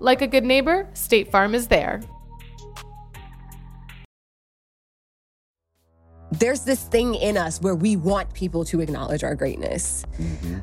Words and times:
Like 0.00 0.22
a 0.22 0.26
good 0.26 0.44
neighbor, 0.44 0.88
State 0.94 1.30
Farm 1.30 1.54
is 1.54 1.68
there. 1.68 2.00
There's 6.32 6.62
this 6.62 6.82
thing 6.84 7.14
in 7.16 7.36
us 7.36 7.60
where 7.60 7.74
we 7.74 7.96
want 7.96 8.32
people 8.32 8.64
to 8.66 8.80
acknowledge 8.80 9.22
our 9.22 9.34
greatness. 9.34 10.04
Mm-hmm. 10.18 10.58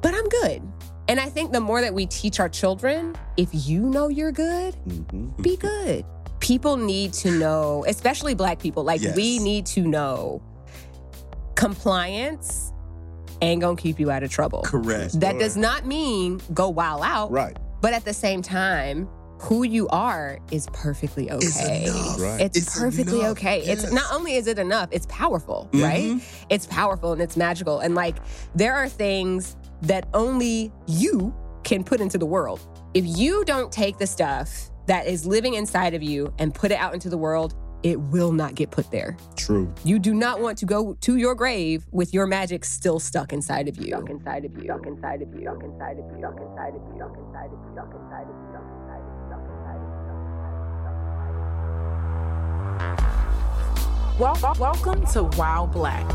But 0.00 0.14
I'm 0.14 0.28
good. 0.28 0.62
And 1.08 1.20
I 1.20 1.26
think 1.26 1.52
the 1.52 1.60
more 1.60 1.80
that 1.80 1.94
we 1.94 2.06
teach 2.06 2.40
our 2.40 2.48
children, 2.48 3.14
if 3.36 3.48
you 3.52 3.82
know 3.82 4.08
you're 4.08 4.32
good, 4.32 4.74
mm-hmm. 4.88 5.42
be 5.42 5.56
good. 5.56 6.04
People 6.40 6.76
need 6.76 7.12
to 7.14 7.30
know, 7.30 7.84
especially 7.86 8.34
black 8.34 8.58
people, 8.58 8.82
like 8.82 9.00
Yes. 9.00 9.14
we 9.14 9.38
need 9.38 9.64
to 9.66 9.82
know 9.82 10.42
compliance 11.54 12.72
ain't 13.42 13.60
gonna 13.60 13.76
keep 13.76 14.00
you 14.00 14.10
out 14.10 14.22
of 14.22 14.30
trouble. 14.30 14.62
Correct. 14.62 15.20
That 15.20 15.38
does 15.38 15.56
not 15.56 15.86
mean 15.86 16.40
go 16.52 16.68
wild 16.68 17.02
out. 17.04 17.30
Right. 17.30 17.56
But 17.82 17.92
at 17.92 18.04
the 18.06 18.14
same 18.14 18.40
time, 18.40 19.08
who 19.40 19.64
you 19.64 19.88
are 19.88 20.38
is 20.52 20.68
perfectly 20.72 21.30
okay. 21.30 21.44
It's 21.44 21.90
enough. 21.90 22.20
Right. 22.20 22.40
It's, 22.42 22.56
It's 22.58 22.78
perfectly 22.78 23.18
enough. 23.20 23.32
okay. 23.32 23.60
It's 23.62 23.90
not 23.92 24.06
only 24.12 24.36
is 24.36 24.46
it 24.46 24.58
enough, 24.58 24.88
it's 24.92 25.06
powerful, 25.10 25.68
Mhm. 25.72 25.82
right? 25.82 26.22
It's 26.48 26.64
powerful 26.66 27.12
and 27.12 27.20
it's 27.20 27.36
magical. 27.36 27.80
And 27.80 27.96
like 27.96 28.16
there 28.54 28.74
are 28.74 28.88
things 28.88 29.56
that 29.82 30.06
only 30.14 30.72
you 30.86 31.34
can 31.64 31.82
put 31.82 32.00
into 32.00 32.18
the 32.18 32.26
world. 32.26 32.60
If 32.94 33.04
you 33.04 33.44
don't 33.44 33.72
take 33.72 33.98
the 33.98 34.06
stuff 34.06 34.70
that 34.86 35.06
is 35.08 35.26
living 35.26 35.54
inside 35.54 35.94
of 35.94 36.02
you 36.04 36.32
and 36.38 36.54
put 36.54 36.70
it 36.70 36.76
out 36.78 36.94
into 36.94 37.08
the 37.10 37.18
world, 37.18 37.54
it 37.82 37.98
will 37.98 38.32
not 38.32 38.54
get 38.54 38.70
put 38.70 38.90
there. 38.90 39.16
True. 39.36 39.72
You 39.84 39.98
do 39.98 40.14
not 40.14 40.40
want 40.40 40.58
to 40.58 40.66
go 40.66 40.94
to 41.00 41.16
your 41.16 41.34
grave 41.34 41.84
with 41.90 42.14
your 42.14 42.26
magic 42.26 42.64
still 42.64 42.98
stuck 43.00 43.32
inside 43.32 43.68
of 43.68 43.76
you. 43.76 43.88
Stuck 43.88 44.10
inside 44.10 44.44
of 44.44 44.52
you. 44.54 44.64
Stuck 44.64 44.86
inside 44.86 45.22
of 45.22 45.34
you. 45.34 45.42
Stuck 45.42 45.62
inside 45.62 45.98
of 45.98 46.04
you. 46.06 46.18
Stuck 46.18 46.38
inside 46.40 46.74
of 46.74 46.82
you. 46.82 46.96
Stuck 46.96 47.16
inside 47.18 47.48
of 47.48 47.60
you. 47.60 47.72
Stuck 47.72 47.90
inside 47.96 48.26
of 48.26 48.34
you. 48.38 48.46
Stuck 48.52 48.68
inside 48.70 49.02
of 49.02 49.12
you. 49.12 49.24
Stuck 49.28 49.46
inside 49.50 49.80
of 49.80 49.86
you. 49.88 50.02
Wel- 54.18 54.56
welcome 54.60 55.06
to 55.06 55.24
While 55.36 55.66
Black, 55.66 56.08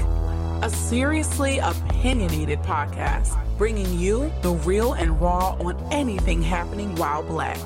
a 0.64 0.70
seriously 0.70 1.58
opinionated 1.60 2.60
podcast 2.60 3.36
bringing 3.58 3.92
you 3.98 4.32
the 4.44 4.52
real 4.52 4.94
and 4.94 5.20
raw 5.20 5.58
on 5.60 5.76
anything 5.92 6.42
happening 6.42 6.96
while 6.96 7.24
black. 7.24 7.58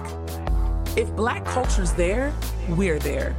If 0.98 1.14
black 1.16 1.46
culture's 1.46 1.92
there, 1.94 2.34
we're 2.70 3.00
there. 3.00 3.36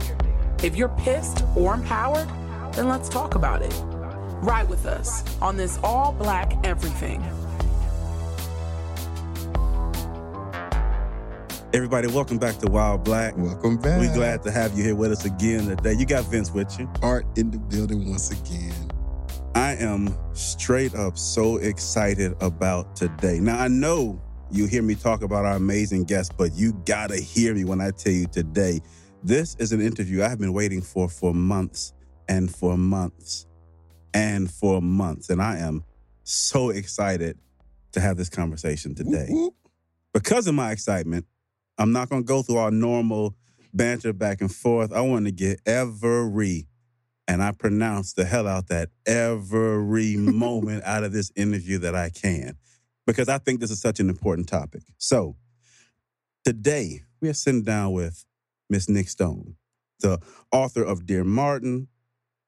If 0.62 0.76
you're 0.76 0.90
pissed 0.90 1.44
or 1.56 1.74
empowered, 1.74 2.28
then 2.74 2.88
let's 2.88 3.08
talk 3.08 3.34
about 3.34 3.62
it. 3.62 3.74
Ride 4.42 4.68
with 4.68 4.86
us 4.86 5.24
on 5.42 5.56
this 5.56 5.76
all 5.82 6.12
black 6.12 6.54
everything. 6.64 7.20
Everybody, 11.74 12.06
welcome 12.06 12.38
back 12.38 12.58
to 12.58 12.70
While 12.70 12.98
Black. 12.98 13.36
Welcome 13.36 13.78
back. 13.78 13.98
We're 13.98 14.14
glad 14.14 14.44
to 14.44 14.52
have 14.52 14.78
you 14.78 14.84
here 14.84 14.94
with 14.94 15.10
us 15.10 15.24
again 15.24 15.66
today. 15.66 15.94
You 15.94 16.06
got 16.06 16.26
Vince 16.26 16.52
with 16.52 16.78
you. 16.78 16.88
Art 17.02 17.26
in 17.36 17.50
the 17.50 17.58
building 17.58 18.08
once 18.08 18.30
again. 18.30 18.74
I 19.56 19.72
am 19.76 20.14
straight 20.32 20.94
up 20.94 21.18
so 21.18 21.56
excited 21.56 22.36
about 22.40 22.94
today. 22.94 23.40
Now, 23.40 23.58
I 23.58 23.66
know 23.66 24.20
you 24.52 24.66
hear 24.66 24.82
me 24.82 24.94
talk 24.94 25.22
about 25.22 25.44
our 25.44 25.56
amazing 25.56 26.04
guests, 26.04 26.32
but 26.36 26.54
you 26.54 26.74
gotta 26.84 27.16
hear 27.16 27.52
me 27.52 27.64
when 27.64 27.80
I 27.80 27.90
tell 27.90 28.12
you 28.12 28.26
today. 28.26 28.80
This 29.24 29.54
is 29.60 29.70
an 29.70 29.80
interview 29.80 30.24
I've 30.24 30.40
been 30.40 30.52
waiting 30.52 30.82
for 30.82 31.08
for 31.08 31.32
months 31.32 31.92
and 32.28 32.52
for 32.52 32.76
months 32.76 33.46
and 34.12 34.50
for 34.50 34.82
months. 34.82 35.30
And 35.30 35.40
I 35.40 35.58
am 35.58 35.84
so 36.24 36.70
excited 36.70 37.38
to 37.92 38.00
have 38.00 38.16
this 38.16 38.28
conversation 38.28 38.96
today. 38.96 39.28
Whoop, 39.28 39.54
whoop. 39.62 39.72
Because 40.12 40.48
of 40.48 40.56
my 40.56 40.72
excitement, 40.72 41.24
I'm 41.78 41.92
not 41.92 42.08
gonna 42.08 42.24
go 42.24 42.42
through 42.42 42.56
our 42.56 42.72
normal 42.72 43.36
banter 43.72 44.12
back 44.12 44.40
and 44.40 44.52
forth. 44.52 44.92
I 44.92 45.02
want 45.02 45.26
to 45.26 45.32
get 45.32 45.60
every 45.66 46.66
and 47.28 47.40
I 47.40 47.52
pronounce 47.52 48.14
the 48.14 48.24
hell 48.24 48.48
out 48.48 48.66
that 48.68 48.88
every 49.06 50.16
moment 50.18 50.82
out 50.82 51.04
of 51.04 51.12
this 51.12 51.30
interview 51.36 51.78
that 51.78 51.94
I 51.94 52.10
can, 52.10 52.56
because 53.06 53.28
I 53.28 53.38
think 53.38 53.60
this 53.60 53.70
is 53.70 53.80
such 53.80 54.00
an 54.00 54.08
important 54.08 54.48
topic. 54.48 54.82
So 54.98 55.36
today 56.44 57.02
we 57.20 57.28
are 57.28 57.34
sitting 57.34 57.62
down 57.62 57.92
with 57.92 58.24
Miss 58.72 58.88
Nic 58.88 59.06
Stone, 59.06 59.54
the 60.00 60.18
author 60.50 60.82
of 60.82 61.04
Dear 61.04 61.24
Martin, 61.24 61.88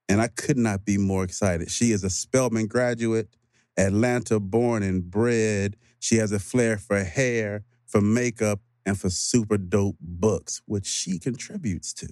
and 0.08 0.22
I 0.22 0.28
could 0.28 0.56
not 0.56 0.86
be 0.86 0.96
more 0.96 1.22
excited. 1.22 1.70
She 1.70 1.92
is 1.92 2.02
a 2.02 2.08
Spelman 2.08 2.66
graduate, 2.66 3.28
Atlanta 3.76 4.40
born 4.40 4.82
and 4.82 5.04
bred. 5.04 5.76
She 6.00 6.16
has 6.16 6.32
a 6.32 6.38
flair 6.38 6.78
for 6.78 7.04
hair, 7.04 7.64
for 7.86 8.00
makeup, 8.00 8.60
and 8.86 8.98
for 8.98 9.10
super 9.10 9.58
dope 9.58 9.98
books, 10.00 10.62
which 10.64 10.86
she 10.86 11.18
contributes 11.18 11.92
to. 11.92 12.08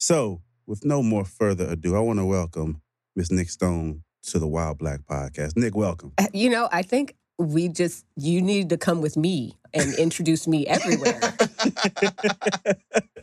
So, 0.00 0.42
with 0.66 0.84
no 0.84 1.00
more 1.00 1.24
further 1.24 1.68
ado, 1.68 1.94
I 1.94 2.00
want 2.00 2.18
to 2.18 2.24
welcome 2.24 2.82
Miss 3.14 3.30
Nic 3.30 3.50
Stone 3.50 4.02
to 4.24 4.40
the 4.40 4.48
While 4.48 4.74
Black 4.74 5.02
Podcast. 5.08 5.56
Nic, 5.56 5.76
welcome. 5.76 6.12
Uh, 6.18 6.26
You 6.32 6.50
know, 6.50 6.68
I 6.72 6.82
think 6.82 7.14
we 7.38 7.68
just, 7.68 8.04
you 8.16 8.42
need 8.42 8.68
to 8.70 8.76
come 8.76 9.00
with 9.00 9.16
me 9.16 9.56
and 9.74 9.94
introduce 9.94 10.46
me 10.46 10.66
everywhere 10.66 11.20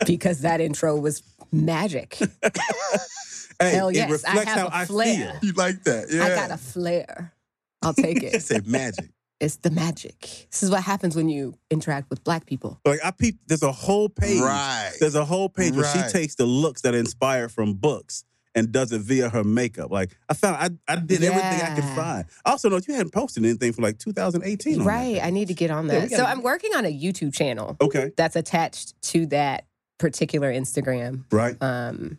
because 0.06 0.42
that 0.42 0.62
intro 0.62 0.96
was 0.98 1.22
magic. 1.52 2.16
hey, 3.60 3.72
Hell 3.72 3.90
it 3.90 3.96
yes, 3.96 4.24
I 4.24 4.32
have 4.44 4.48
how 4.48 4.68
a 4.68 4.70
I 4.72 4.86
flair. 4.86 5.34
feel. 5.34 5.40
You 5.50 5.54
like 5.54 5.84
that? 5.84 6.08
Yeah. 6.12 6.26
I 6.26 6.30
got 6.36 6.52
a 6.52 6.58
flair. 6.58 7.34
I'll 7.82 7.94
take 7.94 8.24
It 8.24 8.24
it. 8.36 8.44
said 8.44 8.68
magic. 8.68 9.10
it's 9.40 9.58
the 9.58 9.72
magic. 9.72 10.20
This 10.52 10.64
is 10.64 10.70
what 10.72 10.84
happens 10.84 11.16
when 11.16 11.30
you 11.30 11.56
interact 11.72 12.10
with 12.10 12.24
black 12.24 12.46
people. 12.46 12.80
Like 12.86 13.00
I 13.04 13.12
peeped, 13.12 13.48
there's 13.48 13.64
a 13.64 13.72
whole 13.72 14.10
page. 14.10 14.42
Right. 14.42 14.92
There's 15.00 15.16
a 15.16 15.26
whole 15.26 15.50
page 15.50 15.74
where 15.76 15.86
she 15.92 16.02
takes 16.12 16.36
the 16.36 16.46
looks 16.46 16.81
that 16.81 16.94
are 16.94 16.98
inspired 17.00 17.52
from 17.52 17.74
books 17.76 18.24
and 18.56 18.72
does 18.72 18.92
it 18.92 19.02
via 19.02 19.30
her 19.30 19.44
makeup. 19.44 19.92
Like 19.92 20.18
I 20.28 20.34
found, 20.34 20.56
I, 20.88 20.94
I 20.94 20.96
did 20.98 21.24
everything 21.24 21.62
I 21.62 21.76
could 21.76 21.84
find. 21.96 22.26
I 22.46 22.52
also 22.52 22.70
know 22.70 22.80
you 22.88 22.94
hadn't 22.96 23.14
posted 23.14 23.44
anything 23.46 23.74
for 23.74 23.82
like 23.82 24.00
2018. 24.00 24.82
on 24.82 24.86
Right. 24.86 25.14
page. 25.16 25.22
I 25.24 25.30
need 25.30 25.48
to 25.50 25.54
get 25.54 25.70
on 25.72 25.88
that. 25.88 26.10
we 26.10 26.16
so 26.16 26.24
I'm 26.26 26.42
working 26.42 26.74
on 26.76 26.86
a 26.86 26.92
YouTube 26.94 27.34
channel 27.34 27.78
Okay. 27.80 28.12
that's 28.18 28.36
attached 28.36 29.00
to 29.04 29.26
that 29.28 29.66
particular 30.00 30.52
Instagram, 30.52 31.26
Right. 31.32 31.56
um, 31.62 32.18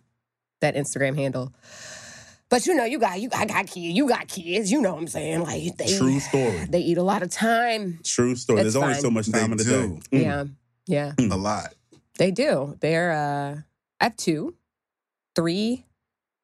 that 0.60 0.76
Instagram 0.76 1.16
handle. 1.16 1.52
But 2.48 2.66
you 2.66 2.74
know, 2.74 2.84
you 2.84 2.98
got 2.98 3.20
you 3.20 3.28
I 3.32 3.47
got 3.47 3.66
kids, 3.68 3.97
you 3.97 4.08
got 4.08 4.26
kids, 4.28 4.70
you 4.72 4.80
know 4.82 4.92
what 4.92 5.00
I'm 5.00 5.08
saying? 5.08 5.41
Like 5.42 5.76
they 5.76 5.97
True 5.97 6.18
story. 6.20 6.66
they 6.68 6.80
eat 6.80 6.98
a 6.98 7.02
lot 7.02 7.22
of 7.22 7.30
time. 7.30 8.00
True 8.04 8.34
story. 8.34 8.60
It's 8.60 8.74
There's 8.74 8.76
only 8.76 8.94
fine. 8.94 9.02
so 9.02 9.10
much 9.10 9.26
They 9.26 9.38
time 9.41 9.52
in 9.52 9.58
the 9.58 9.64
do. 9.64 9.70
day. 9.70 10.18
Mm. 10.18 10.22
Yeah. 10.86 11.12
Yeah. 11.18 11.27
A 11.32 11.36
lot. 11.36 11.74
They 12.18 12.30
do. 12.32 12.77
They're 12.80 13.12
uh 13.12 13.60
I 14.00 14.04
have 14.04 14.16
two, 14.16 14.54
three, 15.36 15.86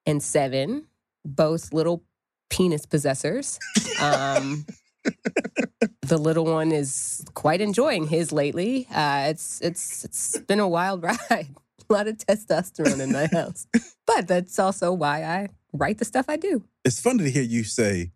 and 0.07 0.23
seven, 0.23 0.87
both 1.25 1.73
little 1.73 2.05
penis 2.51 2.87
possessors. 2.87 3.59
Um 4.01 4.65
the 6.03 6.19
little 6.19 6.45
one 6.45 6.73
is 6.73 7.25
quite 7.35 7.61
enjoying 7.61 8.07
his 8.07 8.33
lately. 8.33 8.87
Uh 8.95 9.27
it's 9.29 9.61
it's 9.61 10.05
it's 10.05 10.39
been 10.41 10.61
a 10.61 10.69
wild 10.69 11.03
ride. 11.31 11.49
a 11.89 11.93
lot 11.93 12.09
of 12.09 12.17
testosterone 12.19 13.01
in 13.01 13.13
my 13.13 13.27
house. 13.33 13.67
But 14.07 14.29
that's 14.29 14.59
also 14.59 14.93
why 14.93 15.25
I 15.25 15.49
write 15.73 15.99
the 15.99 16.05
stuff 16.05 16.27
I 16.29 16.37
do. 16.37 16.63
It's 16.85 17.01
funny 17.01 17.25
to 17.25 17.31
hear 17.31 17.43
you 17.43 17.65
say 17.65 18.13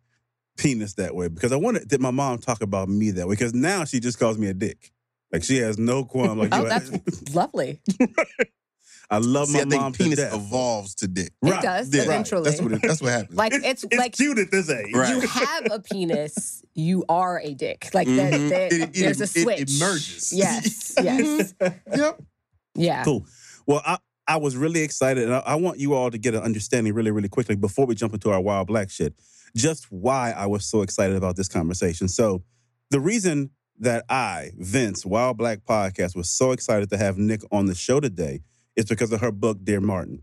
penis 0.57 0.95
that 0.95 1.15
way 1.15 1.29
because 1.29 1.53
I 1.53 1.57
wanted 1.57 1.89
did 1.89 2.01
my 2.01 2.11
mom 2.11 2.39
talk 2.39 2.63
about 2.63 2.89
me 2.89 3.11
that 3.13 3.27
way 3.27 3.33
because 3.35 3.55
now 3.55 3.85
she 3.85 3.99
just 4.01 4.19
calls 4.19 4.39
me 4.39 4.49
a 4.49 4.55
dick. 4.55 4.93
Like 5.33 5.45
she 5.45 5.59
has 5.59 5.79
no 5.79 6.05
qualm. 6.05 6.39
Like 6.39 6.51
Oh, 6.53 6.65
that's 6.65 6.91
lovely. 7.35 7.81
I 9.11 9.19
love 9.19 9.49
See, 9.49 9.55
my 9.55 9.61
I 9.61 9.63
think 9.65 9.83
mom 9.83 9.93
to 9.93 9.99
penis 9.99 10.19
death. 10.19 10.35
evolves 10.35 10.95
to 10.97 11.09
dick. 11.09 11.33
It 11.43 11.63
does 11.63 11.93
Yeah, 11.95 12.03
eventually. 12.03 12.43
That's 12.49 12.61
what 12.63 12.73
it, 12.73 12.83
that's 12.83 13.03
what 13.03 13.11
happens. 13.13 13.37
like 13.37 13.53
it's, 13.55 13.85
like 13.97 14.13
cute 14.13 14.39
at 14.39 14.51
this 14.53 14.71
age. 14.71 14.95
Right. 14.95 15.15
you 15.21 15.27
have 15.29 15.67
a 15.73 15.81
penis, 15.81 16.63
you 16.75 17.05
are 17.09 17.41
a 17.41 17.53
dick. 17.55 17.89
Like 17.93 18.07
that, 18.07 18.33
Mhm. 18.33 18.49
that- 18.51 18.73
It- 18.73 18.81
it- 18.83 18.93
there's 18.95 19.21
a 19.21 19.25
it 19.25 19.29
switch. 19.43 19.81
emerges. 19.81 20.33
Yes. 20.33 20.95
Yes. 21.03 21.55
yep. 21.95 22.21
yeah. 22.75 23.05
Cool. 23.05 23.27
Well, 23.67 23.83
I, 23.85 23.99
I 24.29 24.37
was 24.37 24.57
really 24.57 24.83
excited, 24.83 25.25
and 25.25 25.35
I, 25.35 25.39
I 25.41 25.55
want 25.57 25.79
you 25.81 25.95
all 25.95 26.11
to 26.11 26.19
get 26.19 26.35
an 26.35 26.43
understanding 26.43 26.95
really, 26.95 27.11
really 27.11 27.29
quickly 27.29 27.57
before 27.57 27.87
we 27.87 27.95
jump 27.97 28.15
into 28.15 28.31
our 28.31 28.41
wild 28.41 28.69
black 28.69 28.91
shit, 28.91 29.15
just 29.57 29.91
why 29.91 30.31
I 30.31 30.47
was 30.47 30.65
so 30.65 30.83
excited 30.83 31.17
about 31.17 31.35
this 31.37 31.49
conversation. 31.49 32.07
So, 32.07 32.43
the 32.91 33.01
reason 33.01 33.51
that 33.81 34.05
I, 34.09 34.51
Vince, 34.59 35.05
While 35.07 35.35
Black 35.35 35.61
Podcast, 35.65 36.15
was 36.15 36.29
so 36.31 36.53
excited 36.53 36.91
to 36.91 36.97
have 36.97 37.19
Nic 37.19 37.41
on 37.51 37.67
the 37.67 37.75
show 37.75 37.99
today 37.99 38.43
is 38.81 38.87
because 38.87 39.13
of 39.13 39.21
her 39.21 39.31
book, 39.31 39.59
Dear 39.63 39.81
Martin. 39.81 40.23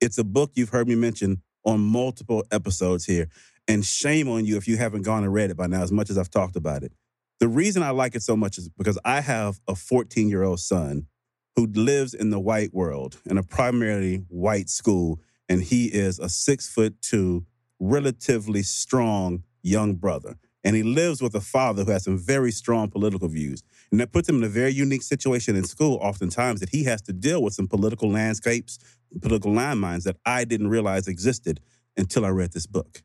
It's 0.00 0.18
a 0.18 0.24
book 0.24 0.50
you've 0.54 0.70
heard 0.70 0.88
me 0.88 0.94
mention 0.96 1.42
on 1.64 1.80
multiple 1.80 2.44
episodes 2.50 3.04
here, 3.04 3.28
and 3.66 3.84
shame 3.84 4.28
on 4.28 4.44
you 4.44 4.56
if 4.56 4.66
you 4.66 4.76
haven't 4.76 5.02
gone 5.02 5.22
and 5.22 5.32
read 5.32 5.50
it 5.50 5.56
by 5.56 5.66
now, 5.66 5.82
as 5.82 5.92
much 5.92 6.10
as 6.10 6.18
I've 6.18 6.30
talked 6.30 6.56
about 6.56 6.82
it. 6.82 6.92
The 7.40 7.48
reason 7.48 7.82
I 7.82 7.90
like 7.90 8.16
it 8.16 8.22
so 8.22 8.36
much 8.36 8.58
is 8.58 8.68
because 8.68 8.98
I 9.04 9.20
have 9.20 9.60
a 9.68 9.76
14 9.76 10.28
year 10.28 10.42
old 10.42 10.60
son 10.60 11.06
who 11.54 11.66
lives 11.66 12.14
in 12.14 12.30
the 12.30 12.40
white 12.40 12.74
world 12.74 13.20
in 13.26 13.38
a 13.38 13.42
primarily 13.42 14.24
white 14.28 14.68
school, 14.68 15.20
and 15.48 15.62
he 15.62 15.86
is 15.86 16.18
a 16.18 16.28
six 16.28 16.68
foot 16.68 17.00
two, 17.00 17.46
relatively 17.78 18.62
strong 18.62 19.44
young 19.62 19.94
brother. 19.94 20.36
And 20.64 20.74
he 20.74 20.82
lives 20.82 21.22
with 21.22 21.34
a 21.34 21.40
father 21.40 21.84
who 21.84 21.92
has 21.92 22.04
some 22.04 22.18
very 22.18 22.50
strong 22.50 22.90
political 22.90 23.28
views. 23.28 23.62
And 23.90 24.00
that 24.00 24.12
puts 24.12 24.28
him 24.28 24.36
in 24.36 24.44
a 24.44 24.48
very 24.48 24.72
unique 24.72 25.02
situation 25.02 25.56
in 25.56 25.64
school, 25.64 25.98
oftentimes, 26.02 26.60
that 26.60 26.70
he 26.70 26.84
has 26.84 27.00
to 27.02 27.12
deal 27.12 27.42
with 27.42 27.54
some 27.54 27.66
political 27.66 28.10
landscapes, 28.10 28.78
political 29.20 29.52
landmines 29.52 30.04
that 30.04 30.16
I 30.26 30.44
didn't 30.44 30.68
realize 30.68 31.08
existed 31.08 31.60
until 31.96 32.24
I 32.24 32.28
read 32.28 32.52
this 32.52 32.66
book. 32.66 33.02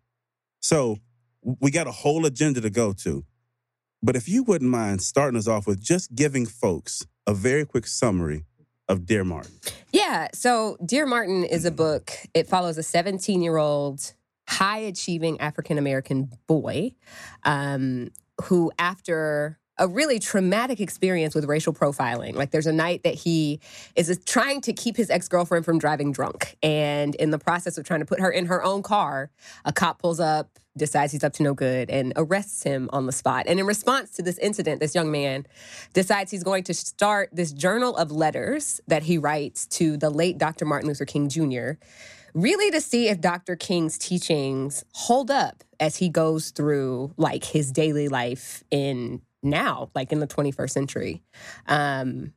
So 0.61 0.97
we 1.41 1.71
got 1.71 1.87
a 1.87 1.91
whole 1.91 2.25
agenda 2.25 2.61
to 2.61 2.69
go 2.69 2.93
to. 2.93 3.25
But 4.01 4.15
if 4.15 4.27
you 4.27 4.43
wouldn't 4.43 4.69
mind 4.69 5.01
starting 5.01 5.37
us 5.37 5.47
off 5.47 5.65
with 5.65 5.81
just 5.81 6.13
giving 6.13 6.45
folks 6.45 7.05
a 7.25 7.33
very 7.33 7.65
quick 7.65 7.87
summary 7.87 8.43
of 8.87 9.05
Dear 9.05 9.23
Martin. 9.23 9.53
Yeah. 9.91 10.27
So, 10.33 10.77
Dear 10.85 11.05
Martin 11.05 11.43
is 11.43 11.65
a 11.65 11.71
book. 11.71 12.11
It 12.33 12.47
follows 12.47 12.77
a 12.77 12.83
17 12.83 13.41
year 13.41 13.57
old 13.57 14.13
high 14.47 14.79
achieving 14.79 15.39
African 15.39 15.77
American 15.77 16.29
boy 16.47 16.91
um, 17.43 18.09
who, 18.43 18.71
after 18.77 19.59
a 19.77 19.87
really 19.87 20.19
traumatic 20.19 20.79
experience 20.79 21.33
with 21.33 21.45
racial 21.45 21.73
profiling. 21.73 22.35
Like 22.35 22.51
there's 22.51 22.67
a 22.67 22.73
night 22.73 23.03
that 23.03 23.15
he 23.15 23.59
is 23.95 24.19
trying 24.25 24.61
to 24.61 24.73
keep 24.73 24.95
his 24.95 25.09
ex-girlfriend 25.09 25.65
from 25.65 25.79
driving 25.79 26.11
drunk 26.11 26.57
and 26.61 27.15
in 27.15 27.31
the 27.31 27.39
process 27.39 27.77
of 27.77 27.85
trying 27.85 28.01
to 28.01 28.05
put 28.05 28.19
her 28.19 28.29
in 28.29 28.45
her 28.45 28.63
own 28.63 28.83
car, 28.83 29.31
a 29.65 29.73
cop 29.73 29.99
pulls 29.99 30.19
up, 30.19 30.59
decides 30.77 31.11
he's 31.11 31.23
up 31.23 31.33
to 31.33 31.43
no 31.43 31.53
good 31.53 31.89
and 31.89 32.13
arrests 32.15 32.63
him 32.63 32.89
on 32.93 33.05
the 33.05 33.11
spot. 33.11 33.45
And 33.47 33.59
in 33.59 33.65
response 33.65 34.11
to 34.11 34.21
this 34.21 34.37
incident, 34.39 34.79
this 34.79 34.93
young 34.93 35.11
man 35.11 35.45
decides 35.93 36.31
he's 36.31 36.43
going 36.43 36.63
to 36.65 36.73
start 36.73 37.29
this 37.31 37.51
journal 37.51 37.95
of 37.95 38.11
letters 38.11 38.79
that 38.87 39.03
he 39.03 39.17
writes 39.17 39.65
to 39.67 39.97
the 39.97 40.09
late 40.09 40.37
Dr. 40.37 40.65
Martin 40.65 40.87
Luther 40.87 41.05
King 41.05 41.29
Jr 41.29 41.73
really 42.33 42.71
to 42.71 42.81
see 42.81 43.09
if 43.09 43.21
Dr. 43.21 43.55
King's 43.55 43.97
teachings 43.97 44.83
hold 44.93 45.29
up 45.29 45.63
as 45.79 45.97
he 45.97 46.09
goes 46.09 46.49
through 46.49 47.13
like 47.15 47.43
his 47.43 47.71
daily 47.71 48.07
life 48.07 48.63
in 48.71 49.21
now, 49.43 49.89
like 49.95 50.11
in 50.11 50.19
the 50.19 50.27
21st 50.27 50.69
century. 50.69 51.23
Um, 51.67 52.33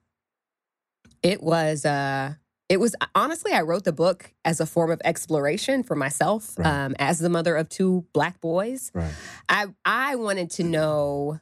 it 1.23 1.43
was 1.43 1.85
uh 1.85 2.35
it 2.69 2.79
was 2.81 2.95
honestly 3.15 3.53
I 3.53 3.63
wrote 3.63 3.85
the 3.85 3.93
book 3.93 4.33
as 4.45 4.61
a 4.61 4.67
form 4.67 4.91
of 4.91 5.01
exploration 5.05 5.83
for 5.83 5.95
myself 5.95 6.59
Right. 6.59 6.67
um, 6.67 6.97
as 6.99 7.19
the 7.21 7.29
mother 7.29 7.57
of 7.57 7.69
two 7.69 8.05
black 8.13 8.41
boys. 8.41 8.91
Right. 8.95 9.13
I 9.49 9.67
I 9.85 10.17
wanted 10.17 10.51
to 10.53 10.65
know 10.65 11.41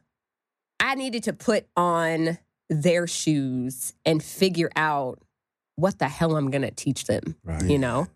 I 0.81 0.95
needed 0.95 1.25
to 1.25 1.33
put 1.33 1.67
on 1.77 2.39
their 2.71 3.07
shoes 3.07 3.95
and 4.05 4.23
figure 4.23 4.71
out 4.77 5.19
what 5.77 5.99
the 5.99 6.09
hell 6.09 6.37
I'm 6.37 6.51
going 6.51 6.63
to 6.63 6.71
teach 6.71 7.05
them 7.07 7.37
Right. 7.45 7.65
you 7.65 7.79
know 7.79 8.07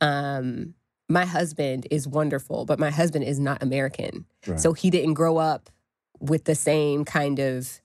um 0.00 0.74
my 1.08 1.24
husband 1.26 1.86
is 1.90 2.08
wonderful 2.08 2.64
but 2.64 2.78
my 2.78 2.90
husband 2.90 3.24
is 3.24 3.38
not 3.38 3.62
american 3.62 4.24
Right. 4.46 4.58
so 4.60 4.72
he 4.72 4.90
didn't 4.90 5.14
grow 5.14 5.36
up 5.36 5.70
with 6.20 6.44
the 6.44 6.54
same 6.54 7.04
kind 7.04 7.38
of 7.38 7.80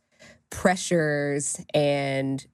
pressures 0.49 1.61
and 1.73 2.45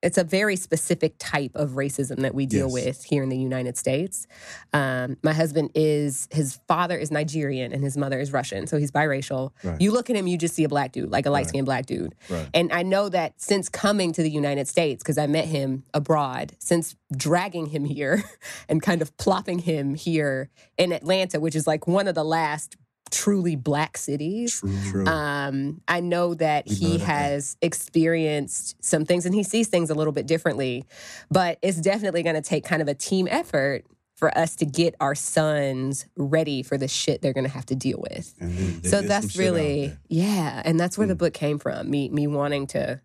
it's 0.00 0.16
a 0.16 0.22
very 0.22 0.54
specific 0.54 1.14
type 1.18 1.50
of 1.56 1.70
racism 1.70 2.18
that 2.18 2.32
we 2.32 2.46
deal 2.46 2.66
Yes. 2.66 2.72
with 2.72 3.04
here 3.04 3.24
in 3.24 3.30
the 3.30 3.36
United 3.36 3.76
States. 3.76 4.28
Um, 4.72 5.16
my 5.24 5.32
husband 5.32 5.72
is 5.74 6.28
his 6.30 6.60
father 6.68 6.96
is 6.96 7.10
Nigerian 7.10 7.72
and 7.72 7.82
his 7.82 7.96
mother 7.96 8.20
is 8.20 8.32
Russian, 8.32 8.68
so 8.68 8.78
he's 8.78 8.92
biracial. 8.92 9.50
Right. 9.64 9.80
You 9.80 9.90
look 9.90 10.08
at 10.08 10.14
him, 10.14 10.28
you 10.28 10.38
just 10.38 10.54
see 10.54 10.62
a 10.62 10.68
black 10.68 10.92
dude, 10.92 11.10
like 11.10 11.26
a 11.26 11.30
light 11.30 11.48
skinned 11.48 11.66
black 11.66 11.86
dude. 11.86 12.14
Right. 12.30 12.48
And 12.54 12.72
I 12.72 12.84
know 12.84 13.08
that 13.08 13.40
since 13.40 13.68
coming 13.68 14.12
to 14.12 14.22
the 14.22 14.30
United 14.30 14.68
States, 14.68 15.02
because 15.02 15.18
I 15.18 15.26
met 15.26 15.46
him 15.46 15.82
abroad, 15.92 16.52
since 16.60 16.94
dragging 17.16 17.66
him 17.66 17.84
here 17.84 18.22
and 18.68 18.80
kind 18.80 19.02
of 19.02 19.16
plopping 19.16 19.58
him 19.58 19.96
here 19.96 20.48
in 20.76 20.92
Atlanta, 20.92 21.40
which 21.40 21.56
is 21.56 21.66
like 21.66 21.88
one 21.88 22.06
of 22.06 22.14
the 22.14 22.24
last 22.24 22.76
truly 23.10 23.56
black 23.56 23.96
cities. 23.98 24.60
True. 24.60 24.78
True. 24.90 25.06
Um, 25.06 25.80
I 25.88 26.00
know 26.00 26.34
that 26.34 26.66
We 26.68 26.74
he 26.74 26.84
know 26.92 26.96
that. 26.98 27.04
has 27.06 27.56
experienced 27.62 28.76
some 28.84 29.04
things 29.04 29.26
and 29.26 29.34
he 29.34 29.42
sees 29.42 29.68
things 29.68 29.90
a 29.90 29.94
little 29.94 30.12
bit 30.12 30.26
differently, 30.26 30.84
but 31.30 31.58
it's 31.62 31.80
definitely 31.80 32.22
going 32.22 32.36
to 32.36 32.42
take 32.42 32.64
kind 32.64 32.82
of 32.82 32.88
a 32.88 32.94
team 32.94 33.26
effort 33.30 33.84
for 34.16 34.36
us 34.36 34.56
to 34.56 34.66
get 34.66 34.94
our 35.00 35.14
sons 35.14 36.06
ready 36.16 36.62
for 36.62 36.76
the 36.76 36.88
shit 36.88 37.22
they're 37.22 37.32
going 37.32 37.44
to 37.46 37.50
have 37.52 37.66
to 37.66 37.76
deal 37.76 38.04
with 38.10 38.34
And 38.40 38.58
there- 38.58 38.80
there 38.80 38.90
so 38.90 39.02
that's 39.02 39.36
really 39.36 39.92
yeah 40.08 40.60
and 40.64 40.78
that's 40.80 40.98
where 40.98 41.06
the 41.06 41.14
Mm. 41.14 41.18
book 41.18 41.34
came 41.34 41.58
from 41.60 41.88
me 41.88 42.08
me 42.08 42.26
wanting 42.26 42.66
to 42.68 43.00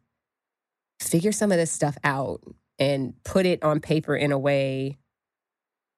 figure 0.99 1.31
some 1.31 1.51
of 1.51 1.57
this 1.59 1.71
stuff 1.71 1.97
out 2.03 2.41
and 2.79 3.13
put 3.23 3.45
it 3.45 3.61
on 3.63 3.79
paper 3.79 4.15
in 4.15 4.31
a 4.31 4.39
way 4.39 4.97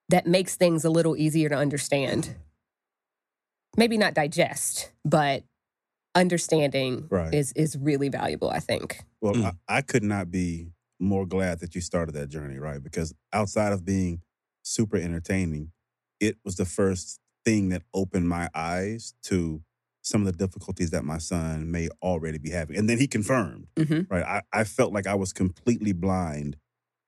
that 0.10 0.28
makes 0.28 0.56
things 0.58 0.84
a 0.84 0.90
little 0.90 1.16
easier 1.16 1.48
to 1.48 1.56
understand 1.56 2.36
maybe 3.78 3.98
not 3.98 4.14
digest 4.14 4.92
but 5.04 5.44
understanding 6.14 7.08
Right. 7.10 7.34
is 7.34 7.52
is 7.56 7.78
really 7.78 8.10
valuable 8.10 8.50
i 8.50 8.60
think 8.60 9.00
Well, 9.22 9.34
Mm. 9.36 9.56
I, 9.68 9.78
I 9.78 9.82
could 9.82 10.04
not 10.04 10.32
be 10.32 10.72
more 11.00 11.26
glad 11.26 11.60
that 11.60 11.76
you 11.76 11.82
started 11.82 12.14
that 12.16 12.30
journey, 12.30 12.58
right? 12.58 12.82
Because 12.82 13.14
outside 13.34 13.74
of 13.74 13.84
being 13.84 14.22
super 14.62 14.96
entertaining, 14.98 15.72
it 16.22 16.38
was 16.46 16.56
the 16.56 16.64
first 16.66 17.20
thing 17.44 17.70
that 17.70 17.82
opened 17.94 18.30
my 18.30 18.50
eyes 18.56 19.14
to 19.24 19.62
some 20.04 20.22
of 20.22 20.28
the 20.28 20.38
difficulties 20.46 20.92
that 20.92 21.04
my 21.04 21.18
son 21.18 21.70
may 21.72 21.90
already 22.02 22.38
be 22.38 22.52
having. 22.52 22.78
And 22.78 22.88
then 22.90 22.98
he 23.00 23.08
confirmed, 23.08 23.68
Mhm. 23.76 24.10
right? 24.10 24.24
I, 24.24 24.42
I 24.54 24.64
felt 24.64 24.94
like 24.94 25.08
I 25.08 25.16
was 25.16 25.34
completely 25.34 25.92
blind 25.92 26.56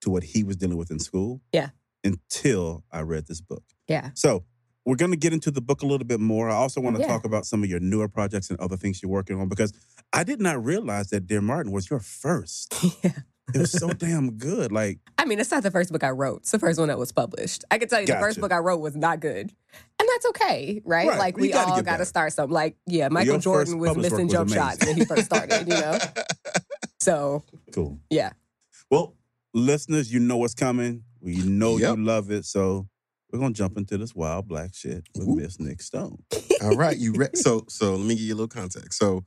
to 0.01 0.09
what 0.09 0.23
he 0.23 0.43
was 0.43 0.57
dealing 0.57 0.77
with 0.77 0.91
in 0.91 0.99
school. 0.99 1.41
Yeah. 1.53 1.69
Until 2.03 2.83
I 2.91 3.01
read 3.01 3.27
this 3.27 3.41
book. 3.41 3.63
yeah 3.87 4.09
So 4.15 4.43
we're 4.87 4.95
going 4.95 5.11
to 5.11 5.17
get 5.17 5.33
into 5.33 5.51
the 5.51 5.59
book 5.61 5.81
a 5.81 5.85
little 5.85 6.07
bit 6.07 6.19
more. 6.21 6.49
I 6.49 6.55
also 6.55 6.79
want 6.79 6.95
to 6.95 7.01
Yeah. 7.01 7.07
talk 7.09 7.25
about 7.25 7.45
some 7.45 7.61
of 7.61 7.69
your 7.69 7.81
newer 7.81 8.07
projects 8.07 8.49
and 8.49 8.57
other 8.59 8.77
things 8.77 9.03
you're 9.03 9.11
working 9.11 9.39
on 9.39 9.49
because 9.49 9.73
I 10.13 10.23
did 10.23 10.39
not 10.39 10.63
realize 10.63 11.09
that 11.09 11.27
Dear 11.27 11.41
Martin 11.41 11.71
was 11.73 11.89
your 11.89 11.99
first. 11.99 12.73
yeah 13.03 13.11
It 13.53 13.59
was 13.59 13.71
so 13.71 13.89
damn 13.89 14.31
good. 14.37 14.71
Like, 14.71 14.99
I 15.17 15.25
mean, 15.25 15.39
it's 15.39 15.51
not 15.51 15.63
the 15.63 15.71
first 15.71 15.91
book 15.91 16.03
I 16.03 16.09
wrote. 16.11 16.37
It's 16.41 16.51
the 16.51 16.59
first 16.59 16.79
one 16.79 16.87
that 16.87 16.97
was 16.97 17.11
published. 17.11 17.63
I 17.69 17.77
can 17.79 17.89
tell 17.89 17.99
you 18.01 18.07
the 18.07 18.13
first 18.19 18.39
book 18.41 18.51
I 18.53 18.57
wrote 18.59 18.79
was 18.79 18.95
not 18.95 19.19
good. 19.19 19.51
And 19.99 20.07
that's 20.13 20.25
okay, 20.27 20.81
right? 20.85 21.07
Right. 21.07 21.19
Like 21.19 21.37
You 21.37 21.41
we 21.43 21.49
gotta 21.49 21.71
all 21.71 21.81
got 21.81 21.97
to 21.97 22.05
start 22.05 22.31
something. 22.33 22.53
Like, 22.53 22.75
yeah, 22.85 23.09
Michael 23.09 23.33
your 23.33 23.39
Jordan 23.41 23.79
was 23.79 23.95
missing 23.97 24.27
work 24.27 24.31
jump 24.35 24.49
was 24.49 24.53
shots 24.55 24.85
when 24.85 24.95
he 24.97 25.05
first 25.05 25.25
started, 25.25 25.67
you 25.67 25.73
know? 25.73 25.97
So, 26.99 27.43
cool. 27.73 27.99
yeah. 28.09 28.31
Well, 28.89 29.15
listeners, 29.53 30.11
you 30.11 30.19
know 30.19 30.37
what's 30.37 30.53
coming. 30.55 31.03
We 31.21 31.37
know 31.37 31.77
Yep. 31.77 31.97
you 31.97 32.03
love 32.03 32.31
it. 32.31 32.45
So 32.45 32.87
we're 33.31 33.39
going 33.39 33.53
to 33.53 33.57
jump 33.57 33.77
into 33.77 33.97
this 33.97 34.15
wild 34.15 34.47
black 34.47 34.73
shit 34.73 35.07
with 35.15 35.27
Ooh. 35.27 35.35
Miss 35.35 35.59
Nic 35.59 35.81
Stone. 35.81 36.23
All 36.61 36.75
right, 36.75 36.97
you 36.97 37.13
re- 37.13 37.27
so 37.33 37.65
so 37.69 37.95
let 37.95 38.05
me 38.05 38.15
give 38.15 38.23
you 38.23 38.33
a 38.33 38.35
little 38.37 38.47
context. 38.47 38.97
So, 38.99 39.25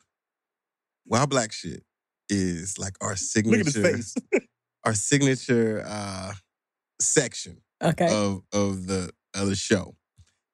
wild 1.07 1.31
black 1.31 1.53
shit 1.53 1.83
is 2.29 2.79
like 2.79 2.95
our 3.01 3.11
Look 3.11 3.19
signature, 3.19 3.61
at 3.87 3.95
his 3.97 4.15
face. 4.33 4.43
our 4.85 4.95
signature 4.95 5.85
uh, 5.87 6.33
section 7.01 7.59
Okay. 7.83 8.09
of 8.11 8.43
of 8.53 8.87
the 8.87 9.11
of 9.35 9.49
the 9.49 9.57
show. 9.57 9.97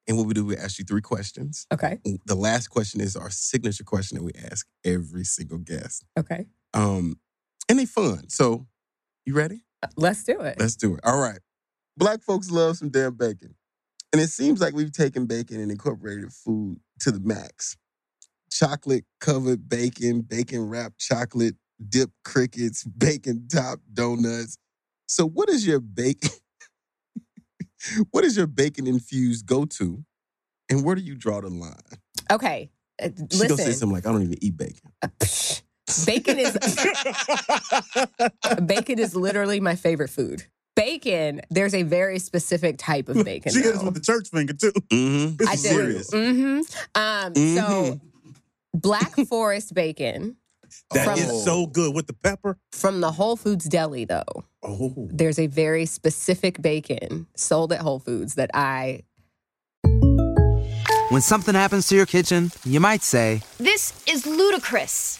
And 0.07 0.17
what 0.17 0.25
we 0.25 0.33
do, 0.33 0.45
we 0.45 0.55
ask 0.55 0.79
you 0.79 0.85
three 0.85 1.01
questions. 1.01 1.67
okay. 1.73 1.99
The 2.25 2.35
last 2.35 2.69
question 2.69 3.01
is 3.01 3.17
our 3.17 3.29
signature 3.29 3.83
question 3.83 4.17
that 4.17 4.23
we 4.23 4.31
ask 4.49 4.65
every 4.85 5.25
single 5.25 5.57
guest. 5.57 6.05
Okay. 6.17 6.45
Um, 6.73 7.19
and 7.67 7.77
they 7.77 7.85
fun. 7.85 8.29
So, 8.29 8.67
you 9.25 9.33
ready? 9.33 9.65
Let's 9.97 10.23
do 10.23 10.39
it. 10.39 10.57
Let's 10.61 10.77
do 10.77 10.93
it. 10.93 11.01
All 11.03 11.19
right. 11.19 11.39
Black 11.97 12.21
folks 12.21 12.51
love 12.51 12.77
some 12.77 12.89
damn 12.89 13.15
bacon. 13.15 13.55
And 14.13 14.21
it 14.21 14.29
seems 14.29 14.61
like 14.61 14.73
we've 14.73 14.91
taken 14.91 15.25
bacon 15.25 15.59
and 15.59 15.71
incorporated 15.71 16.31
food 16.31 16.79
to 17.01 17.11
the 17.11 17.19
max. 17.19 17.75
Chocolate 18.51 19.05
covered 19.19 19.67
bacon, 19.67 20.21
bacon 20.21 20.69
wrapped 20.69 20.99
chocolate, 20.99 21.55
dip 21.89 22.11
crickets, 22.23 22.83
bacon 22.97 23.47
top 23.47 23.79
donuts, 23.93 24.57
So, 25.07 25.27
what 25.27 25.49
is 25.49 25.65
your 25.67 25.79
bacon? 25.79 26.29
what 28.11 28.23
is 28.23 28.37
your 28.37 28.47
bacon 28.47 28.87
infused 28.87 29.45
go 29.45 29.65
to, 29.65 30.03
and 30.69 30.83
where 30.83 30.95
do 30.95 31.01
you 31.01 31.15
draw 31.15 31.41
the 31.41 31.49
line? 31.49 31.73
Okay. 32.31 32.69
uh, 33.01 33.09
She 33.31 33.47
gonna 33.47 33.57
say 33.57 33.73
something 33.73 33.93
like, 33.93 34.05
"I 34.05 34.11
don't 34.11 34.23
even 34.23 34.43
eat 34.43 34.57
bacon." 34.57 34.91
uh, 35.01 35.07
bacon 36.05 36.39
is 36.39 36.57
bacon 38.65 38.99
is 38.99 39.15
literally 39.15 39.59
my 39.59 39.75
favorite 39.75 40.09
food. 40.09 40.45
Bacon, 40.77 41.41
there's 41.49 41.73
a 41.73 41.83
very 41.83 42.19
specific 42.19 42.77
type 42.77 43.09
of 43.09 43.25
bacon. 43.25 43.51
she 43.51 43.61
hit 43.61 43.75
us 43.75 43.83
with 43.83 43.95
the 43.95 43.99
church 43.99 44.29
finger 44.29 44.53
too. 44.53 44.71
Mm-hmm. 44.91 45.35
This 45.35 45.47
I 45.49 45.53
is 45.53 45.61
did. 45.63 46.05
serious. 46.05 46.11
hmm 46.13 46.59
Um, 46.95 47.35
So, 47.35 47.99
Black 48.73 49.13
Forest 49.27 49.73
bacon 49.73 50.37
That 50.93 51.17
is 51.17 51.25
From- 51.25 51.37
so 51.39 51.65
good 51.65 51.95
with 51.95 52.05
the 52.07 52.13
pepper. 52.13 52.57
from 52.71 53.01
the 53.01 53.11
Whole 53.11 53.35
Foods 53.35 53.65
deli, 53.65 54.05
though. 54.05 54.45
Oh, 54.63 54.93
There's 55.11 55.39
a 55.39 55.47
very 55.47 55.85
specific 55.85 56.61
bacon 56.61 57.25
sold 57.35 57.73
at 57.73 57.79
Whole 57.81 57.99
Foods 57.99 58.35
that 58.35 58.51
I 58.53 59.01
When 61.09 61.21
something 61.21 61.55
happens 61.55 61.87
to 61.87 61.95
your 61.95 62.05
kitchen, 62.05 62.51
you 62.65 62.79
might 62.79 63.01
say, 63.01 63.41
This 63.57 63.93
is 64.07 64.25
ludicrous. 64.25 65.19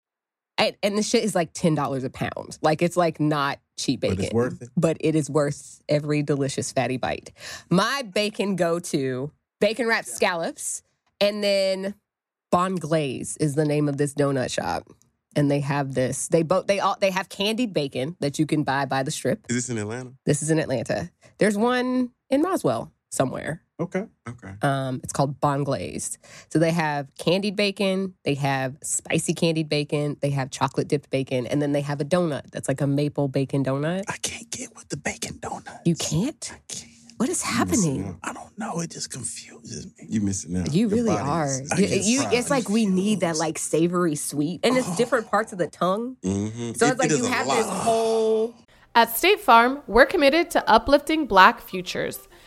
And, 0.57 0.75
and 0.83 0.97
the 0.97 1.03
shit 1.03 1.23
is 1.23 1.35
like 1.35 1.51
ten 1.53 1.75
dollars 1.75 2.03
a 2.03 2.09
pound. 2.09 2.57
Like 2.61 2.81
it's 2.81 2.97
like 2.97 3.19
not 3.19 3.59
cheap 3.77 4.01
But 4.01 4.11
bacon, 4.11 4.25
it's 4.25 4.33
worth 4.33 4.61
it. 4.61 4.69
But 4.77 4.97
it 4.99 5.15
is 5.15 5.29
worth 5.29 5.81
every 5.89 6.23
delicious 6.23 6.71
fatty 6.71 6.97
bite. 6.97 7.31
My 7.69 8.03
bacon 8.03 8.55
go 8.55 8.79
to 8.79 9.31
bacon 9.59 9.87
wrapped 9.87 10.07
scallops, 10.07 10.83
and 11.19 11.43
then 11.43 11.95
Bon 12.51 12.75
Glaze 12.75 13.37
is 13.37 13.55
the 13.55 13.65
name 13.65 13.87
of 13.87 13.97
this 13.97 14.13
donut 14.13 14.51
shop. 14.51 14.87
And 15.33 15.49
they 15.49 15.61
have 15.61 15.93
this. 15.93 16.27
They 16.27 16.43
both 16.43 16.67
they 16.67 16.81
all 16.81 16.97
they 16.99 17.11
have 17.11 17.29
candied 17.29 17.73
bacon 17.73 18.17
that 18.19 18.37
you 18.37 18.45
can 18.45 18.63
buy 18.63 18.83
by 18.83 19.03
the 19.03 19.11
strip. 19.11 19.45
Is 19.49 19.55
this 19.55 19.69
in 19.69 19.77
Atlanta? 19.77 20.11
This 20.25 20.41
is 20.41 20.51
in 20.51 20.59
Atlanta. 20.59 21.09
There's 21.37 21.57
one 21.57 22.11
in 22.29 22.41
Roswell 22.41 22.91
somewhere. 23.11 23.61
Okay. 23.81 24.05
Okay. 24.29 24.53
Um, 24.61 24.99
it's 25.03 25.13
called 25.13 25.39
Bon 25.41 25.63
Glazed. 25.63 26.17
So 26.49 26.59
they 26.59 26.71
have 26.71 27.07
candied 27.17 27.55
bacon, 27.55 28.13
they 28.23 28.35
have 28.35 28.77
spicy 28.83 29.33
candied 29.33 29.69
bacon, 29.69 30.17
they 30.21 30.29
have 30.31 30.49
chocolate 30.51 30.87
dipped 30.87 31.09
bacon, 31.09 31.45
and 31.47 31.61
then 31.61 31.71
they 31.71 31.81
have 31.81 31.99
a 32.01 32.05
donut 32.05 32.51
that's 32.51 32.67
like 32.67 32.81
a 32.81 32.87
maple 32.87 33.27
bacon 33.27 33.63
donut. 33.63 34.03
I 34.07 34.17
can't 34.17 34.49
get 34.49 34.75
with 34.75 34.89
the 34.89 34.97
bacon 34.97 35.35
donut. 35.39 35.79
You 35.85 35.95
can't? 35.95 36.51
I 36.53 36.59
can't. 36.67 36.87
What 37.17 37.29
is 37.29 37.43
happening? 37.43 38.17
I 38.23 38.33
don't 38.33 38.57
know. 38.57 38.79
It 38.79 38.89
just 38.89 39.11
confuses 39.11 39.85
me. 39.85 40.07
You 40.09 40.21
missing 40.21 40.57
out. 40.57 40.73
You 40.73 40.87
Your 40.87 40.97
really 40.97 41.15
are. 41.15 41.49
You- 41.77 41.85
you- 41.85 42.27
it's 42.31 42.49
like 42.49 42.67
we 42.67 42.87
need 42.87 43.19
that 43.19 43.37
like 43.37 43.59
savory 43.59 44.15
sweet, 44.15 44.61
and 44.63 44.75
it's 44.75 44.95
different 44.97 45.27
parts 45.29 45.51
of 45.53 45.59
the 45.59 45.67
tongue. 45.67 46.17
Mhm. 46.23 46.75
So 46.77 46.85
It- 46.87 46.89
it's 46.91 46.99
like 46.99 47.11
it 47.11 47.13
is 47.13 47.17
you 47.19 47.25
have 47.25 47.45
lot. 47.45 47.57
this 47.57 47.67
whole. 47.67 48.55
At 48.95 49.15
State 49.15 49.39
Farm, 49.39 49.81
we're 49.87 50.07
committed 50.07 50.49
to 50.51 50.67
uplifting 50.69 51.25
Black 51.27 51.61
futures. 51.61 52.19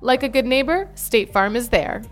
Like 0.00 0.22
a 0.22 0.28
good 0.28 0.46
neighbor, 0.46 0.88
State 0.94 1.32
Farm 1.32 1.56
is 1.56 1.70
there. 1.70 2.02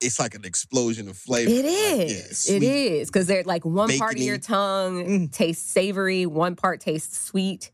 It's 0.00 0.18
like 0.18 0.34
an 0.34 0.44
explosion 0.44 1.08
of 1.08 1.16
flavor. 1.16 1.50
It 1.50 1.64
is. 1.64 1.98
Like, 1.98 1.98
yeah, 1.98 2.14
is. 2.14 2.30
it 2.30 2.58
sweet. 2.58 2.62
is 2.62 3.08
because 3.10 3.26
they're 3.26 3.44
like 3.44 3.64
one 3.64 3.96
part 3.98 4.14
of 4.14 4.20
your 4.20 4.36
bacony. 4.38 4.46
tongue 4.46 5.04
mm. 5.04 5.32
tastes 5.32 5.70
savory, 5.70 6.24
one 6.24 6.56
part 6.56 6.80
tastes 6.80 7.18
sweet. 7.18 7.70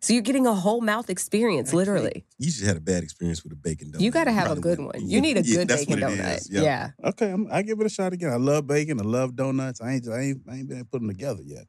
So 0.00 0.12
you're 0.12 0.22
getting 0.22 0.46
a 0.46 0.54
whole 0.54 0.80
mouth 0.80 1.10
experience, 1.10 1.72
literally. 1.72 2.24
You 2.38 2.46
just 2.46 2.64
had 2.64 2.76
a 2.76 2.80
bad 2.80 3.02
experience 3.02 3.42
with 3.42 3.52
a 3.52 3.56
bacon 3.56 3.90
donut. 3.90 4.00
You 4.00 4.12
got 4.12 4.24
to 4.24 4.32
have 4.32 4.50
a 4.52 4.54
good 4.54 4.78
wouldn't- 4.78 5.02
one. 5.02 5.08
You 5.10 5.20
need 5.20 5.36
a 5.36 5.42
Yeah, 5.42 5.58
good 5.58 5.68
that's 5.68 5.86
bacon 5.86 6.02
what 6.02 6.12
it 6.12 6.18
donut. 6.20 6.36
is. 6.36 6.50
Yeah. 6.50 6.90
Okay, 7.02 7.30
I'm, 7.30 7.48
I 7.50 7.62
give 7.62 7.80
it 7.80 7.86
a 7.86 7.88
shot 7.88 8.12
again. 8.12 8.30
I 8.30 8.36
love 8.36 8.66
bacon. 8.66 9.00
I 9.00 9.04
love 9.04 9.34
donuts. 9.34 9.80
I 9.80 9.94
ain't, 9.94 10.08
I 10.08 10.20
ain't, 10.20 10.42
I 10.48 10.54
ain't 10.54 10.68
been 10.68 10.78
able 10.78 10.84
to 10.84 10.90
put 10.90 11.00
them 11.00 11.08
together 11.08 11.42
yet. 11.44 11.66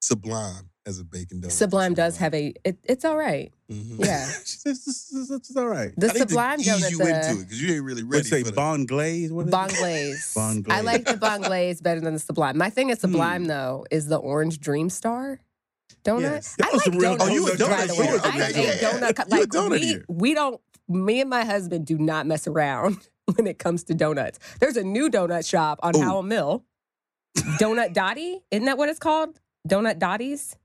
Sublime 0.00 0.70
as 0.86 1.00
a 1.00 1.04
bacon 1.04 1.40
donut. 1.40 1.50
Sublime 1.52 1.94
does 1.94 2.16
have 2.18 2.32
a. 2.32 2.54
It, 2.64 2.78
it's 2.84 3.04
all 3.04 3.16
right. 3.16 3.52
Mhm. 3.70 4.04
Yeah. 4.04 4.22
it's, 4.28 4.62
it's, 4.64 4.86
it's, 5.12 5.30
it's 5.30 5.56
all 5.56 5.66
right. 5.68 5.92
The 5.96 6.06
I 6.06 6.12
need 6.12 6.12
to 6.14 6.28
Sublime 6.28 6.60
ease 6.60 6.68
donut. 6.68 6.90
you 6.90 6.98
the- 6.98 7.04
into 7.08 7.40
it 7.40 7.44
because 7.44 7.62
you 7.62 7.74
ain't 7.74 7.84
really 7.84 8.02
What 8.04 8.12
ready 8.12 8.24
you 8.24 8.30
say, 8.30 8.42
for 8.44 8.50
the. 8.50 8.56
Bon 8.56 8.86
Glaze? 8.86 9.32
What 9.32 9.46
is 9.46 9.50
Bon? 9.50 9.68
Glaze. 9.68 10.32
Bon 10.34 10.64
I 10.70 10.80
like 10.82 11.04
the 11.04 11.16
Bon 11.16 11.40
Glaze 11.42 11.80
better 11.80 12.00
than 12.00 12.14
the 12.14 12.20
Sublime. 12.20 12.56
My 12.56 12.70
thing 12.70 12.90
is 12.90 12.98
Hmm. 12.98 13.00
Sublime 13.12 13.44
though 13.46 13.84
is 13.90 14.06
the 14.06 14.16
Orange 14.16 14.60
Dream 14.60 14.88
Star 14.88 15.40
donut. 16.04 16.20
Yes. 16.22 16.56
I 16.60 16.64
That 16.64 16.72
was 16.72 16.86
like 16.86 16.98
donuts. 17.00 17.24
Oh, 17.24 17.28
you 17.34 17.46
a 17.46 17.50
donut 17.50 17.86
the 17.88 17.92
eater. 17.94 18.02
way. 18.02 18.14
Okay, 18.14 18.28
I'm 18.28 18.54
yeah. 18.54 18.90
donut. 18.90 19.16
co- 19.16 19.24
You 19.36 19.38
a 19.38 19.40
Like 19.40 19.48
donut 19.48 19.70
we, 19.70 19.78
eater. 19.80 20.04
we 20.08 20.34
don't. 20.34 20.60
Me 20.88 21.20
and 21.20 21.28
my 21.28 21.44
husband 21.44 21.84
do 21.84 21.98
not 21.98 22.26
mess 22.28 22.46
around 22.46 23.08
when 23.34 23.48
it 23.48 23.58
comes 23.58 23.82
to 23.84 23.94
donuts. 23.94 24.38
There's 24.60 24.76
a 24.76 24.84
new 24.84 25.10
donut 25.10 25.48
shop 25.48 25.80
on 25.82 25.96
Ooh. 25.96 26.00
Howell 26.00 26.22
Mill. 26.22 26.64
Donut 27.60 27.92
Dottie, 27.92 28.40
isn't 28.50 28.64
that 28.66 28.78
what 28.78 28.88
it's 28.88 28.98
called? 29.00 29.40
Donut 29.68 29.98
Dotties. 29.98 30.56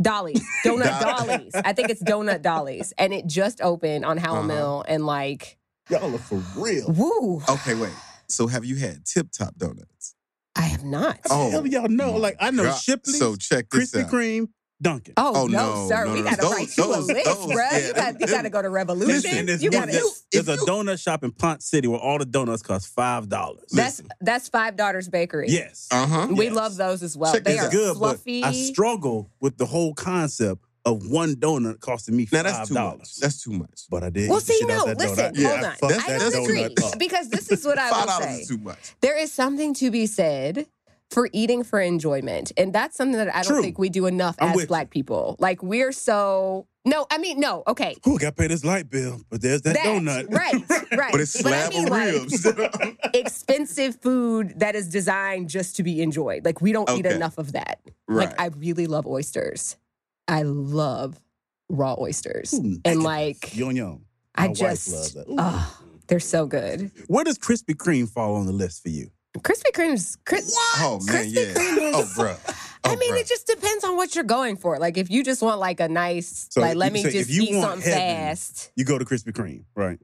Dollies, 0.00 0.42
donut 0.64 0.84
Dot- 0.84 1.18
dollies. 1.18 1.52
I 1.54 1.72
think 1.72 1.90
it's 1.90 2.02
donut 2.02 2.42
dollies, 2.42 2.92
and 2.98 3.12
it 3.12 3.26
just 3.26 3.60
opened 3.60 4.04
on 4.04 4.16
Howell 4.16 4.38
Uh-huh. 4.38 4.46
Mill, 4.48 4.84
and 4.88 5.04
like, 5.06 5.58
Y'all 5.90 6.14
are 6.14 6.18
for 6.18 6.42
real. 6.56 6.90
woo! 6.92 7.42
Okay, 7.48 7.74
wait. 7.74 7.92
So 8.28 8.46
have 8.46 8.64
you 8.64 8.76
had 8.76 9.04
Tip 9.04 9.30
Top 9.30 9.56
donuts? 9.58 10.14
I 10.56 10.62
have 10.62 10.84
not. 10.84 11.18
How 11.28 11.44
the 11.44 11.50
hell 11.50 11.66
y'all 11.66 11.88
know? 11.88 12.12
Like, 12.16 12.36
I 12.40 12.50
know 12.50 12.64
God. 12.64 12.78
Shipley's, 12.80 13.18
So 13.18 13.36
check 13.36 13.68
this 13.70 13.92
Krispy 13.92 14.04
out. 14.04 14.10
Kreme, 14.10 14.48
Dunkin'. 14.82 15.14
Oh, 15.16 15.42
Oh, 15.42 15.46
no, 15.46 15.74
no, 15.74 15.88
sir. 15.88 16.04
no, 16.04 16.12
we 16.12 16.18
no, 16.18 16.24
gotta 16.24 16.42
those- 16.42 16.52
write 16.52 16.76
you 16.76 16.84
a 16.84 16.98
list, 16.98 17.24
those- 17.24 17.36
bruh. 17.36 17.54
yeah, 17.72 17.78
you 17.86 17.92
got 17.94 18.12
them- 18.12 18.16
you 18.20 18.26
gotta 18.26 18.50
go 18.50 18.60
to 18.62 18.68
Revolution. 18.68 19.14
Listen, 19.14 19.46
there's, 19.46 19.62
you 19.62 19.70
gotta. 19.70 19.92
there's, 19.92 20.24
there's 20.32 20.48
a 20.48 20.52
you- 20.54 20.66
donut 20.66 21.00
shop 21.00 21.22
in 21.24 21.30
Ponce 21.30 21.64
City 21.64 21.86
where 21.88 22.00
all 22.00 22.18
the 22.18 22.24
donuts 22.24 22.62
cost 22.62 22.88
five 22.88 23.28
dollars. 23.28 23.64
that's 23.70 24.02
that's 24.20 24.48
Five 24.48 24.76
Daughters 24.76 25.08
Bakery. 25.08 25.46
Yes. 25.48 25.86
Uh 25.90 26.06
huh. 26.06 26.28
we 26.30 26.46
Yes. 26.46 26.54
love 26.54 26.76
those 26.76 27.02
as 27.02 27.16
well. 27.16 27.32
Check 27.32 27.44
they 27.44 27.58
are 27.58 27.70
good, 27.70 27.96
fluffy. 27.96 28.40
but 28.42 28.48
I 28.48 28.52
struggle 28.52 29.30
with 29.40 29.56
the 29.56 29.66
whole 29.66 29.94
concept 29.94 30.64
of 30.84 31.06
one 31.06 31.36
donut 31.36 31.78
costing 31.78 32.16
me 32.16 32.26
Now 32.32 32.42
that's 32.42 32.66
too 32.68 32.74
much. 32.74 33.16
That's 33.20 33.40
too 33.40 33.52
much. 33.52 33.82
But 33.88 34.02
I 34.02 34.10
did. 34.10 34.28
well, 34.28 34.40
see, 34.40 34.58
no, 34.66 34.84
listen. 34.98 35.32
Yeah, 35.36 35.48
hold 35.50 35.64
on. 35.64 35.72
fuck 35.76 35.90
that's- 35.90 36.08
I 36.08 36.18
that's 36.18 36.32
don't 36.34 36.42
agree 36.44 36.74
because 36.98 37.28
this 37.28 37.52
is 37.52 37.64
what 37.64 37.78
I 37.78 37.88
Five 37.88 38.00
will 38.00 38.06
dollars 38.08 38.24
say. 38.26 38.40
is 38.40 38.48
too 38.48 38.58
much. 38.58 38.94
There 39.00 39.16
is 39.16 39.32
something 39.32 39.74
to 39.74 39.92
be 39.92 40.06
said 40.06 40.66
for 41.12 41.28
eating 41.32 41.62
for 41.62 41.80
enjoyment, 41.80 42.52
and 42.56 42.72
that's 42.72 42.96
something 42.96 43.16
that 43.18 43.34
I 43.34 43.42
don't 43.42 43.52
True. 43.52 43.62
think 43.62 43.78
we 43.78 43.88
do 43.90 44.06
enough 44.06 44.36
I'm 44.40 44.58
as 44.58 44.66
Black 44.66 44.90
people. 44.90 45.36
Like 45.38 45.62
we're 45.62 45.92
so 45.92 46.66
no, 46.84 47.06
I 47.10 47.18
mean 47.18 47.38
no. 47.38 47.62
Okay, 47.68 47.94
Ooh, 48.08 48.18
got 48.18 48.34
paid 48.36 48.44
pay 48.44 48.46
this 48.48 48.64
light 48.64 48.90
bill, 48.90 49.20
but 49.30 49.40
there's 49.42 49.62
that, 49.62 49.74
That- 49.74 49.84
donut. 49.84 50.32
right, 50.34 50.54
right. 50.96 51.12
But 51.12 51.20
it's 51.20 51.40
But 51.42 51.52
I 51.52 51.68
slab 51.68 51.72
mean, 51.72 51.86
like, 51.88 52.12
ribs. 52.12 52.46
expensive 53.14 54.00
food 54.00 54.54
that 54.58 54.74
is 54.74 54.88
designed 54.88 55.48
just 55.48 55.76
to 55.76 55.82
be 55.82 56.02
enjoyed. 56.02 56.44
Like 56.44 56.60
we 56.60 56.72
don't 56.72 56.90
eat 56.90 57.06
enough 57.06 57.38
of 57.38 57.52
that. 57.52 57.80
right. 58.08 58.28
Like 58.28 58.40
I 58.40 58.46
really 58.58 58.86
love 58.86 59.06
oysters. 59.06 59.76
I 60.28 60.42
love 60.42 61.20
raw 61.68 61.94
oysters. 61.98 62.54
Ooh, 62.54 62.78
and 62.84 63.02
like 63.02 63.54
Yum 63.56 63.72
yum. 63.76 64.04
I 64.34 64.48
just 64.48 64.90
loves 64.92 65.12
that. 65.14 65.26
Oh, 65.28 65.78
they're 66.08 66.20
so 66.20 66.46
good. 66.46 66.90
Where 67.06 67.22
does 67.24 67.38
Krispy 67.38 67.74
Kreme 67.74 68.08
fall 68.08 68.34
on 68.36 68.46
the 68.46 68.52
list 68.52 68.82
for 68.82 68.88
you? 68.88 69.10
Krispy 69.38 69.72
Kreme's 69.72 70.16
Kris- 70.26 70.54
oh 70.78 71.00
man, 71.06 71.24
Krispy 71.24 71.34
yeah. 71.34 71.54
Kreme 71.54 71.92
Oh, 71.94 72.00
is- 72.02 72.14
bro. 72.14 72.36
I 72.84 72.94
Oh, 72.94 72.96
mean, 72.96 73.12
bruh. 73.14 73.20
it 73.20 73.28
just 73.28 73.46
depends 73.46 73.84
on 73.84 73.96
what 73.96 74.14
you're 74.16 74.24
going 74.24 74.56
for. 74.56 74.78
Like 74.78 74.98
if 74.98 75.08
you 75.08 75.22
just 75.22 75.40
want 75.40 75.60
like 75.60 75.78
a 75.80 75.88
nice, 75.88 76.48
So 76.50 76.60
like 76.60 76.76
let 76.76 76.86
you 76.88 76.92
me 76.94 77.02
say 77.02 77.08
if 77.10 77.14
just 77.28 77.30
you 77.30 77.42
eat 77.42 77.54
want 77.56 77.70
something 77.84 77.92
heaven, 77.92 78.16
fast. 78.26 78.72
You 78.76 78.84
go 78.84 78.98
to 78.98 79.04
Krispy 79.04 79.32
Kreme, 79.32 79.64
right? 79.76 79.98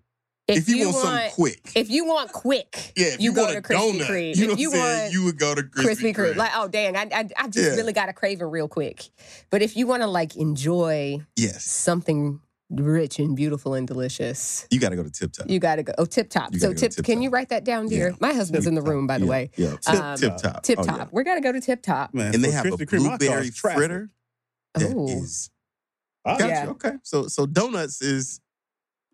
If, 0.47 0.67
you, 0.67 0.87
want, 0.89 0.97
something 0.97 1.31
quick, 1.33 1.73
if 1.75 1.91
you 1.91 2.07
want 2.07 2.33
quick, 2.33 2.93
yeah. 2.97 3.09
If 3.09 3.21
you, 3.21 3.31
you, 3.31 3.35
go 3.35 3.43
want 3.43 3.53
to 3.53 3.59
a 3.59 3.63
Krispy 3.63 4.01
donut, 4.01 4.07
Kreme. 4.07 4.37
you 4.37 4.47
know 4.47 4.53
if 4.55 4.59
you 4.59 4.71
what 4.71 4.79
I'm 4.79 4.85
saying? 4.87 5.01
want 5.03 5.13
You 5.13 5.25
would 5.25 5.39
go 5.39 5.55
to 5.55 5.63
Krispy, 5.63 5.85
Krispy 5.85 6.15
Kreme. 6.15 6.33
Kreme. 6.33 6.37
Like, 6.37 6.51
oh 6.55 6.69
dang, 6.69 6.97
I 6.97 7.01
I, 7.13 7.29
I 7.37 7.49
just 7.49 7.59
Yeah. 7.71 7.77
really 7.77 7.93
got 7.93 8.09
a 8.09 8.15
crave 8.15 8.41
it 8.41 8.45
real 8.47 8.67
quick. 8.69 9.11
But 9.51 9.61
if 9.61 9.77
you 9.77 9.87
want 9.87 10.03
to 10.03 10.07
like 10.07 10.37
enjoy 10.37 11.21
yes. 11.37 11.65
something 11.65 12.41
rich 12.71 13.19
and 13.19 13.35
beautiful 13.37 13.75
and 13.75 13.87
delicious. 13.87 14.67
You 14.71 14.79
got 14.81 14.91
to 14.91 14.97
go 14.97 15.03
to 15.03 15.11
Tip 15.11 15.33
Top. 15.33 15.49
You 15.49 15.59
got 15.59 15.77
to 15.77 15.83
go. 15.83 15.93
Oh, 15.99 16.05
Tip 16.05 16.29
Top. 16.31 16.55
So 16.55 16.69
gotta 16.69 16.75
tip, 16.75 16.93
Tip 16.93 17.05
can 17.05 17.23
you 17.23 17.31
write 17.31 17.49
that 17.49 17.65
down, 17.65 17.87
dear? 17.89 18.11
Yeah. 18.11 18.17
My 18.21 18.33
husband's 18.33 18.67
in 18.67 18.75
the 18.75 18.83
room, 18.83 19.07
by 19.07 19.19
the 19.19 19.25
Yeah, 19.25 19.31
way. 19.31 19.51
Yeah, 19.57 19.77
Tip, 19.81 19.95
Um, 19.95 20.17
Tip 20.19 20.37
Top. 20.37 20.63
Tip 20.63 20.79
Oh, 20.81 20.85
Top. 20.85 20.97
yeah. 20.99 21.07
We're 21.11 21.25
gonna 21.25 21.41
go 21.41 21.53
to 21.53 21.61
Tip 21.61 21.83
Top. 21.83 22.13
Man, 22.15 22.35
And 22.35 22.45
they 22.45 22.49
for 22.49 22.55
have 22.57 22.67
a 22.67 22.71
Krispy 22.71 22.87
Kreme, 22.87 23.19
blueberry 23.19 23.51
fritter. 23.51 24.11
That 24.75 24.95
Oh. 24.95 25.09
is. 25.09 25.51
Oh, 26.25 26.37
Got 26.39 26.49
yeah. 26.49 26.65
you. 26.65 26.71
Okay. 26.73 26.93
So 27.03 27.27
so 27.29 27.47
donuts 27.47 28.03
is 28.03 28.41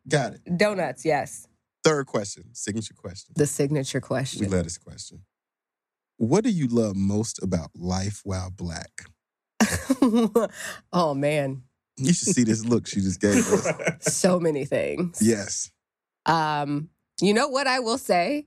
got 0.09 0.35
it. 0.35 0.57
Donuts, 0.57 1.05
yes. 1.05 1.47
Third 1.85 2.07
question, 2.07 2.45
signature 2.55 2.95
question. 2.95 3.35
The 3.37 3.47
signature 3.47 3.99
We 3.99 4.03
question. 4.03 4.51
love 4.51 4.65
this 4.65 4.79
question. 4.79 5.21
What 6.17 6.43
do 6.45 6.51
you 6.51 6.67
love 6.67 6.97
most 6.97 7.43
about 7.43 7.71
life 7.77 8.21
while 8.25 8.51
black? 8.51 9.05
oh 10.93 11.15
man, 11.15 11.63
You 11.97 12.13
should 12.13 12.35
see 12.35 12.45
this 12.45 12.65
look 12.65 12.87
she 12.87 13.01
just 13.01 13.21
gave 13.21 13.37
us. 13.37 13.69
so 14.15 14.41
many 14.41 14.65
things. 14.65 15.19
Yes. 15.23 15.71
Um, 16.27 16.89
you 17.21 17.35
know 17.35 17.49
what 17.49 17.67
I 17.67 17.81
will 17.81 17.99
say? 17.99 18.47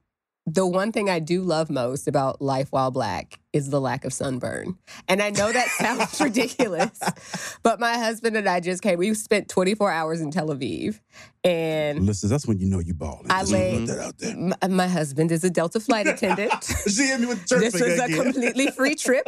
The 0.49 0.65
one 0.65 0.93
thing 0.93 1.09
I 1.09 1.19
do 1.19 1.41
love 1.41 1.69
most 1.69 2.07
about 2.07 2.41
life 2.41 2.69
while 2.71 2.89
black 2.89 3.37
is 3.51 3.69
the 3.69 3.81
lack 3.81 4.05
of 4.05 4.13
sunburn. 4.13 4.77
And 5.09 5.21
I 5.21 5.29
know 5.29 5.51
that 5.51 5.67
sounds 5.67 6.21
ridiculous, 6.21 7.57
but 7.63 7.81
my 7.81 7.97
husband 7.97 8.37
and 8.37 8.47
I 8.47 8.61
just 8.61 8.81
came. 8.81 8.97
We 8.97 9.13
spent 9.13 9.49
24 9.49 9.91
hours 9.91 10.21
in 10.21 10.31
Tel 10.31 10.47
Aviv, 10.47 11.01
and 11.43 12.05
Listen, 12.05 12.29
that's 12.29 12.47
when 12.47 12.59
you 12.59 12.67
know 12.67 12.79
you 12.79 12.93
balling. 12.93 13.27
I 13.29 13.43
lay- 13.43 13.85
that 13.87 13.99
out 13.99 14.17
there. 14.19 14.37
my, 14.37 14.55
my 14.69 14.87
husband 14.87 15.33
is 15.33 15.43
a 15.43 15.49
Delta 15.49 15.81
flight 15.81 16.07
attendant. 16.07 16.53
she 16.87 17.07
hit 17.07 17.19
me 17.19 17.25
with 17.25 17.45
church 17.45 17.59
this 17.59 17.73
was 17.73 17.99
a 17.99 18.07
completely 18.07 18.71
free 18.71 18.95
trip. 18.95 19.27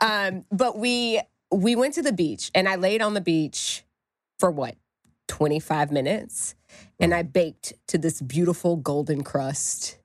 um, 0.00 0.44
but 0.50 0.76
we 0.76 1.20
we 1.52 1.76
went 1.76 1.94
to 1.94 2.02
the 2.02 2.12
beach 2.12 2.50
and 2.54 2.68
I 2.68 2.76
laid 2.76 3.02
on 3.02 3.14
the 3.14 3.20
beach 3.20 3.84
for 4.38 4.50
what, 4.50 4.76
25 5.28 5.92
minutes? 5.92 6.54
And 6.98 7.12
I 7.14 7.22
baked 7.22 7.74
to 7.88 7.98
this 7.98 8.20
beautiful 8.22 8.76
golden 8.76 9.22
crust. 9.22 9.98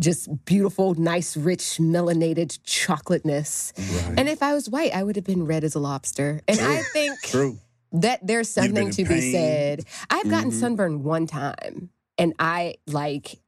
Just 0.00 0.44
beautiful, 0.44 0.94
nice, 0.94 1.36
rich, 1.36 1.62
melanated 1.80 2.58
chocolateness. 2.64 3.72
Right. 3.76 4.14
And 4.18 4.28
if 4.28 4.42
I 4.42 4.54
was 4.54 4.70
white, 4.70 4.94
I 4.94 5.02
would 5.02 5.16
have 5.16 5.24
been 5.24 5.44
red 5.46 5.64
as 5.64 5.74
a 5.74 5.80
lobster. 5.80 6.40
And 6.46 6.60
I 6.60 6.82
think 6.92 7.18
True. 7.22 7.58
that 7.92 8.24
there's 8.26 8.48
something 8.48 8.86
in 8.86 8.92
to 8.92 9.04
be 9.04 9.32
said. 9.32 9.84
I've 10.08 10.30
gotten 10.30 10.50
Mhm. 10.52 10.60
sunburned 10.60 11.04
one 11.04 11.26
time, 11.26 11.90
and 12.16 12.34
I 12.38 12.76
like. 12.86 13.40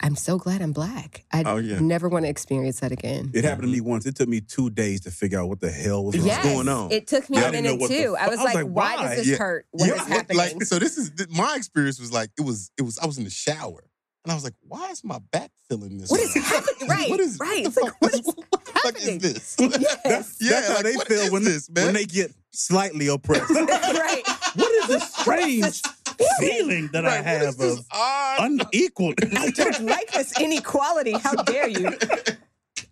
I'm 0.00 0.14
so 0.14 0.38
glad 0.38 0.62
I'm 0.62 0.72
black. 0.72 1.24
I 1.32 1.42
Oh, 1.44 1.56
yeah. 1.56 1.80
never 1.80 2.08
want 2.08 2.24
to 2.24 2.28
experience 2.28 2.80
that 2.80 2.92
again. 2.92 3.30
It 3.34 3.42
happened 3.44 3.62
to 3.64 3.68
me 3.68 3.78
mm-hmm. 3.78 3.88
once. 3.88 4.06
It 4.06 4.14
took 4.14 4.28
me 4.28 4.40
two 4.40 4.70
days 4.70 5.00
to 5.02 5.10
figure 5.10 5.40
out 5.40 5.48
what 5.48 5.60
the 5.60 5.70
hell 5.72 6.04
was. 6.04 6.14
Yes, 6.16 6.44
going 6.44 6.68
on? 6.68 6.92
It 6.92 7.08
took 7.08 7.28
me 7.28 7.38
Yeah, 7.38 7.46
I 7.46 7.48
a 7.48 7.50
didn't 7.52 7.64
know 7.64 7.70
minute 7.72 7.80
what 7.80 7.90
the 7.90 8.02
too. 8.02 8.16
I 8.16 8.28
was 8.28 8.38
I 8.38 8.42
was 8.42 8.54
like, 8.54 8.64
like, 8.64 8.72
why, 8.72 8.96
why? 8.96 9.02
does 9.02 9.16
this 9.18 9.26
Yeah. 9.26 9.36
hurt? 9.38 9.66
What 9.72 9.88
is 9.90 9.96
Yeah, 9.96 10.04
happening? 10.08 10.36
Like 10.38 10.62
so 10.64 10.78
this 10.78 10.98
is 10.98 11.10
th- 11.10 11.28
my 11.30 11.54
experience 11.56 11.98
was 11.98 12.12
like 12.12 12.30
it 12.38 12.42
was 12.42 12.70
it 12.78 12.82
was 12.82 12.98
I 13.00 13.06
was 13.06 13.18
in 13.18 13.24
the 13.24 13.30
shower 13.30 13.84
and 14.24 14.30
I 14.30 14.34
was 14.34 14.44
like, 14.44 14.54
why 14.62 14.90
is 14.90 15.02
my 15.02 15.18
back 15.32 15.50
feeling 15.68 15.98
this? 15.98 16.10
What 16.10 16.20
is 16.20 16.34
happening? 16.34 16.74
Right, 16.88 17.10
What 17.10 17.20
is 17.20 17.38
right. 17.40 17.64
What 17.64 17.66
It's 17.66 17.74
the 17.74 17.84
like, 17.84 18.00
what 18.00 18.14
is, 18.14 18.20
is 18.20 18.26
what 18.36 18.64
the 18.64 18.80
fuck 18.80 18.96
is 18.96 19.18
this? 19.18 19.56
yes. 20.04 20.36
Yeah, 20.40 20.50
That's 20.52 20.68
how 20.68 20.82
they 20.82 20.94
feel 20.94 21.32
when, 21.32 21.44
this, 21.44 21.68
man? 21.70 21.86
when 21.86 21.94
they 21.94 22.04
get 22.06 22.32
slightly 22.52 23.08
oppressed. 23.08 23.50
right. 23.50 24.22
what 24.54 24.70
is 24.72 24.86
this 24.88 25.12
strange 25.14 25.82
feeling 26.38 26.88
that 26.92 27.04
I 27.06 27.20
Right, 27.20 27.42
is 27.42 27.56
have 27.56 27.60
of 27.60 27.86
unequal? 28.38 29.14
I 29.36 29.50
don't 29.50 29.80
like 29.80 30.12
this 30.12 30.38
inequality. 30.40 31.12
How 31.12 31.34
dare 31.34 31.68
you? 31.68 31.96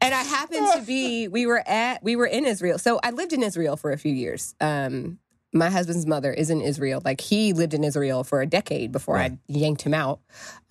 And 0.01 0.15
I 0.15 0.23
happened 0.23 0.69
to 0.75 0.83
be, 0.83 1.29
we 1.29 1.47
were 1.47 1.63
at, 1.67 2.03
we 2.03 2.17
were 2.17 2.27
in 2.27 2.45
Israel. 2.45 2.79
So 2.79 3.01
I 3.03 3.11
lived 3.11 3.33
in 3.33 3.43
Israel 3.43 3.77
for 3.77 3.91
a 3.93 3.99
few 3.99 4.13
years. 4.13 4.55
Um, 4.61 5.19
my 5.53 5.71
husband's 5.71 6.07
mother 6.07 6.33
is 6.33 6.51
in 6.51 6.61
Israel. 6.61 7.01
Like 7.05 7.21
he 7.21 7.53
lived 7.53 7.75
in 7.75 7.83
Israel 7.83 8.25
for 8.25 8.41
a 8.43 8.47
decade 8.47 8.93
before 8.93 9.19
I 9.19 9.39
yanked 9.49 9.83
him 9.83 9.95
out. 9.95 10.21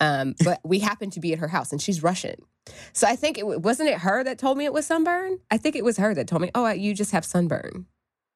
Um, 0.00 0.34
but 0.44 0.60
we 0.64 0.78
happened 0.78 1.12
to 1.14 1.20
be 1.20 1.32
at 1.32 1.38
her 1.40 1.48
house 1.48 1.72
and 1.72 1.82
she's 1.82 2.02
Russian. 2.02 2.36
So 2.92 3.06
I 3.06 3.16
think 3.16 3.38
it 3.38 3.46
wasn't 3.46 3.90
it 3.90 3.98
her 3.98 4.24
that 4.24 4.38
told 4.38 4.58
me 4.58 4.64
it 4.64 4.72
was 4.72 4.86
sunburn? 4.86 5.38
I 5.50 5.56
think 5.56 5.76
it 5.76 5.84
was 5.84 5.96
her 5.98 6.14
that 6.14 6.26
told 6.26 6.42
me, 6.42 6.50
oh, 6.54 6.68
you 6.68 6.94
just 6.94 7.12
have 7.12 7.24
sunburn. 7.24 7.86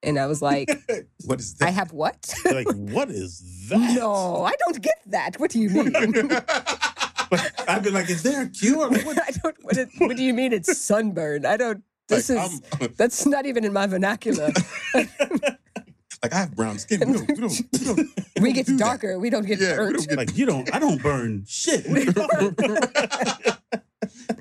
And 0.03 0.19
I 0.19 0.27
was 0.27 0.41
like, 0.41 0.69
What 1.27 1.41
is 1.41 1.55
that? 1.57 1.69
I 1.69 1.71
have 1.71 1.93
what? 1.93 2.33
like, 2.45 2.67
what 2.75 3.11
is 3.11 3.69
that? 3.69 3.97
no, 3.97 4.45
I 4.45 4.53
don't 4.65 4.81
get 4.81 4.95
that. 5.07 5.39
What 5.39 5.51
do 5.51 5.61
you 5.61 5.71
mean? 5.71 5.93
I've 7.69 7.83
been 7.85 7.95
like, 7.95 8.11
is 8.11 8.23
there 8.23 8.43
a 8.43 8.49
cure? 8.49 8.89
Like, 8.91 9.07
I 9.07 9.31
don't. 9.43 9.57
What, 9.63 9.77
what 9.99 10.17
do 10.17 10.23
you 10.25 10.35
mean 10.35 10.53
it's 10.53 10.77
sunburn? 10.79 11.47
I 11.47 11.57
don't. 11.57 11.83
This 12.09 12.29
Like, 12.31 12.51
is 12.51 12.63
I'm- 12.81 12.95
that's 12.97 13.25
not 13.27 13.47
even 13.47 13.65
in 13.65 13.73
my 13.73 13.87
vernacular. 13.87 14.51
like 14.95 16.33
I 16.33 16.37
have 16.39 16.57
brown 16.57 16.79
skin. 16.81 17.01
We 17.01 17.13
don't, 17.13 17.29
we 17.29 17.35
don't, 17.37 17.63
we 17.73 17.79
don't, 17.85 17.99
we 18.41 18.49
don't 18.49 18.53
get 18.55 18.67
do 18.67 18.77
that. 18.77 18.85
darker. 18.85 19.19
We 19.19 19.31
don't 19.31 19.47
get 19.47 19.61
Yeah, 19.61 19.77
burnt. 19.77 20.09
get- 20.09 20.19
like 20.19 20.37
you 20.37 20.45
don't. 20.47 20.75
I 20.75 20.79
don't 20.81 21.01
burn 21.01 21.45
shit. 21.47 21.87
What 21.87 21.99
are 21.99 22.03
you 22.03 22.13
talking 22.13 22.47
about? 22.49 23.61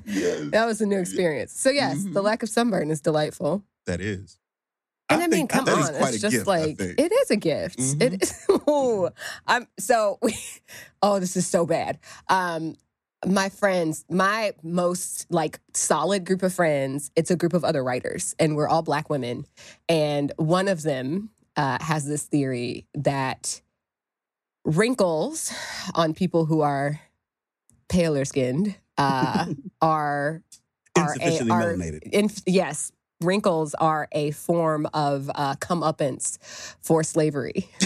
Yes, 0.06 0.50
that 0.50 0.66
was 0.66 0.80
a 0.80 0.86
new 0.86 0.98
experience. 0.98 1.52
So 1.52 1.70
yes, 1.70 1.98
Mhm. 1.98 2.14
the 2.14 2.22
lack 2.22 2.42
of 2.42 2.48
sunburn 2.48 2.90
is 2.90 3.00
delightful. 3.00 3.62
that 3.86 4.00
is. 4.00 4.36
And 5.10 5.22
I, 5.22 5.26
mean, 5.26 5.30
think- 5.30 5.50
come 5.50 5.68
on, 5.68 5.94
it's 5.94 6.20
just 6.20 6.34
gift, 6.34 6.46
like 6.46 6.80
it 6.80 7.12
is 7.12 7.30
a 7.30 7.36
gift. 7.36 7.78
Mhm. 7.78 8.02
It 8.02 8.22
is. 8.22 8.46
Ooh, 8.68 9.08
I'm 9.46 9.66
so. 9.78 10.18
We, 10.22 10.36
oh, 11.02 11.18
this 11.18 11.36
is 11.36 11.46
so 11.46 11.66
bad. 11.66 11.98
Um, 12.28 12.76
my 13.26 13.48
friends, 13.48 14.04
my 14.08 14.54
most 14.62 15.26
like 15.30 15.60
solid 15.74 16.24
group 16.24 16.42
of 16.42 16.54
friends, 16.54 17.10
it's 17.16 17.30
a 17.30 17.36
group 17.36 17.52
of 17.52 17.64
other 17.64 17.84
writers, 17.84 18.34
and 18.38 18.56
we're 18.56 18.68
all 18.68 18.82
black 18.82 19.10
women. 19.10 19.46
And 19.88 20.32
one 20.36 20.68
of 20.68 20.82
them 20.82 21.30
uh, 21.56 21.78
has 21.82 22.06
this 22.06 22.22
theory 22.22 22.86
that 22.94 23.60
wrinkles 24.64 25.52
on 25.94 26.14
people 26.14 26.46
who 26.46 26.60
are 26.60 27.00
paler 27.88 28.24
skinned 28.24 28.74
uh, 28.98 29.46
are 29.82 30.42
are 30.96 31.14
Insufficiently 31.14 31.50
are, 31.52 31.74
melanated. 31.74 32.02
In, 32.12 32.30
yes, 32.46 32.92
wrinkles 33.20 33.74
are 33.74 34.08
a 34.12 34.30
form 34.32 34.86
of 34.94 35.30
uh, 35.34 35.54
comeuppance 35.56 36.38
for 36.80 37.02
slavery. 37.02 37.68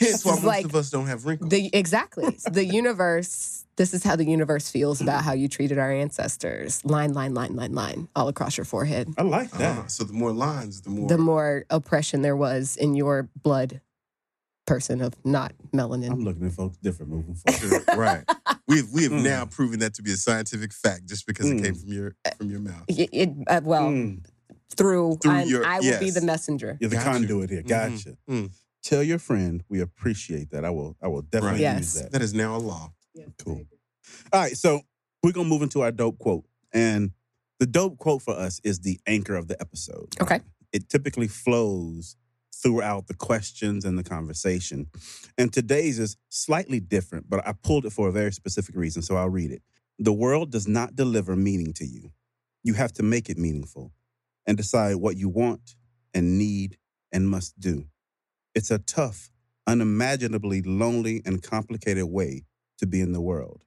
Hence 0.00 0.24
why 0.24 0.32
most 0.32 0.44
like 0.44 0.64
of 0.64 0.74
us 0.74 0.90
don't 0.90 1.06
have 1.06 1.26
wrinkles. 1.26 1.50
The 1.50 1.70
exactly 1.72 2.36
the 2.50 2.64
universe. 2.64 3.64
This 3.76 3.92
is 3.92 4.02
how 4.02 4.16
the 4.16 4.24
universe 4.24 4.70
feels 4.70 5.00
about 5.02 5.22
how 5.22 5.32
you 5.34 5.48
treated 5.48 5.78
our 5.78 5.92
ancestors. 5.92 6.82
Line, 6.84 7.12
line, 7.12 7.34
line, 7.34 7.54
line, 7.54 7.74
line, 7.74 8.08
all 8.16 8.28
across 8.28 8.56
your 8.56 8.64
forehead. 8.64 9.12
I 9.18 9.22
like 9.22 9.50
that. 9.52 9.78
Uh, 9.78 9.86
so 9.86 10.04
the 10.04 10.14
more 10.14 10.32
lines, 10.32 10.80
the 10.80 10.90
more. 10.90 11.08
The 11.08 11.18
more 11.18 11.66
oppression 11.68 12.22
there 12.22 12.36
was 12.36 12.76
in 12.76 12.94
your 12.94 13.28
blood, 13.42 13.80
person 14.66 15.00
of 15.02 15.14
not 15.24 15.52
melanin. 15.72 16.10
I'm 16.10 16.24
looking 16.24 16.46
at 16.46 16.52
folks 16.52 16.76
different 16.78 17.12
moving 17.12 17.34
forward. 17.34 17.84
right. 17.96 18.24
We've 18.68 18.90
we 18.90 19.04
have 19.04 19.12
Mm. 19.12 19.22
now 19.22 19.46
proven 19.46 19.78
that 19.80 19.94
to 19.94 20.02
be 20.02 20.12
a 20.12 20.16
scientific 20.16 20.72
fact 20.72 21.06
just 21.06 21.26
because 21.26 21.48
it 21.48 21.56
Mm. 21.58 21.64
came 21.64 21.74
from 21.74 21.92
your 21.92 22.16
from 22.36 22.50
your 22.50 22.60
mouth. 22.60 22.84
It, 22.88 23.08
it- 23.12 23.34
uh, 23.46 23.60
well 23.64 23.88
Mm, 23.90 24.24
through, 24.76 25.18
Through 25.22 25.30
I'm- 25.32 25.48
your- 25.48 25.64
I 25.64 25.78
will 25.80 26.00
be 26.00 26.10
the 26.10 26.20
messenger. 26.20 26.76
you're 26.80 26.90
the 26.90 26.96
Gotcha. 26.96 27.10
conduit 27.10 27.50
here. 27.50 27.62
Mhm. 27.62 27.68
Gotcha. 27.68 28.16
Mm. 28.28 28.50
Tell 28.82 29.02
your 29.02 29.18
friend 29.18 29.62
we 29.68 29.80
appreciate 29.80 30.50
that. 30.50 30.64
I 30.64 30.70
will. 30.70 30.96
I 31.00 31.06
will 31.08 31.22
definitely 31.22 31.64
Right. 31.64 31.78
use 31.78 31.94
that. 31.94 32.12
That 32.12 32.22
is 32.22 32.34
now 32.34 32.56
a 32.56 32.58
law. 32.58 32.92
Cool. 33.38 33.62
All 34.32 34.40
right, 34.40 34.56
so 34.56 34.82
we're 35.22 35.32
gonna 35.32 35.48
move 35.48 35.62
into 35.62 35.80
our 35.82 35.90
dope 35.92 36.18
quote, 36.18 36.44
and 36.72 37.12
the 37.58 37.66
dope 37.66 37.98
quote 37.98 38.22
for 38.22 38.34
us 38.34 38.60
is 38.64 38.80
the 38.80 39.00
anchor 39.06 39.34
of 39.36 39.48
the 39.48 39.58
episode. 39.60 40.14
Okay. 40.20 40.40
It 40.72 40.88
typically 40.88 41.28
flows 41.28 42.16
throughout 42.62 43.06
the 43.06 43.14
questions 43.14 43.84
and 43.84 43.98
the 43.98 44.04
conversation, 44.04 44.86
and 45.38 45.52
today's 45.52 45.98
is 45.98 46.16
slightly 46.28 46.80
different, 46.80 47.28
but 47.28 47.46
I 47.46 47.52
pulled 47.52 47.86
it 47.86 47.92
for 47.92 48.08
a 48.08 48.12
very 48.12 48.32
specific 48.32 48.74
reason, 48.76 49.02
so 49.02 49.16
I'll 49.16 49.28
read 49.28 49.50
it. 49.50 49.62
The 49.98 50.12
world 50.12 50.50
does 50.50 50.66
not 50.68 50.96
deliver 50.96 51.36
meaning 51.36 51.72
to 51.74 51.86
you. 51.86 52.12
You 52.62 52.74
have 52.74 52.92
to 52.94 53.02
make 53.02 53.28
it 53.28 53.38
meaningful, 53.38 53.92
and 54.46 54.56
decide 54.56 54.96
what 54.96 55.16
you 55.16 55.28
want 55.28 55.76
and 56.14 56.38
need 56.38 56.78
and 57.12 57.28
must 57.28 57.58
do. 57.60 57.86
It's 58.54 58.70
a 58.70 58.78
tough, 58.78 59.30
unimaginably 59.66 60.62
lonely 60.62 61.22
and 61.24 61.42
complicated 61.42 62.04
way 62.04 62.44
to 62.78 62.86
be 62.86 63.00
in 63.00 63.12
the 63.12 63.20
world. 63.20 63.64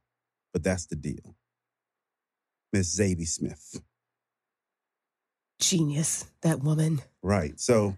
But 0.53 0.63
that's 0.63 0.87
the 0.87 0.95
deal. 0.95 1.35
Miss 2.73 2.97
Zadie 2.97 3.27
Smith. 3.27 3.81
Genius, 5.59 6.25
that 6.41 6.61
woman. 6.61 7.01
Right. 7.21 7.59
So 7.59 7.97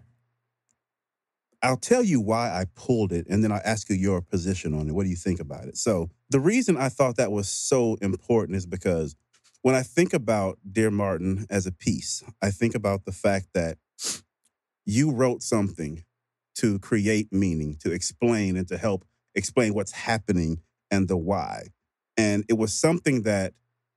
I'll 1.62 1.76
tell 1.76 2.02
you 2.02 2.20
why 2.20 2.48
I 2.50 2.66
pulled 2.74 3.12
it 3.12 3.26
and 3.28 3.42
then 3.42 3.52
I'll 3.52 3.60
ask 3.64 3.88
you 3.88 3.96
your 3.96 4.20
position 4.20 4.74
on 4.74 4.88
it. 4.88 4.92
What 4.92 5.04
do 5.04 5.10
you 5.10 5.16
think 5.16 5.38
about 5.40 5.66
it? 5.66 5.76
So 5.76 6.10
the 6.28 6.40
reason 6.40 6.76
I 6.76 6.88
thought 6.88 7.16
that 7.16 7.30
was 7.30 7.48
so 7.48 7.96
important 8.02 8.56
is 8.56 8.66
because 8.66 9.14
when 9.62 9.76
I 9.76 9.82
think 9.82 10.12
about 10.12 10.58
Dear 10.70 10.90
Martin 10.90 11.46
as 11.48 11.66
a 11.66 11.72
piece, 11.72 12.24
I 12.42 12.50
think 12.50 12.74
about 12.74 13.04
the 13.04 13.12
fact 13.12 13.48
that 13.54 13.78
you 14.84 15.12
wrote 15.12 15.42
something 15.42 16.04
to 16.56 16.80
create 16.80 17.32
meaning, 17.32 17.76
to 17.80 17.92
explain 17.92 18.56
and 18.56 18.66
to 18.68 18.76
help 18.76 19.04
explain 19.34 19.72
what's 19.72 19.92
happening 19.92 20.60
and 20.90 21.06
the 21.06 21.16
why. 21.16 21.68
And 22.16 22.44
it 22.48 22.54
was 22.54 22.74
something 22.74 23.22
that 23.22 23.54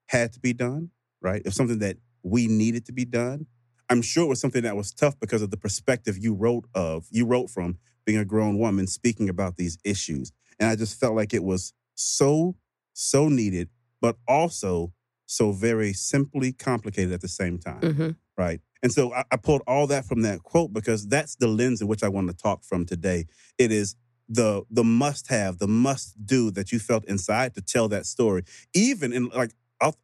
had 0.08 0.34
to 0.34 0.39
be 0.39 0.54
done, 0.54 0.91
right? 1.21 1.39
It 1.39 1.45
was 1.45 1.56
something 1.56 1.80
that 1.80 1.97
we 2.23 2.47
needed 2.47 2.86
to 2.86 2.93
be 2.93 3.06
done. 3.06 3.47
I'm 3.89 4.02
sure 4.02 4.26
it 4.26 4.30
was 4.30 4.41
something 4.41 4.63
that 4.63 4.76
was 4.76 4.91
tough 4.93 5.19
because 5.19 5.41
of 5.41 5.52
the 5.52 5.58
perspective 5.58 6.17
you 6.17 6.34
wrote 6.34 6.65
of, 6.74 7.06
you 7.12 7.26
wrote 7.26 7.50
from 7.50 7.78
being 8.06 8.17
a 8.17 8.26
grown 8.26 8.58
woman, 8.58 8.88
speaking 8.88 9.30
about 9.30 9.58
these 9.58 9.78
issues. 9.84 10.32
And 10.60 10.69
I 10.69 10.76
just 10.76 11.00
felt 11.00 11.15
like 11.15 11.34
it 11.34 11.43
was 11.43 11.74
so, 11.95 12.56
so 12.93 13.30
needed, 13.30 13.69
but 14.02 14.17
also 14.28 14.93
so 15.26 15.52
very 15.52 15.93
simply 15.93 16.54
complicated 16.54 17.12
at 17.13 17.21
the 17.21 17.28
same 17.28 17.58
time. 17.60 17.93
hmm 17.93 18.10
Right. 18.38 18.60
And 18.84 18.91
so 18.91 19.13
I, 19.13 19.24
I 19.32 19.38
pulled 19.38 19.62
all 19.65 19.88
that 19.88 20.06
from 20.06 20.21
that 20.24 20.43
quote 20.43 20.74
because 20.74 21.08
that's 21.08 21.38
the 21.38 21.48
lens 21.48 21.82
in 21.82 21.88
which 21.88 22.04
I 22.04 22.10
want 22.10 22.28
to 22.28 22.36
talk 22.36 22.65
from 22.65 22.86
today. 22.86 23.26
It 23.58 23.71
is 23.71 23.95
the 24.28 24.63
the 24.69 24.84
must 24.84 25.30
have, 25.30 25.60
the 25.60 25.67
must 25.67 26.26
do 26.26 26.52
that 26.52 26.71
you 26.71 26.80
felt 26.80 27.06
inside 27.06 27.54
to 27.56 27.62
tell 27.62 27.88
that 27.89 28.06
story. 28.06 28.43
Even 28.74 29.13
in 29.13 29.30
like 29.30 29.52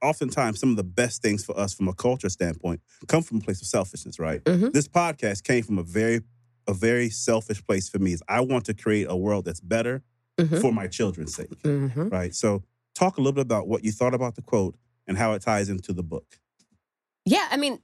oftentimes 0.02 0.60
some 0.60 0.70
of 0.72 0.76
the 0.76 0.84
best 0.84 1.22
things 1.22 1.44
for 1.44 1.58
us 1.58 1.74
from 1.74 1.88
a 1.88 1.94
culture 1.94 2.30
standpoint 2.30 2.82
come 3.08 3.24
from 3.24 3.38
a 3.38 3.42
place 3.42 3.62
of 3.62 3.68
selfishness, 3.68 4.20
right? 4.20 4.44
Mhm. 4.44 4.74
This 4.74 4.88
podcast 4.88 5.44
came 5.44 5.64
from 5.64 5.78
a 5.78 5.84
very 5.84 6.22
a 6.68 6.74
very 6.74 7.10
selfish 7.10 7.64
place 7.66 7.90
for 7.90 7.98
me. 7.98 8.14
Is 8.14 8.22
I 8.28 8.42
want 8.42 8.66
to 8.66 8.74
create 8.76 9.08
a 9.10 9.16
world 9.16 9.46
that's 9.46 9.60
better 9.60 10.04
Mhm. 10.40 10.62
for 10.62 10.72
my 10.72 10.88
children's 10.88 11.34
sake. 11.36 11.50
hmm 11.64 12.08
Right. 12.10 12.36
So 12.36 12.64
talk 12.94 13.18
a 13.18 13.22
little 13.22 13.34
bit 13.34 13.42
about 13.42 13.68
what 13.68 13.84
you 13.84 13.92
thought 13.92 14.14
about 14.14 14.36
the 14.36 14.42
quote 14.44 14.76
and 15.08 15.18
how 15.18 15.34
it 15.34 15.42
ties 15.42 15.70
into 15.70 15.92
the 15.92 16.04
book. 16.04 16.40
Yeah, 17.26 17.48
I 17.52 17.58
mean, 17.58 17.80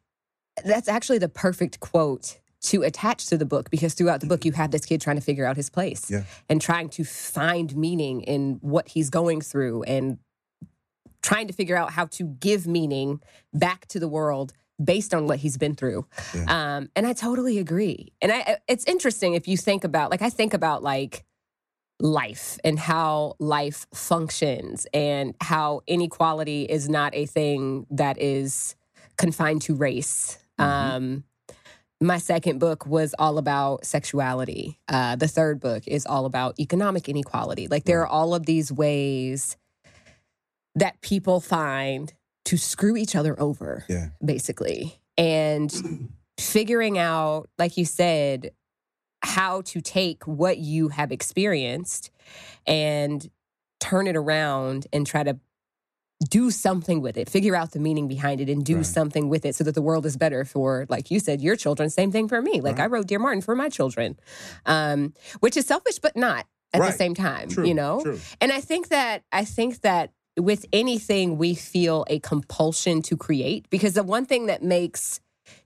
that's 0.64 0.88
actually 0.88 1.18
the 1.18 1.30
perfect 1.30 1.80
quote 1.80 2.40
to 2.62 2.84
attach 2.84 3.26
to 3.28 3.38
the 3.38 3.46
book 3.46 3.70
because 3.70 3.94
throughout 3.94 4.20
the 4.22 4.28
book 4.28 4.44
you 4.46 4.52
have 4.52 4.72
this 4.72 4.86
kid 4.86 5.00
trying 5.02 5.16
to 5.16 5.22
figure 5.22 5.46
out 5.46 5.56
his 5.56 5.70
place 5.70 6.10
Yeah. 6.10 6.24
and 6.50 6.60
trying 6.62 6.90
to 6.90 7.04
find 7.04 7.76
meaning 7.76 8.22
in 8.22 8.58
what 8.62 8.90
he's 8.90 9.10
going 9.10 9.42
through 9.42 9.84
and 9.84 10.18
trying 11.28 11.48
to 11.48 11.54
figure 11.54 11.76
out 11.76 11.92
how 11.92 12.06
to 12.06 12.24
give 12.40 12.66
meaning 12.66 13.22
back 13.54 13.86
to 13.88 14.00
the 14.00 14.08
world 14.08 14.54
based 14.82 15.14
on 15.14 15.28
what 15.28 15.40
he's 15.40 15.58
been 15.58 15.76
through. 15.76 16.06
Um, 16.48 16.90
and 16.96 17.06
I 17.06 17.12
totally 17.12 17.58
agree. 17.58 18.14
And 18.22 18.32
I, 18.32 18.58
it's 18.68 18.86
interesting 18.86 19.34
if 19.34 19.46
you 19.46 19.58
think 19.58 19.84
about, 19.84 20.10
like, 20.10 20.22
I 20.22 20.30
think 20.30 20.54
about 20.54 20.84
like 20.84 21.26
life 22.00 22.58
and 22.64 22.80
how 22.80 23.36
life 23.40 23.88
functions 23.94 24.88
and 24.94 25.36
how 25.42 25.82
inequality 25.86 26.64
is 26.64 26.88
not 26.88 27.14
a 27.14 27.26
thing 27.26 27.88
that 27.90 28.22
is 28.22 28.76
confined 29.18 29.64
to 29.64 29.76
race. 29.76 30.38
Um, 30.60 31.26
my 32.00 32.20
second 32.20 32.60
book 32.60 32.86
was 32.86 33.14
all 33.20 33.38
about 33.38 33.86
sexuality. 33.86 34.80
Uh, 34.88 35.16
the 35.18 35.28
third 35.28 35.60
book 35.60 35.84
is 35.88 36.06
all 36.06 36.26
about 36.26 36.58
economic 36.60 37.10
inequality. 37.10 37.68
Like 37.68 37.84
there 37.84 38.02
are 38.02 38.08
all 38.08 38.34
of 38.34 38.46
these 38.46 38.72
ways 38.72 39.58
that 40.78 41.02
people 41.02 41.40
find 41.42 42.14
to 42.46 42.58
screw 42.58 42.96
each 42.96 43.16
other 43.16 43.40
over, 43.40 43.84
Yeah. 43.90 44.10
basically. 44.24 45.00
And 45.18 46.10
figuring 46.40 46.98
out, 46.98 47.50
like 47.58 47.78
you 47.78 47.86
said, 47.86 48.52
how 49.24 49.62
to 49.62 49.82
take 49.82 50.24
what 50.26 50.58
you 50.60 50.90
have 50.90 51.12
experienced 51.12 52.12
and 52.66 53.30
turn 53.80 54.08
it 54.08 54.16
around 54.16 54.88
and 54.94 55.06
try 55.06 55.24
to 55.24 55.40
do 56.30 56.50
something 56.50 57.02
with 57.02 57.16
it, 57.18 57.30
figure 57.30 57.56
out 57.56 57.72
the 57.72 57.80
meaning 57.80 58.08
behind 58.08 58.42
it 58.42 58.50
and 58.50 58.66
do 58.66 58.78
Right. 58.78 58.86
something 58.86 59.30
with 59.30 59.46
it 59.46 59.56
so 59.56 59.64
that 59.64 59.76
the 59.76 59.82
world 59.84 60.06
is 60.06 60.18
better 60.18 60.46
for, 60.46 60.86
like 60.90 61.12
you 61.12 61.20
said, 61.20 61.42
your 61.42 61.56
children. 61.56 61.90
Same 61.90 62.12
thing 62.12 62.28
for 62.28 62.42
me. 62.42 62.60
Like 62.62 62.78
Right. 62.78 62.86
I 62.86 62.88
wrote 62.88 63.08
Dear 63.08 63.20
Martin 63.20 63.42
for 63.42 63.56
my 63.56 63.70
children, 63.70 64.18
um, 64.66 65.14
which 65.42 65.56
is 65.58 65.66
selfish, 65.68 66.00
but 66.00 66.16
not 66.16 66.48
at 66.74 66.82
Right. 66.82 66.92
the 66.92 66.98
same 66.98 67.14
time, 67.14 67.50
True, 67.50 67.68
you 67.68 67.74
know? 67.76 68.02
true. 68.02 68.20
And 68.42 68.52
I 68.52 68.62
think 68.62 68.88
that, 68.90 69.24
I 69.32 69.46
think 69.46 69.82
that 69.82 70.12
with 70.38 70.66
anything, 70.72 71.38
we 71.38 71.56
feel 71.56 72.06
a 72.10 72.20
compulsion 72.20 73.02
to 73.04 73.18
create 73.18 73.70
because 73.70 73.94
the 73.94 74.04
one 74.04 74.26
thing 74.26 74.46
that 74.48 74.62
makes 74.64 75.20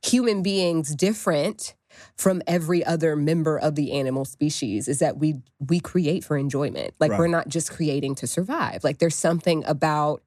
human 0.04 0.42
beings 0.42 0.96
different 0.96 1.76
from 2.18 2.42
every 2.48 2.84
other 2.86 3.16
member 3.16 3.58
of 3.58 3.76
the 3.76 3.92
animal 3.92 4.24
species 4.24 4.88
is 4.88 5.00
that 5.00 5.18
we 5.18 5.42
we 5.60 5.80
create 5.80 6.24
for 6.24 6.38
enjoyment. 6.38 6.94
Like 7.00 7.12
we're 7.20 7.28
not 7.28 7.50
just 7.50 7.72
creating 7.72 8.16
to 8.16 8.28
survive. 8.28 8.84
Like 8.84 9.00
there's 9.00 9.16
something 9.16 9.64
about 9.66 10.24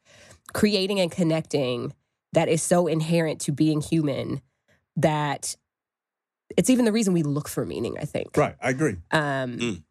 creating 0.53 1.01
and 1.01 1.11
connecting 1.11 1.95
that 2.33 2.49
is 2.49 2.63
so 2.63 2.87
inherent 2.87 3.41
to 3.43 3.53
being 3.53 3.81
human 3.81 4.43
that 4.97 5.57
it's 6.57 6.69
even 6.69 6.85
the 6.85 6.93
reason 6.93 7.15
we 7.15 7.23
look 7.23 7.49
for 7.49 7.65
meaning, 7.65 7.97
I 7.99 8.05
think. 8.05 8.37
Right. 8.37 8.55
I 8.61 8.71
agree. 8.71 8.97
Um, 9.11 9.59
Mm. 9.59 9.83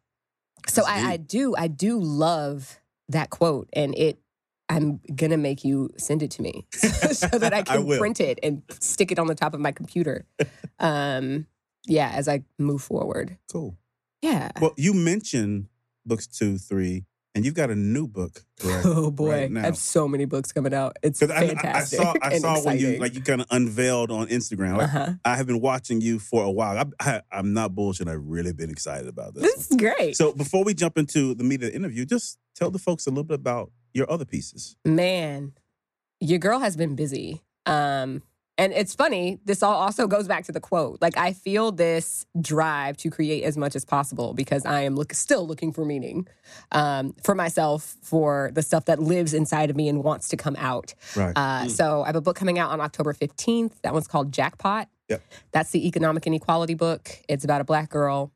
so 0.68 0.84
I, 0.86 1.12
I 1.12 1.16
do, 1.16 1.54
I 1.56 1.66
do 1.68 1.98
love 1.98 2.78
that 3.08 3.30
quote, 3.30 3.68
and 3.72 3.94
it. 3.96 4.18
I'm 4.68 5.00
gonna 5.14 5.36
make 5.36 5.64
you 5.64 5.90
send 5.98 6.22
it 6.22 6.30
to 6.32 6.42
me 6.42 6.66
so 6.72 7.26
that 7.38 7.52
I 7.52 7.58
I 7.60 7.62
can 7.62 7.86
will. 7.86 7.98
print 7.98 8.18
it 8.20 8.38
and 8.42 8.62
stick 8.80 9.12
it 9.12 9.18
on 9.18 9.26
the 9.26 9.34
top 9.34 9.54
of 9.54 9.60
my 9.60 9.72
computer. 9.72 10.26
Um, 10.80 11.46
yeah, 11.86 12.10
as 12.14 12.28
I 12.28 12.42
move 12.58 12.82
forward. 12.82 13.38
Cool. 13.50 13.76
Yeah. 14.22 14.50
Well, 14.60 14.74
you 14.76 14.92
mentioned 14.92 15.68
books 16.04 16.26
two, 16.26 16.58
three, 16.58 17.04
and 17.34 17.44
you've 17.44 17.54
got 17.54 17.70
a 17.70 17.74
new 17.76 18.08
book. 18.08 18.44
Correct, 18.60 18.84
oh 18.86 19.10
boy, 19.10 19.48
right 19.48 19.56
I 19.56 19.60
have 19.60 19.76
so 19.76 20.08
many 20.08 20.24
books 20.24 20.50
coming 20.52 20.74
out. 20.74 20.96
It's 21.02 21.20
'Cause 21.20 21.30
I, 21.30 21.54
I- 21.62 21.78
I 21.78 21.84
saw, 21.84 22.14
I 22.20 22.38
saw 22.38 22.60
when 22.64 22.78
you 22.78 22.98
like 22.98 23.14
you 23.14 23.20
kind 23.22 23.40
of 23.40 23.46
unveiled 23.50 24.10
on 24.10 24.26
Instagram. 24.28 24.78
Like, 24.78 24.88
Uh-huh. 24.94 25.12
I 25.24 25.36
have 25.36 25.46
been 25.46 25.60
watching 25.60 26.00
you 26.00 26.18
for 26.18 26.42
a 26.42 26.50
while. 26.50 26.76
I, 27.00 27.08
I, 27.16 27.22
I'm 27.30 27.54
not 27.54 27.74
bullshit. 27.74 28.08
I've 28.08 28.24
really 28.24 28.52
been 28.52 28.70
excited 28.70 29.06
about 29.08 29.34
this. 29.34 29.42
This 29.44 29.70
one. 29.70 29.78
is 29.78 29.94
great. 29.96 30.16
So 30.16 30.32
before 30.32 30.64
we 30.64 30.74
jump 30.74 30.98
into 30.98 31.34
the 31.34 31.44
meat 31.44 31.62
of 31.62 31.70
the 31.70 31.74
interview, 31.76 32.04
just 32.04 32.38
tell 32.56 32.70
the 32.70 32.78
folks 32.80 33.06
a 33.06 33.10
little 33.10 33.24
bit 33.24 33.34
about 33.36 33.70
your 33.94 34.10
other 34.10 34.24
pieces. 34.24 34.76
Man, 34.84 35.52
your 36.20 36.38
girl 36.38 36.58
has 36.58 36.76
been 36.76 36.94
busy. 36.94 37.42
Um, 37.64 38.22
and 38.56 38.72
it's 38.72 38.94
funny, 38.94 39.40
this 39.44 39.64
all 39.64 39.74
also 39.74 40.06
goes 40.06 40.28
back 40.28 40.44
to 40.44 40.52
the 40.52 40.60
quote. 40.60 40.98
Like, 41.00 41.16
I 41.16 41.32
feel 41.32 41.72
this 41.72 42.24
drive 42.40 42.96
to 42.98 43.10
create 43.10 43.42
as 43.42 43.56
much 43.56 43.74
as 43.74 43.84
possible 43.84 44.32
because 44.32 44.64
I 44.64 44.82
am 44.82 44.94
look, 44.94 45.12
still 45.12 45.44
looking 45.44 45.72
for 45.72 45.84
meaning 45.84 46.28
um, 46.70 47.16
for 47.24 47.34
myself, 47.34 47.96
for 48.02 48.50
the 48.54 48.62
stuff 48.62 48.84
that 48.84 49.00
lives 49.00 49.34
inside 49.34 49.70
of 49.70 49.76
me 49.76 49.88
and 49.88 50.04
wants 50.04 50.28
to 50.28 50.36
come 50.36 50.54
out. 50.56 50.94
Right. 51.16 51.32
Uh, 51.36 51.66
So, 51.68 52.02
I 52.02 52.06
have 52.06 52.16
a 52.16 52.20
book 52.20 52.36
coming 52.36 52.58
out 52.60 52.70
on 52.70 52.80
October 52.80 53.12
15th. 53.12 53.72
That 53.82 53.92
one's 53.92 54.06
called 54.06 54.30
Jackpot. 54.30 54.88
Yep. 55.08 55.22
That's 55.50 55.70
the 55.70 55.86
economic 55.88 56.24
inequality 56.26 56.74
book. 56.74 57.10
It's 57.28 57.44
about 57.44 57.60
a 57.60 57.64
black 57.64 57.90
girl 57.90 58.30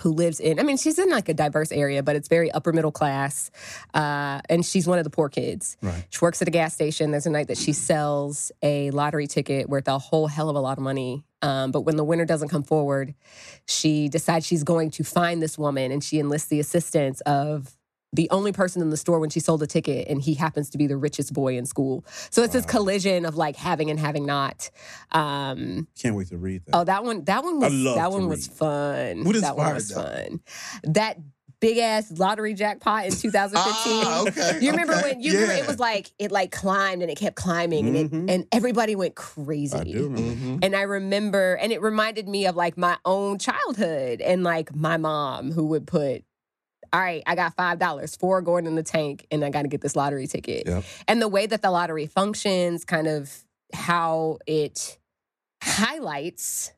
who 0.00 0.10
lives 0.10 0.40
in, 0.40 0.58
I 0.58 0.62
mean, 0.62 0.76
she's 0.76 0.98
in 0.98 1.10
like 1.10 1.28
a 1.28 1.34
diverse 1.34 1.72
area, 1.72 2.02
but 2.02 2.16
it's 2.16 2.28
very 2.28 2.50
upper 2.50 2.72
middle 2.72 2.92
class. 2.92 3.50
Uh, 3.94 4.40
and 4.48 4.64
she's 4.64 4.86
one 4.86 4.98
of 4.98 5.04
the 5.04 5.10
poor 5.10 5.28
kids. 5.28 5.76
Right. 5.82 6.04
She 6.10 6.18
works 6.20 6.42
at 6.42 6.48
a 6.48 6.50
gas 6.50 6.74
station. 6.74 7.10
There's 7.10 7.26
a 7.26 7.30
night 7.30 7.48
that 7.48 7.58
she 7.58 7.72
sells 7.72 8.52
a 8.62 8.90
lottery 8.90 9.26
ticket 9.26 9.68
worth 9.68 9.88
a 9.88 9.98
whole 9.98 10.26
hell 10.26 10.50
of 10.50 10.56
a 10.56 10.60
lot 10.60 10.78
of 10.78 10.84
money. 10.84 11.24
Um, 11.42 11.70
but 11.70 11.82
when 11.82 11.96
the 11.96 12.04
winner 12.04 12.24
doesn't 12.24 12.48
come 12.48 12.62
forward, 12.62 13.14
she 13.66 14.08
decides 14.08 14.46
she's 14.46 14.64
going 14.64 14.90
to 14.92 15.04
find 15.04 15.42
this 15.42 15.58
woman 15.58 15.92
and 15.92 16.02
she 16.02 16.18
enlists 16.18 16.48
the 16.48 16.60
assistance 16.60 17.20
of 17.22 17.76
the 18.12 18.30
only 18.30 18.52
person 18.52 18.80
in 18.82 18.90
the 18.90 18.96
store 18.96 19.18
when 19.20 19.30
she 19.30 19.40
sold 19.40 19.62
a 19.62 19.66
ticket, 19.66 20.08
and 20.08 20.22
he 20.22 20.34
happens 20.34 20.70
to 20.70 20.78
be 20.78 20.86
the 20.86 20.96
richest 20.96 21.32
boy 21.32 21.56
in 21.58 21.66
school. 21.66 22.04
So 22.30 22.42
it's 22.42 22.52
this 22.52 22.64
collision 22.64 23.26
of 23.26 23.36
like 23.36 23.56
having 23.56 23.90
and 23.90 23.98
having 24.00 24.24
not. 24.24 24.70
Um, 25.12 25.88
Can't 26.00 26.14
wait 26.14 26.28
to 26.28 26.38
read 26.38 26.64
that. 26.66 26.76
Oh, 26.76 26.84
that 26.84 27.04
one. 27.04 27.24
That 27.24 27.42
one 27.44 27.60
was. 27.60 27.84
That 27.96 28.10
one 28.10 28.28
was 28.28 28.46
fun. 28.46 29.24
What 29.24 29.40
that 29.40 29.56
one 29.56 29.66
inspired 29.66 29.74
was 29.74 29.88
that? 29.88 30.28
fun. 30.28 30.40
That 30.94 31.18
big 31.58 31.78
ass 31.78 32.12
lottery 32.12 32.52
jackpot 32.54 33.06
in 33.06 33.12
2015. 33.16 34.02
Ah, 34.04 34.24
okay. 34.28 34.58
You 34.60 34.70
remember 34.72 34.92
okay. 34.94 35.02
when 35.12 35.20
you 35.22 35.32
remember 35.32 35.54
Yeah. 35.54 35.62
it 35.62 35.66
was 35.66 35.78
like 35.78 36.10
it 36.18 36.30
like 36.30 36.52
climbed 36.52 37.00
and 37.02 37.10
it 37.10 37.16
kept 37.16 37.34
climbing 37.36 37.96
and 37.96 38.10
Mhm. 38.10 38.28
it 38.28 38.30
and 38.34 38.46
everybody 38.52 38.94
went 38.94 39.14
crazy. 39.14 39.76
I 39.76 39.84
do. 39.84 40.10
Mhm. 40.10 40.58
And 40.62 40.76
I 40.76 40.82
remember, 40.82 41.54
and 41.54 41.72
it 41.72 41.80
reminded 41.80 42.28
me 42.28 42.46
of 42.46 42.56
like 42.56 42.76
my 42.76 42.98
own 43.06 43.38
childhood 43.38 44.20
and 44.20 44.44
like 44.44 44.74
my 44.76 44.96
mom 44.98 45.50
who 45.50 45.66
would 45.68 45.86
put, 45.86 46.24
all 46.92 47.00
right, 47.00 47.22
I 47.26 47.34
got 47.34 47.54
five 47.54 47.78
dollars, 47.78 48.16
four 48.16 48.42
going 48.42 48.66
in 48.66 48.74
the 48.74 48.82
tank, 48.82 49.26
and 49.30 49.44
I 49.44 49.50
got 49.50 49.62
to 49.62 49.68
get 49.68 49.80
this 49.80 49.96
lottery 49.96 50.26
ticket. 50.26 50.66
Yep. 50.66 50.84
And 51.08 51.22
the 51.22 51.28
way 51.28 51.46
that 51.46 51.62
the 51.62 51.70
lottery 51.70 52.06
functions, 52.06 52.84
kind 52.84 53.06
of 53.06 53.44
how 53.72 54.38
it 54.46 54.98
highlights 55.62 56.72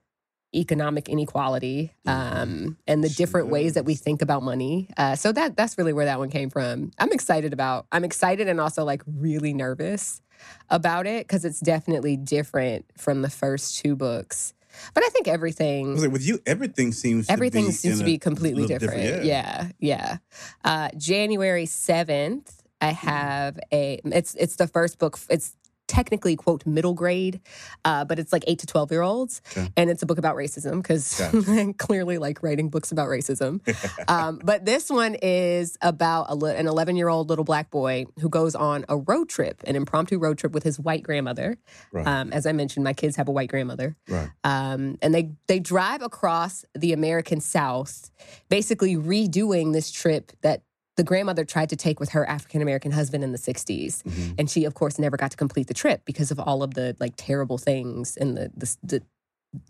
economic 0.55 1.09
inequality 1.09 1.93
um, 2.07 2.79
and 2.87 3.05
the 3.05 3.09
different 3.11 3.49
ways 3.49 3.75
that 3.75 3.85
we 3.85 3.95
think 3.95 4.23
about 4.23 4.43
money. 4.43 4.89
Uh, 4.97 5.15
so 5.15 5.31
that 5.33 5.57
that's 5.57 5.77
really 5.77 5.93
where 5.93 6.07
that 6.07 6.19
one 6.19 6.31
came 6.31 6.51
from. 6.51 6.91
I'm 6.99 7.13
excited 7.13 7.53
about. 7.53 7.87
I'm 7.93 8.05
excited 8.05 8.49
and 8.49 8.61
also 8.61 8.85
like 8.85 9.03
really 9.07 9.53
nervous 9.53 10.23
about 10.71 11.07
it 11.07 11.27
because 11.27 11.45
it's 11.45 11.61
definitely 11.61 12.17
different 12.17 12.87
from 12.97 13.23
the 13.23 13.31
first 13.31 13.77
two 13.79 13.97
books. 13.97 14.55
But 14.95 15.05
I 15.05 15.09
think 15.09 15.29
I 15.29 15.33
everything 15.33 15.93
was 15.93 16.03
like, 16.03 16.13
with 16.13 16.27
you, 16.27 16.41
everything 16.47 16.93
seems 16.93 17.29
everything 17.29 17.65
to 17.65 17.71
be 17.71 17.75
seems 17.75 17.99
to 17.99 18.05
a 18.05 18.07
be 18.07 18.19
completely 18.19 18.63
little 18.63 18.79
different. 18.79 19.25
yeah. 19.25 19.69
Yeah, 19.69 19.69
yeah. 19.79 20.17
Uh, 20.65 20.89
January 20.97 21.67
seventh, 21.67 22.63
I 22.81 22.93
have 22.93 23.59
a. 23.73 24.01
It's 24.05 24.35
it's 24.35 24.57
the 24.57 24.67
first 24.69 24.99
book. 24.99 25.19
It's 25.29 25.57
technically 25.89 26.37
quote 26.37 26.65
middle 26.67 26.95
grade, 26.95 27.41
uh, 27.85 28.05
but 28.05 28.19
it's 28.19 28.33
like 28.33 28.45
eight 28.47 28.61
to 28.61 28.67
twelve 28.67 28.91
year 28.93 29.03
olds, 29.03 29.43
Okay. 29.57 29.69
and 29.77 29.91
it's 29.91 30.03
a 30.03 30.07
book 30.07 30.19
about 30.19 30.37
racism 30.37 30.77
because 30.83 31.21
I 31.21 31.75
clearly 31.79 32.19
like 32.19 32.43
writing 32.43 32.69
books 32.69 32.93
about 32.93 33.09
racism. 33.09 33.61
um, 34.09 34.41
but 34.45 34.65
this 34.65 34.91
one 34.91 35.17
is 35.21 35.77
about 35.83 36.27
a, 36.31 36.45
an 36.47 36.69
eleven 36.69 36.95
year 36.95 37.09
old 37.09 37.29
little 37.29 37.45
black 37.45 37.71
boy 37.71 38.05
who 38.21 38.29
goes 38.29 38.55
on 38.55 38.85
a 38.89 38.97
road 38.97 39.29
trip, 39.29 39.63
an 39.67 39.75
impromptu 39.75 40.19
road 40.19 40.39
trip 40.39 40.53
with 40.53 40.63
his 40.63 40.79
white 40.79 41.03
grandmother. 41.03 41.57
Right. 41.93 42.07
Um, 42.07 42.33
as 42.33 42.47
I 42.47 42.53
mentioned, 42.53 42.85
my 42.85 42.93
kids 42.93 43.17
have 43.17 43.29
a 43.29 43.33
white 43.33 43.49
grandmother 43.49 43.97
right. 44.09 44.31
um, 44.45 44.99
and 45.03 45.15
they 45.15 45.33
they 45.47 45.59
drive 45.59 46.03
across 46.03 46.65
the 46.75 46.93
American 46.93 47.41
South, 47.41 48.11
basically 48.49 48.97
redoing 48.97 49.73
this 49.73 49.91
trip 49.91 50.33
that 50.43 50.63
the 50.99 51.05
grandmother 51.05 51.45
tried 51.45 51.71
to 51.71 51.77
take 51.77 51.99
with 52.01 52.11
her 52.11 52.29
African 52.29 52.61
American 52.61 52.91
husband 52.93 53.23
in 53.25 53.33
the 53.33 53.39
60s. 53.39 54.03
Mhm. 54.03 54.35
And 54.39 54.51
she, 54.51 54.65
of 54.67 54.75
course, 54.75 54.99
never 54.99 55.17
got 55.17 55.31
to 55.31 55.37
complete 55.37 55.69
the 55.69 55.75
trip 55.75 56.03
because 56.05 56.31
of 56.31 56.39
all 56.39 56.63
of 56.63 56.75
the 56.75 56.95
like 57.01 57.15
terrible 57.17 57.57
things 57.57 58.17
and 58.17 58.37
the 58.37 58.51
the, 58.57 58.77
the, 58.83 59.03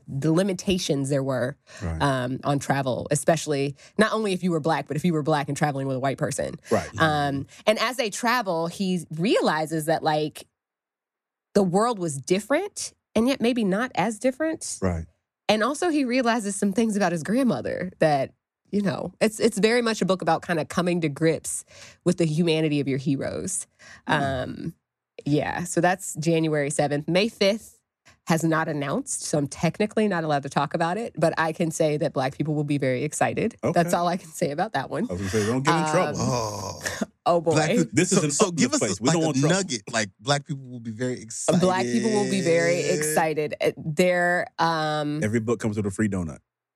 the 0.08 0.32
limitations 0.32 1.08
there 1.10 1.22
were 1.22 1.56
Right. 1.82 2.02
um, 2.02 2.40
on 2.44 2.58
travel, 2.58 3.06
especially 3.12 3.76
not 3.98 4.12
only 4.12 4.32
if 4.32 4.42
you 4.42 4.50
were 4.50 4.58
black, 4.60 4.88
but 4.88 4.96
if 4.96 5.04
you 5.04 5.12
were 5.12 5.22
black 5.22 5.46
and 5.48 5.56
traveling 5.56 5.86
with 5.86 5.96
a 5.96 6.00
white 6.00 6.18
person. 6.18 6.56
right. 6.70 6.88
Um, 6.98 7.46
and 7.66 7.78
as 7.78 7.96
they 7.96 8.10
travel, 8.10 8.66
he 8.66 9.06
realizes 9.14 9.84
that 9.84 10.02
like 10.02 10.46
the 11.54 11.62
world 11.62 11.98
was 11.98 12.16
different 12.18 12.92
and 13.14 13.28
yet 13.28 13.40
maybe 13.40 13.64
not 13.64 13.92
as 13.94 14.18
different. 14.18 14.78
right. 14.82 15.04
And 15.50 15.62
also 15.62 15.88
he 15.90 16.04
realizes 16.04 16.56
some 16.56 16.72
things 16.72 16.96
about 16.96 17.12
his 17.12 17.22
grandmother 17.22 17.90
that, 18.00 18.32
you 18.70 18.82
know, 18.82 19.12
it's 19.20 19.40
it's 19.40 19.58
very 19.58 19.82
much 19.82 20.02
a 20.02 20.04
book 20.06 20.22
about 20.22 20.42
kind 20.42 20.58
of 20.60 20.68
coming 20.68 21.00
to 21.02 21.08
grips 21.08 21.64
with 22.04 22.18
the 22.18 22.26
humanity 22.26 22.80
of 22.80 22.88
your 22.88 22.98
heroes. 22.98 23.66
Um, 24.06 24.74
yeah, 25.26 25.64
so 25.64 25.80
that's 25.80 26.14
January 26.16 26.70
7th. 26.70 27.08
May 27.08 27.28
5th 27.28 27.74
has 28.26 28.44
not 28.44 28.68
announced, 28.68 29.22
so 29.24 29.38
I'm 29.38 29.48
technically 29.48 30.06
not 30.06 30.22
allowed 30.22 30.42
to 30.42 30.50
talk 30.50 30.74
about 30.74 30.98
it, 30.98 31.14
but 31.16 31.32
I 31.38 31.52
can 31.52 31.70
say 31.70 31.96
that 31.96 32.12
black 32.12 32.36
people 32.36 32.54
will 32.54 32.62
be 32.64 32.76
very 32.78 33.02
excited. 33.02 33.56
That's 33.72 33.94
all 33.94 34.06
I 34.06 34.16
can 34.18 34.28
say 34.28 34.50
about 34.50 34.74
that 34.74 34.90
one. 34.90 35.06
I 35.08 35.12
was 35.14 35.20
gonna 35.20 35.30
say, 35.30 35.46
don't 35.46 35.62
get 35.64 35.74
in 35.74 35.84
Um, 35.84 35.90
trouble. 35.90 36.18
Oh, 36.20 36.82
Oh 37.26 37.40
boy. 37.42 37.52
black 37.52 37.70
people. 37.70 37.86
This 37.92 38.12
is 38.12 38.18
so, 38.18 38.24
an 38.24 38.30
so 38.30 38.50
give 38.50 38.72
us 38.72 38.78
place. 38.80 39.00
a, 39.00 39.02
We 39.02 39.06
like 39.08 39.14
don't 39.14 39.22
a 39.22 39.26
want 39.26 39.36
trouble. 39.38 39.56
nugget. 39.56 39.82
Like 39.92 40.10
black 40.20 40.46
people 40.46 40.64
will 40.66 40.80
be 40.80 40.90
very 40.92 41.20
excited. 41.20 41.60
Black 41.60 41.84
people 41.84 42.10
will 42.10 42.30
be 42.30 42.40
very 42.42 42.80
excited. 42.80 43.54
Uh, 43.60 43.72
They're 43.76 44.46
um 44.58 45.22
Every 45.22 45.40
book 45.40 45.58
comes 45.60 45.76
with 45.76 45.84
a 45.86 45.90
free 45.90 46.08
donut. 46.08 46.38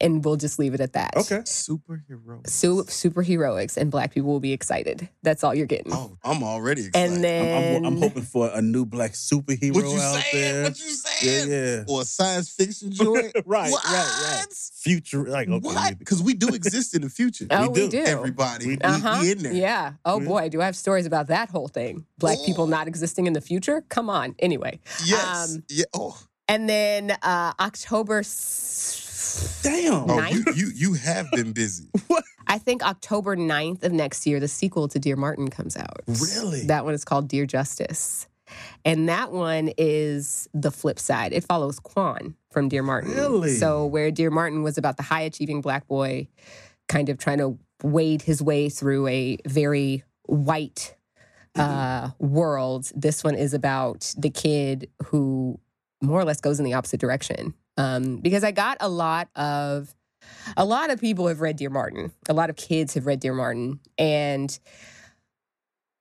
And 0.00 0.24
we'll 0.24 0.36
just 0.36 0.60
leave 0.60 0.74
it 0.74 0.80
at 0.80 0.92
that. 0.92 1.16
Okay. 1.16 1.38
Superhero. 1.38 2.46
Su- 2.46 2.84
superheroics 2.84 3.76
and 3.76 3.90
black 3.90 4.12
people 4.14 4.30
will 4.30 4.38
be 4.38 4.52
excited. 4.52 5.08
That's 5.24 5.42
all 5.42 5.54
you're 5.54 5.66
getting. 5.66 5.92
Oh, 5.92 6.16
I'm 6.22 6.44
already 6.44 6.86
excited. 6.86 7.14
and 7.14 7.24
then 7.24 7.76
I'm, 7.76 7.84
I'm, 7.84 7.94
I'm 7.94 8.00
hoping 8.02 8.22
for 8.22 8.48
a 8.54 8.62
new 8.62 8.86
black 8.86 9.12
superhero 9.12 9.74
what 9.74 9.84
you 9.86 9.98
out 10.00 10.22
saying? 10.22 10.54
there. 10.54 10.62
What 10.62 10.78
you 10.78 10.90
saying? 10.90 11.50
Yeah, 11.50 11.56
yeah. 11.78 11.84
Or 11.88 12.02
a 12.02 12.04
science 12.04 12.48
fiction 12.50 12.92
joint? 12.92 13.32
right, 13.44 13.72
what? 13.72 13.84
right, 13.84 14.36
right. 14.38 14.46
Future, 14.80 15.24
like 15.26 15.48
okay, 15.48 15.66
What? 15.66 15.98
Because 15.98 16.22
we 16.22 16.34
do 16.34 16.48
exist 16.54 16.94
in 16.94 17.02
the 17.02 17.10
future. 17.10 17.46
oh, 17.50 17.68
we 17.70 17.74
do. 17.74 17.88
do. 17.88 18.04
Everybody, 18.04 18.66
we, 18.68 18.78
Uh-huh. 18.78 19.18
we 19.20 19.32
in 19.32 19.38
there. 19.42 19.52
Yeah. 19.52 19.94
Oh 20.04 20.20
Yeah. 20.20 20.26
boy, 20.28 20.48
do 20.48 20.60
I 20.62 20.66
have 20.66 20.76
stories 20.76 21.06
about 21.06 21.26
that 21.26 21.50
whole 21.50 21.66
thing. 21.68 22.06
Black 22.18 22.38
people 22.46 22.64
Oh. 22.64 22.68
not 22.68 22.86
existing 22.86 23.26
in 23.26 23.32
the 23.32 23.40
future? 23.40 23.82
Come 23.88 24.08
on. 24.08 24.36
Anyway. 24.38 24.78
Yes. 25.04 25.54
Um, 25.56 25.64
yeah. 25.68 25.84
Oh, 25.92 26.16
And 26.46 26.68
then 26.68 27.10
uh 27.22 27.52
October 27.58 28.20
s- 28.20 29.06
Damn. 29.62 30.10
oh 30.10 30.26
you, 30.28 30.44
you 30.54 30.70
you 30.74 30.92
have 30.94 31.30
been 31.30 31.52
busy. 31.52 31.88
what? 32.06 32.24
I 32.46 32.58
think 32.58 32.82
October 32.82 33.36
9th 33.36 33.82
of 33.82 33.92
next 33.92 34.26
year, 34.26 34.40
the 34.40 34.48
sequel 34.48 34.88
to 34.88 34.98
Dear 34.98 35.16
Martin 35.16 35.48
comes 35.48 35.76
out. 35.76 36.00
Really? 36.06 36.66
That 36.66 36.84
one 36.84 36.94
is 36.94 37.04
called 37.04 37.28
Dear 37.28 37.46
Justyce. 37.46 38.26
And 38.84 39.08
that 39.10 39.30
one 39.30 39.70
is 39.76 40.48
the 40.54 40.70
flip 40.70 40.98
side. 40.98 41.34
It 41.34 41.44
follows 41.44 41.78
Quan 41.78 42.34
from 42.50 42.70
Dear 42.70 42.82
Martin. 42.82 43.12
Really? 43.12 43.54
So, 43.54 43.84
where 43.84 44.10
Dear 44.10 44.30
Martin 44.30 44.62
was 44.62 44.78
about 44.78 44.96
the 44.96 45.02
high 45.02 45.20
achieving 45.22 45.60
black 45.60 45.86
boy 45.86 46.28
kind 46.88 47.10
of 47.10 47.18
trying 47.18 47.38
to 47.38 47.58
wade 47.82 48.22
his 48.22 48.42
way 48.42 48.70
through 48.70 49.06
a 49.08 49.36
very 49.46 50.02
white 50.24 50.96
uh, 51.54 52.10
world, 52.18 52.90
this 52.94 53.24
one 53.24 53.34
is 53.34 53.52
about 53.52 54.14
the 54.16 54.30
kid 54.30 54.88
who 55.06 55.58
more 56.00 56.20
or 56.20 56.24
less 56.24 56.40
goes 56.40 56.58
in 56.58 56.64
the 56.64 56.74
opposite 56.74 57.00
direction. 57.00 57.54
Um, 57.78 58.16
because 58.18 58.44
I 58.44 58.50
got 58.50 58.76
a 58.80 58.88
lot 58.88 59.28
of 59.36 59.94
a 60.56 60.64
lot 60.64 60.90
of 60.90 61.00
people 61.00 61.28
have 61.28 61.40
read 61.40 61.56
Dear 61.56 61.70
Martin. 61.70 62.12
A 62.28 62.34
lot 62.34 62.50
of 62.50 62.56
kids 62.56 62.94
have 62.94 63.06
read 63.06 63.20
Dear 63.20 63.32
Martin. 63.32 63.80
And 63.96 64.58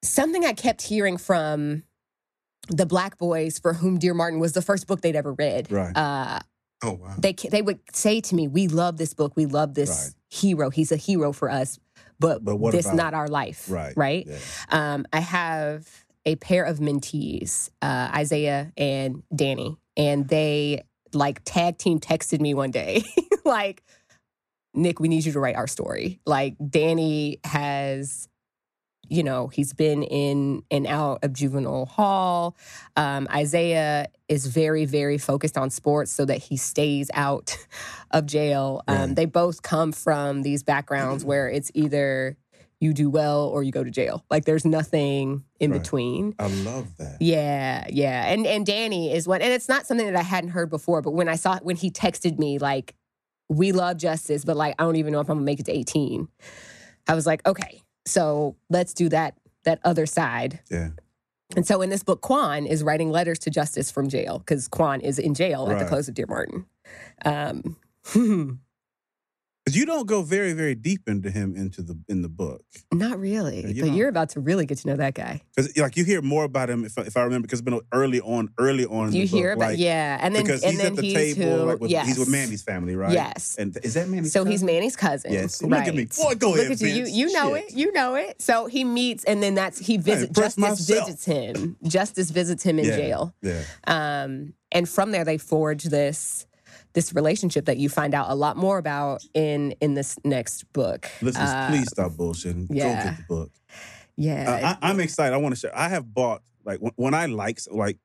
something 0.04 0.46
I 0.46 0.54
kept 0.54 0.82
hearing 0.82 1.18
from 1.18 1.84
the 2.70 2.86
black 2.86 3.18
boys 3.18 3.60
for 3.60 3.74
whom 3.74 3.98
Dear 3.98 4.14
Martin 4.14 4.40
was 4.40 4.54
the 4.54 4.62
first 4.62 4.88
book 4.88 5.02
they'd 5.02 5.16
ever 5.16 5.34
read. 5.34 5.72
Right. 5.72 5.96
Uh, 5.96 6.40
Oh 6.84 6.94
wow. 6.94 7.16
they 7.18 7.34
they 7.34 7.62
would 7.64 7.80
say 7.94 8.22
to 8.22 8.36
me, 8.36 8.48
"We 8.48 8.68
love 8.68 8.98
this 8.98 9.14
book. 9.16 9.34
We 9.36 9.46
love 9.48 9.74
this 9.74 9.90
Right. 9.90 10.14
hero. 10.42 10.70
He's 10.70 10.92
a 10.92 10.96
hero 10.98 11.32
for 11.32 11.50
us, 11.50 11.80
but, 12.20 12.44
But 12.46 12.58
what 12.58 12.72
this 12.74 12.86
about- 12.86 12.96
not 12.98 13.14
our 13.16 13.28
life." 13.28 13.66
Right. 13.70 13.94
Right. 13.98 14.28
Yeah. 14.28 14.38
Um, 14.70 15.06
I 15.12 15.20
have 15.22 15.88
a 16.26 16.36
pair 16.36 16.64
of 16.66 16.78
mentees, 16.80 17.70
uh, 17.82 18.12
Isaiah 18.14 18.74
and 18.78 19.24
Danny, 19.36 19.78
and 19.96 20.28
they 20.28 20.84
like 21.14 21.42
tag 21.46 21.78
team 21.78 22.00
texted 22.00 22.40
me 22.42 22.54
one 22.54 22.72
day, 22.72 23.04
like, 23.46 23.84
Nic, 24.74 25.00
we 25.00 25.08
need 25.08 25.26
you 25.26 25.32
to 25.34 25.40
write 25.40 25.56
our 25.56 25.68
story. 25.68 26.20
Like, 26.26 26.56
Danny 26.70 27.40
has, 27.44 28.28
you 29.08 29.24
know, 29.24 29.48
he's 29.48 29.74
been 29.74 30.04
in 30.04 30.62
and 30.70 30.86
out 30.86 31.20
of 31.24 31.34
juvenile 31.34 31.86
hall. 31.86 32.56
Um, 32.96 33.28
Isaiah 33.34 34.08
is 34.28 34.46
very, 34.46 34.86
very 34.86 35.18
focused 35.18 35.58
on 35.58 35.70
sports 35.70 36.12
so 36.12 36.26
that 36.26 36.38
he 36.38 36.58
stays 36.58 37.10
out 37.14 37.58
of 38.12 38.26
jail. 38.26 38.84
Um, 38.88 38.98
Right. 38.98 39.16
They 39.16 39.26
both 39.26 39.62
come 39.62 39.92
from 39.92 40.44
these 40.44 40.62
backgrounds 40.64 41.24
where 41.26 41.50
it's 41.50 41.72
either 41.74 42.38
you 42.80 42.94
do 42.94 43.10
well 43.10 43.46
or 43.48 43.64
you 43.64 43.72
go 43.72 43.84
to 43.84 43.90
jail. 43.90 44.24
Like 44.30 44.46
there's 44.46 44.66
nothing 44.66 45.44
in 45.60 45.72
Right. 45.72 45.82
between. 45.82 46.36
I 46.38 46.48
love 46.48 46.96
that. 46.98 47.18
Yeah, 47.20 47.86
yeah. 47.90 48.28
And 48.32 48.46
and 48.46 48.66
Danny 48.66 49.12
is 49.14 49.28
one 49.28 49.42
and 49.42 49.52
it's 49.52 49.68
not 49.68 49.86
something 49.88 50.06
that 50.06 50.16
I 50.16 50.22
hadn't 50.24 50.52
heard 50.52 50.70
before, 50.70 51.02
but 51.02 51.12
when 51.12 51.28
I 51.28 51.36
saw 51.36 51.58
when 51.60 51.76
he 51.76 51.90
texted 51.90 52.38
me 52.38 52.60
like 52.60 52.94
we 53.50 53.72
love 53.72 53.98
Justyce, 53.98 54.46
but 54.46 54.56
like 54.58 54.76
I 54.78 54.84
don't 54.84 54.98
even 54.98 55.12
know 55.14 55.22
if 55.22 55.30
I'm 55.30 55.38
gonna 55.38 55.46
make 55.46 55.60
it 55.60 55.66
to 55.68 55.72
18. 55.76 56.28
I 57.08 57.16
was 57.16 57.26
like, 57.26 57.46
okay, 57.48 57.82
so 58.06 58.56
let's 58.70 58.94
do 58.94 59.10
that 59.10 59.36
that 59.64 59.80
other 59.84 60.06
side. 60.06 60.60
Yeah. 60.70 60.90
And 61.56 61.66
so 61.66 61.82
in 61.82 61.90
this 61.90 62.04
book, 62.04 62.22
Quan 62.22 62.66
is 62.66 62.84
writing 62.84 63.10
letters 63.10 63.40
to 63.40 63.50
Justyce 63.50 63.92
from 63.92 64.10
jail 64.10 64.40
because 64.40 64.68
Quan 64.68 65.00
is 65.02 65.18
in 65.18 65.34
jail 65.34 65.70
at 65.72 65.80
the 65.80 65.86
close 65.86 66.10
of 66.10 66.14
Dear 66.14 66.26
Martin. 66.28 66.66
Um, 67.24 67.78
But 69.68 69.76
you 69.76 69.86
don't 69.86 70.08
go 70.08 70.22
very, 70.22 70.54
very 70.54 70.76
deep 70.76 71.10
into 71.10 71.30
him 71.30 71.54
into 71.54 71.82
the 71.82 72.00
in 72.08 72.22
the 72.22 72.30
book. 72.30 72.62
not 72.94 73.20
really, 73.20 73.68
you 73.74 73.82
but 73.82 73.90
know- 73.90 73.96
you're 73.98 74.08
about 74.08 74.30
to 74.30 74.40
really 74.40 74.66
get 74.66 74.78
to 74.78 74.88
know 74.88 74.96
that 74.96 75.14
guy. 75.14 75.42
Because 75.54 75.78
like 75.78 75.98
you 75.98 76.06
hear 76.06 76.22
more 76.22 76.46
about 76.46 76.70
him 76.70 76.86
if, 76.86 76.98
I- 76.98 77.02
if 77.02 77.18
I 77.18 77.24
remember 77.24 77.48
because 77.48 77.60
it's 77.60 77.66
been 77.70 77.82
early 77.92 78.22
on, 78.22 78.48
early 78.58 78.86
on. 78.86 79.10
In 79.10 79.16
You 79.16 79.28
hear 79.28 79.50
book, 79.56 79.64
about 79.64 79.70
like, 79.72 79.80
yeah, 79.80 80.20
and 80.22 80.34
then 80.34 80.44
because 80.44 80.64
and 80.64 80.72
he's 80.72 80.82
then 80.82 80.92
at 80.94 80.96
the 80.96 81.02
he's 81.02 81.36
table 81.36 81.58
who, 81.58 81.66
like 81.66 81.80
with, 81.82 81.92
yes. 81.92 82.08
he's 82.08 82.18
with 82.18 82.30
Manny's 82.30 82.64
family, 82.64 82.96
right? 82.96 83.12
Yes. 83.12 83.58
And 83.60 83.78
is 83.84 83.96
that 83.96 84.08
Manny's? 84.08 84.32
So 84.32 84.46
he's 84.46 84.62
cousin? 84.62 84.66
Manny's 84.68 84.96
cousin. 84.96 85.34
Yes. 85.34 85.62
Right. 85.62 85.70
Look 85.80 85.88
at 85.90 85.96
me. 85.96 86.06
Boy, 86.06 86.36
go 86.36 86.52
Look 86.52 86.60
ahead, 86.60 86.72
at 86.72 86.80
you. 86.80 86.88
You, 86.88 87.06
you 87.06 87.34
know 87.34 87.54
Shit. 87.54 87.66
it. 87.72 87.76
You 87.76 87.92
know 87.92 88.16
it. 88.16 88.42
So 88.42 88.68
he 88.68 88.86
meets, 88.86 89.26
and 89.26 89.44
then 89.44 89.54
that's 89.56 89.80
he 89.80 89.98
visits. 89.98 90.32
Justyce 90.32 90.58
myself. 90.60 91.08
visits 91.10 91.26
him. 91.26 91.76
Justyce 91.84 92.32
visits 92.32 92.64
him 92.64 92.80
in 92.80 92.86
Yeah. 92.86 92.96
jail. 92.96 93.36
Yeah. 93.42 93.64
Um, 93.86 94.54
and 94.72 94.88
from 94.88 95.12
there, 95.12 95.26
they 95.26 95.38
forge 95.38 95.84
this 95.84 96.46
this 96.94 97.14
relationship 97.14 97.66
that 97.66 97.78
you 97.78 97.90
find 97.90 98.14
out 98.16 98.30
a 98.30 98.36
lot 98.36 98.58
more 98.58 98.78
about 98.78 99.24
in 99.34 99.72
in 99.82 99.94
this 99.94 100.18
next 100.24 100.64
book. 100.74 101.10
Listen, 101.22 101.42
Uh, 101.42 101.68
please 101.70 101.88
stop 101.90 102.14
bullshitting. 102.14 102.68
yeah. 102.70 103.04
Go 103.04 103.10
get 103.10 103.18
the 103.18 103.24
book. 103.28 103.52
Yeah. 104.16 104.50
Uh, 104.50 104.76
I, 104.82 104.90
I'm 104.90 105.00
excited. 105.00 105.34
I 105.34 105.38
want 105.38 105.54
to 105.56 105.60
share. 105.60 105.78
I 105.78 105.90
have 105.90 106.12
bought 106.14 106.42
like 106.66 106.80
when, 106.80 106.92
when 106.96 107.14
I 107.14 107.26
like 107.28 107.60
like 107.72 107.98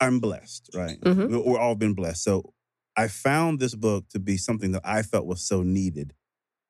I'm 0.00 0.20
blessed, 0.20 0.70
right? 0.74 1.00
Mhm. 1.00 1.30
We- 1.30 1.38
We're 1.52 1.58
all 1.58 1.74
been 1.74 1.94
blessed. 1.94 2.22
So 2.22 2.52
I 2.96 3.08
found 3.08 3.58
this 3.60 3.74
book 3.74 4.08
to 4.10 4.18
be 4.18 4.36
something 4.36 4.72
that 4.72 4.82
I 4.84 5.02
felt 5.02 5.26
was 5.26 5.40
so 5.46 5.62
needed. 5.62 6.12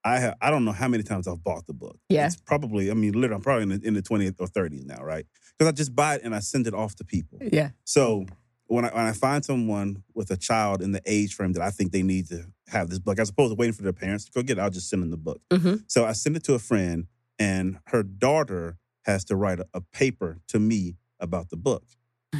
I 0.05 0.19
have 0.21 0.37
I 0.41 0.51
don't 0.51 0.65
know 0.65 0.73
how 0.73 0.89
many 0.89 1.03
times 1.03 1.27
I've 1.29 1.43
bought 1.43 1.67
the 1.67 1.75
book. 1.75 1.99
Yeah. 2.09 2.27
it's 2.27 2.37
probably 2.37 2.91
I 2.91 2.95
mean 2.95 3.13
literally 3.13 3.35
I'm 3.37 3.43
probably 3.43 3.65
in 3.65 3.69
the, 3.81 3.87
in 3.89 3.95
the 3.95 4.03
20th 4.03 4.37
or 4.41 4.47
30s 4.47 4.85
now, 4.87 5.03
right? 5.03 5.27
Because 5.59 5.69
I 5.69 5.73
just 5.73 5.95
buy 5.97 6.15
it 6.17 6.23
and 6.25 6.35
I 6.35 6.39
send 6.39 6.67
it 6.67 6.75
off 6.75 6.95
to 6.97 7.05
people. 7.05 7.39
yeah. 7.53 7.71
So 7.85 8.27
when 8.69 8.85
I 8.85 8.89
when 8.95 9.05
I 9.07 9.13
find 9.13 9.45
someone 9.45 10.03
with 10.15 10.31
a 10.31 10.37
child 10.37 10.83
in 10.83 10.93
the 10.93 11.03
age 11.07 11.35
frame 11.35 11.53
that 11.55 11.63
I 11.63 11.71
think 11.71 11.93
they 11.93 12.03
need 12.03 12.29
to 12.29 12.47
have 12.69 12.89
this 12.91 12.99
book, 12.99 13.19
as 13.19 13.29
opposed 13.31 13.53
to 13.53 13.55
waiting 13.57 13.73
for 13.75 13.83
their 13.83 13.93
parents 13.93 14.25
to 14.27 14.31
go 14.33 14.43
get 14.43 14.59
it, 14.59 14.61
I'll 14.61 14.71
just 14.71 14.89
send 14.89 15.03
them 15.03 15.11
the 15.11 15.17
book. 15.17 15.41
Mhm. 15.51 15.85
So 15.87 16.05
I 16.05 16.13
send 16.13 16.37
it 16.37 16.45
to 16.45 16.55
a 16.55 16.59
friend, 16.59 17.07
and 17.39 17.79
her 17.87 18.03
daughter 18.03 18.79
has 19.05 19.25
to 19.27 19.37
write 19.37 19.61
a, 19.61 19.67
a 19.73 19.81
paper 19.81 20.41
to 20.49 20.59
me 20.59 20.97
about 21.21 21.51
the 21.51 21.57
book. 21.57 21.85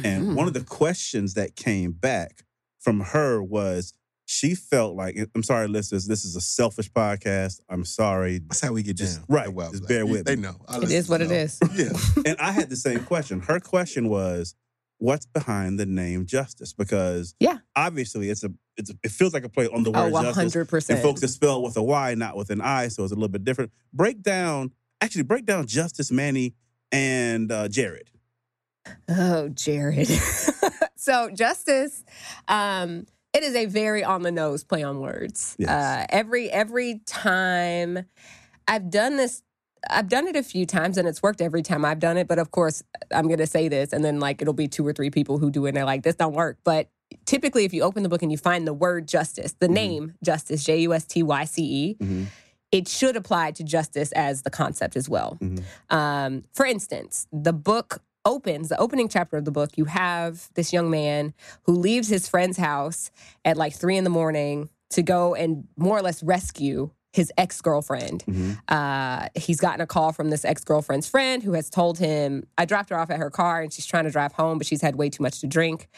And 0.03 0.35
one 0.35 0.47
of 0.47 0.53
the 0.53 0.61
questions 0.63 1.33
that 1.35 1.55
came 1.55 1.91
back 1.91 2.43
from 2.77 2.99
her 2.99 3.41
was 3.41 3.93
she 4.25 4.53
felt 4.53 4.95
like 4.95 5.17
I'm 5.33 5.41
sorry, 5.41 5.67
listeners, 5.67 6.05
this 6.07 6.23
is 6.25 6.35
a 6.35 6.41
selfish 6.41 6.91
podcast. 6.91 7.61
I'm 7.69 7.85
sorry. 7.85 8.39
That's 8.39 8.59
how 8.61 8.73
we 8.73 8.83
get 8.83 8.97
just 8.97 9.19
down. 9.19 9.25
right. 9.29 9.47
at 9.47 9.53
Wild 9.53 9.71
Just 9.71 9.87
bear 9.87 10.05
with 10.05 10.25
They 10.25 10.35
me. 10.35 10.41
know. 10.43 10.57
Our 10.67 10.83
It 10.83 10.91
is 10.91 11.07
what 11.09 11.21
it 11.21 11.29
know. 11.29 11.35
is. 11.35 11.57
Yeah. 11.73 11.93
and 12.25 12.35
I 12.37 12.51
had 12.51 12.69
the 12.69 12.75
same 12.75 12.99
question. 13.05 13.39
Her 13.39 13.59
question 13.61 14.09
was, 14.09 14.53
"What's 14.97 15.25
behind 15.25 15.79
the 15.79 15.85
name 15.85 16.25
Justyce?" 16.25 16.75
Because 16.75 17.35
Yeah. 17.39 17.59
obviously 17.75 18.29
it's 18.29 18.43
a 18.43 18.51
it's 18.77 18.91
it 19.03 19.11
feels 19.11 19.33
like 19.33 19.43
a 19.43 19.49
play 19.49 19.67
on 19.67 19.83
the 19.83 19.91
Oh, 19.91 20.09
word 20.09 20.21
justice. 20.23 20.55
100%. 20.55 20.89
And 20.89 20.99
folks, 21.01 21.23
it's 21.23 21.33
spelled 21.33 21.63
with 21.63 21.77
a 21.77 21.83
Y, 21.83 22.13
not 22.15 22.35
with 22.37 22.49
an 22.51 22.61
I, 22.61 22.87
so 22.89 23.03
it's 23.03 23.11
a 23.11 23.15
little 23.15 23.27
bit 23.27 23.43
different. 23.43 23.71
Break 23.93 24.21
down, 24.21 24.71
actually, 25.01 25.23
break 25.23 25.45
down 25.45 25.65
Justyce, 25.65 26.11
Manny, 26.11 26.53
and 26.91 27.51
uh, 27.51 27.67
Jared. 27.69 28.09
Oh, 29.09 29.49
Jared. 29.49 30.07
so 30.95 31.29
justice, 31.31 32.03
um, 32.47 33.05
it 33.33 33.43
is 33.43 33.55
a 33.55 33.65
very 33.65 34.03
on 34.03 34.21
the 34.21 34.31
nose 34.31 34.63
play 34.63 34.83
on 34.83 34.99
words. 34.99 35.55
Yes. 35.59 35.69
Uh, 35.69 36.05
every 36.09 36.49
every 36.51 37.01
time 37.05 38.05
I've 38.67 38.89
done 38.89 39.17
this, 39.17 39.41
I've 39.89 40.09
done 40.09 40.27
it 40.27 40.35
a 40.35 40.43
few 40.43 40.65
times 40.65 40.97
and 40.97 41.07
it's 41.07 41.21
worked 41.21 41.41
every 41.41 41.61
time 41.61 41.85
I've 41.85 41.99
done 41.99 42.17
it. 42.17 42.27
But 42.27 42.39
of 42.39 42.51
course, 42.51 42.83
I'm 43.11 43.27
gonna 43.27 43.47
say 43.47 43.67
this, 43.67 43.93
and 43.93 44.03
then 44.03 44.19
like 44.19 44.41
it'll 44.41 44.53
be 44.53 44.67
two 44.67 44.85
or 44.85 44.93
three 44.93 45.09
people 45.09 45.37
who 45.37 45.51
do 45.51 45.65
it 45.65 45.69
and 45.69 45.77
they're 45.77 45.85
like, 45.85 46.03
this 46.03 46.15
don't 46.15 46.33
work. 46.33 46.57
But 46.63 46.89
typically, 47.25 47.65
if 47.65 47.73
you 47.73 47.83
open 47.83 48.03
the 48.03 48.09
book 48.09 48.21
and 48.21 48.31
you 48.31 48.37
find 48.37 48.67
the 48.67 48.73
word 48.73 49.07
justice, 49.07 49.55
the 49.59 49.67
mm-hmm. 49.67 49.73
name 49.73 50.13
Justyce, 50.25 50.65
J 50.65 50.81
U 50.81 50.93
S 50.93 51.05
T 51.05 51.23
Y 51.23 51.45
C 51.45 51.63
E, 51.63 51.97
mm-hmm. 52.01 52.23
it 52.71 52.87
should 52.87 53.15
apply 53.15 53.51
to 53.51 53.63
justice 53.63 54.11
as 54.13 54.43
the 54.43 54.49
concept 54.49 54.95
as 54.95 55.09
well. 55.09 55.37
Mm-hmm. 55.41 55.95
Um, 55.95 56.43
for 56.53 56.65
instance, 56.65 57.27
the 57.31 57.53
book 57.53 58.01
opens, 58.25 58.69
the 58.69 58.77
opening 58.77 59.07
chapter 59.07 59.37
of 59.37 59.45
the 59.45 59.51
book, 59.51 59.77
you 59.77 59.85
have 59.85 60.49
this 60.55 60.73
young 60.73 60.89
man 60.89 61.33
who 61.63 61.73
leaves 61.73 62.09
his 62.09 62.27
friend's 62.27 62.57
house 62.57 63.09
at 63.45 63.55
like 63.55 63.73
three 63.73 63.95
in 63.95 64.03
the 64.03 64.09
morning 64.09 64.69
to 64.89 65.01
go 65.01 65.33
and 65.33 65.67
more 65.77 65.97
or 65.97 66.01
less 66.01 66.21
rescue 66.21 66.89
his 67.17 67.33
ex 67.37 67.59
girlfriend. 67.61 68.23
Uh, 68.69 69.27
he's 69.35 69.59
gotten 69.59 69.81
a 69.81 69.87
call 69.87 70.13
from 70.13 70.29
this 70.29 70.45
ex 70.45 70.63
girlfriend's 70.63 71.09
friend 71.09 71.43
who 71.43 71.53
has 71.53 71.69
told 71.69 71.97
him, 71.97 72.47
I 72.57 72.63
dropped 72.63 72.89
her 72.91 72.97
off 72.97 73.09
at 73.09 73.17
her 73.19 73.29
car 73.29 73.61
and 73.61 73.73
she's 73.73 73.85
trying 73.85 74.05
to 74.05 74.11
drive 74.11 74.31
home, 74.31 74.57
but 74.57 74.65
she's 74.67 74.81
had 74.81 74.95
way 74.95 75.09
too 75.09 75.23
much 75.23 75.41
to 75.41 75.47
drink. 75.47 75.89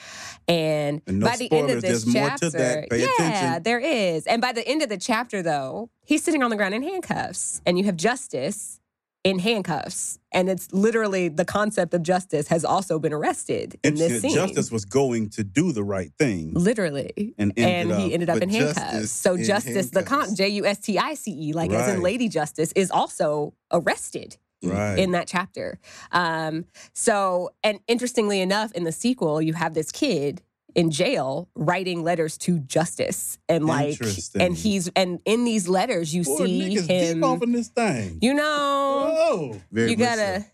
And, 0.47 1.01
And 1.05 1.19
no 1.19 1.27
by 1.27 1.35
the 1.35 1.51
end 1.51 1.69
of 1.69 1.81
this 1.81 2.11
chapter, 2.11 2.49
that. 2.49 2.87
Yeah, 2.91 3.07
attention. 3.13 3.63
there 3.63 3.79
is. 3.79 4.25
And 4.25 4.41
by 4.41 4.53
the 4.53 4.67
end 4.67 4.81
of 4.81 4.89
the 4.89 4.97
chapter, 4.97 5.41
though, 5.43 5.89
he's 6.05 6.23
sitting 6.23 6.41
on 6.41 6.49
the 6.49 6.55
ground 6.55 6.73
in 6.73 6.81
handcuffs, 6.81 7.61
and 7.65 7.77
you 7.77 7.83
have 7.83 7.97
justice 7.97 8.78
in 9.23 9.39
handcuffs. 9.39 10.17
And 10.31 10.49
it's 10.49 10.71
literally 10.71 11.27
the 11.27 11.43
concept 11.45 11.93
of 11.93 12.03
justice 12.03 12.47
has 12.47 12.63
also 12.63 12.99
been 12.99 13.11
arrested 13.13 13.77
in 13.83 13.95
this 13.95 14.21
scene. 14.21 14.33
Justice 14.33 14.71
was 14.71 14.85
going 14.85 15.29
to 15.31 15.43
do 15.43 15.71
the 15.71 15.83
right 15.83 16.11
thing. 16.17 16.53
Literally. 16.53 17.33
And 17.37 17.51
And, 17.57 17.91
ended 17.91 17.99
he 17.99 18.13
ended 18.13 18.29
up 18.29 18.41
in 18.41 18.49
handcuffs. 18.49 19.11
So 19.11 19.35
in 19.35 19.43
justice, 19.43 19.89
the 19.89 20.03
con. 20.03 20.33
J 20.35 20.49
U 20.49 20.65
S 20.65 20.79
T 20.79 20.97
I 20.97 21.15
C 21.15 21.31
E, 21.31 21.53
like 21.53 21.71
as 21.71 21.93
in 21.93 22.01
Lady 22.01 22.29
Justice, 22.29 22.71
is 22.73 22.91
also 22.91 23.53
arrested 23.71 24.37
Right. 24.61 24.99
in 24.99 25.11
that 25.11 25.25
chapter. 25.25 25.79
Um, 26.11 26.65
so, 26.93 27.51
and 27.63 27.79
interestingly 27.87 28.41
enough, 28.41 28.73
in 28.73 28.83
the 28.83 28.91
sequel, 28.91 29.41
you 29.41 29.53
have 29.53 29.73
this 29.73 29.89
kid 29.89 30.41
in 30.79 30.91
jail 30.91 31.49
writing 31.55 32.03
letters 32.03 32.37
to 32.39 32.59
Justyce, 32.59 33.37
and 33.49 33.65
like, 33.65 33.99
and 34.39 34.55
he's 34.55 34.87
and 34.95 35.19
in 35.25 35.43
these 35.43 35.67
letters, 35.67 36.13
you 36.15 36.23
Boy, 36.23 36.37
see 36.45 36.61
niggas 36.77 36.87
him. 36.87 37.15
deep 37.15 37.23
off 37.23 37.43
in 37.43 37.51
this 37.51 37.67
thing. 37.67 38.19
You 38.21 38.33
know, 38.33 38.43
oh, 38.47 39.61
Very 39.71 39.91
you 39.91 39.97
much 39.97 40.07
gotta 40.07 40.45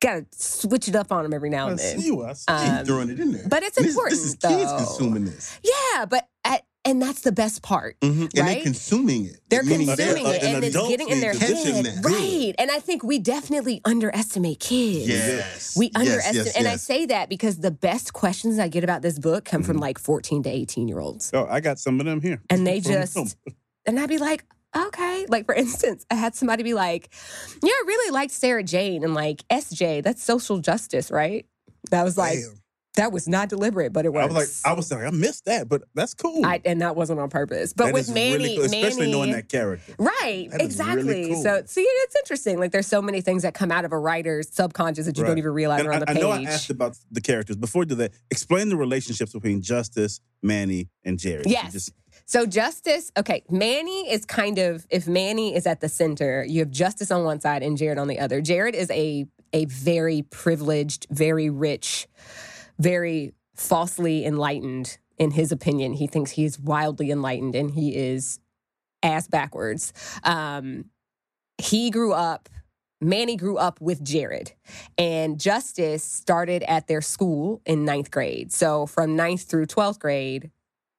gotta 0.00 0.26
switch 0.32 0.88
it 0.88 0.96
up 0.96 1.12
on 1.12 1.24
him 1.26 1.34
every 1.34 1.50
now 1.50 1.66
I 1.66 1.70
and 1.70 1.78
then. 1.78 1.98
see 2.00 2.06
you. 2.06 2.24
I 2.24 2.32
see. 2.32 2.44
Um, 2.48 2.76
He's 2.78 2.86
throwing 2.86 3.10
it 3.10 3.20
in 3.20 3.32
there. 3.32 3.44
but 3.48 3.62
it's 3.62 3.76
And 3.76 3.84
this- 3.86 3.92
important, 3.94 4.18
This 4.20 4.26
is 4.28 4.34
kids 4.36 4.70
though. 4.70 4.76
consuming 4.78 5.24
this. 5.26 5.58
Yeah, 5.62 6.06
but 6.06 6.20
at, 6.22 6.29
and 6.84 7.00
that's 7.02 7.20
the 7.20 7.32
best 7.32 7.62
part. 7.62 7.98
Mhm. 8.00 8.30
And 8.36 8.48
they're 8.48 8.62
consuming 8.62 9.26
it. 9.26 9.40
They're 9.48 9.62
Meaning 9.62 9.86
consuming 9.88 10.26
it 10.26 10.42
an 10.42 10.54
and 10.56 10.64
it's 10.64 10.76
getting 10.76 11.08
in 11.10 11.20
their 11.20 11.34
needs 11.34 11.62
head. 11.64 11.84
that. 11.84 12.04
Right. 12.04 12.54
And 12.58 12.70
I 12.70 12.78
think 12.78 13.02
we 13.02 13.18
definitely 13.18 13.80
underestimate 13.84 14.60
kids. 14.60 15.08
Yes. 15.08 15.76
We 15.76 15.86
Yes, 15.86 15.92
underestimate, 15.94 16.46
yes, 16.46 16.56
and 16.56 16.66
I 16.68 16.76
say 16.76 17.06
that 17.06 17.28
because 17.28 17.58
the 17.58 17.70
best 17.70 18.12
questions 18.12 18.58
I 18.58 18.68
get 18.68 18.82
about 18.84 19.02
this 19.02 19.18
book 19.18 19.44
come 19.44 19.60
Mm-hmm. 19.62 19.66
from 19.72 19.76
like 19.78 19.98
14 19.98 20.42
to 20.44 20.48
18 20.50 20.88
year 20.88 21.00
olds. 21.00 21.30
Oh, 21.34 21.46
I 21.50 21.60
got 21.60 21.78
some 21.78 22.00
of 22.00 22.06
them 22.06 22.20
here. 22.22 22.40
And 22.48 22.66
they 22.66 22.80
just, 22.92 23.16
and 23.86 24.00
I'd 24.00 24.08
be 24.08 24.18
like, 24.18 24.44
okay. 24.74 25.26
Like, 25.28 25.44
for 25.46 25.54
instance, 25.54 26.06
I 26.10 26.14
had 26.14 26.34
somebody 26.34 26.62
be 26.62 26.74
like, 26.74 27.10
yeah, 27.62 27.70
I 27.72 27.84
really 27.86 28.10
liked 28.12 28.32
Sarah 28.32 28.62
Jane 28.64 29.04
and 29.04 29.12
like 29.14 29.46
SJ, 29.50 30.02
that's 30.02 30.22
social 30.22 30.58
justice, 30.60 31.10
right? 31.10 31.44
That 31.90 32.04
was 32.04 32.16
like, 32.16 32.38
Damn. 32.38 32.59
That 32.96 33.12
was 33.12 33.28
not 33.28 33.48
deliberate, 33.48 33.92
but 33.92 34.04
it 34.04 34.08
I 34.08 34.26
was 34.26 34.34
like, 34.34 34.48
I 34.72 34.74
was 34.76 34.90
like, 34.90 35.04
I 35.04 35.10
missed 35.10 35.44
that, 35.44 35.68
but 35.68 35.82
that's 35.94 36.12
cool. 36.12 36.44
I, 36.44 36.60
and 36.64 36.80
that 36.82 36.96
wasn't 36.96 37.20
on 37.20 37.30
purpose. 37.30 37.72
But 37.72 37.86
That 37.86 37.94
with 37.94 38.12
Manny, 38.12 38.36
really 38.36 38.56
cool, 38.56 38.64
especially 38.64 39.00
Manny, 39.02 39.12
knowing 39.12 39.32
that 39.32 39.48
character. 39.48 39.94
Right, 39.96 40.48
That 40.50 40.60
exactly. 40.60 41.04
really 41.04 41.28
cool. 41.34 41.42
So, 41.42 41.62
see, 41.66 41.82
it's 41.82 42.16
interesting. 42.16 42.58
Like, 42.58 42.72
there's 42.72 42.88
so 42.88 43.00
many 43.00 43.20
things 43.20 43.42
that 43.44 43.54
come 43.54 43.70
out 43.70 43.84
of 43.84 43.92
a 43.92 43.98
writer's 43.98 44.50
subconscious 44.52 45.06
that 45.06 45.16
you 45.16 45.24
don't 45.24 45.38
even 45.38 45.52
realize 45.52 45.80
And 45.80 45.88
are 45.88 45.92
on 45.92 46.02
I, 46.02 46.04
the 46.06 46.10
I 46.10 46.14
page. 46.14 46.22
know 46.22 46.30
I 46.30 46.42
asked 46.42 46.70
about 46.70 46.98
the 47.12 47.20
characters 47.20 47.56
before. 47.56 47.84
Do 47.84 47.94
that? 47.94 48.12
Explain 48.30 48.70
the 48.70 48.76
relationships 48.76 49.32
between 49.32 49.62
Justyce, 49.62 50.18
Manny, 50.42 50.88
and 51.04 51.16
Jared. 51.16 51.46
Yes. 51.46 51.72
just- 51.72 51.92
So 52.26 52.44
Justyce, 52.44 53.12
okay, 53.16 53.44
Manny 53.50 54.10
is 54.10 54.24
kind 54.26 54.58
of 54.58 54.84
if 54.90 55.06
Manny 55.06 55.54
is 55.54 55.64
at 55.64 55.80
the 55.80 55.88
center, 55.88 56.44
you 56.46 56.58
have 56.58 56.70
Justyce 56.70 57.14
on 57.16 57.22
one 57.24 57.40
side 57.40 57.62
and 57.62 57.78
Jared 57.78 57.98
on 57.98 58.08
the 58.08 58.18
other. 58.18 58.40
Jared 58.40 58.74
is 58.74 58.90
a 58.90 59.26
a 59.52 59.64
very 59.66 60.22
privileged, 60.22 61.06
very 61.10 61.50
rich, 61.50 62.06
very 62.80 63.32
falsely 63.54 64.24
enlightened 64.24 64.98
in 65.18 65.32
his 65.32 65.52
opinion. 65.52 65.92
He 65.92 66.06
thinks 66.06 66.32
he 66.32 66.44
is 66.44 66.58
wildly 66.58 67.10
enlightened 67.10 67.54
and 67.54 67.70
he 67.70 67.94
is 67.94 68.40
ass 69.02 69.28
backwards. 69.28 69.92
Um 70.24 70.86
he 71.58 71.90
grew 71.90 72.12
up 72.12 72.48
Manny 73.02 73.34
grew 73.36 73.56
up 73.56 73.80
with 73.80 74.04
Jared, 74.04 74.52
and 74.98 75.38
Justyce 75.38 76.02
started 76.02 76.62
at 76.64 76.86
their 76.86 77.00
school 77.00 77.62
in 77.64 77.86
ninth 77.86 78.10
grade. 78.10 78.52
So 78.52 78.84
from 78.84 79.16
ninth 79.16 79.44
through 79.44 79.68
12th 79.68 79.98
grade, 79.98 80.50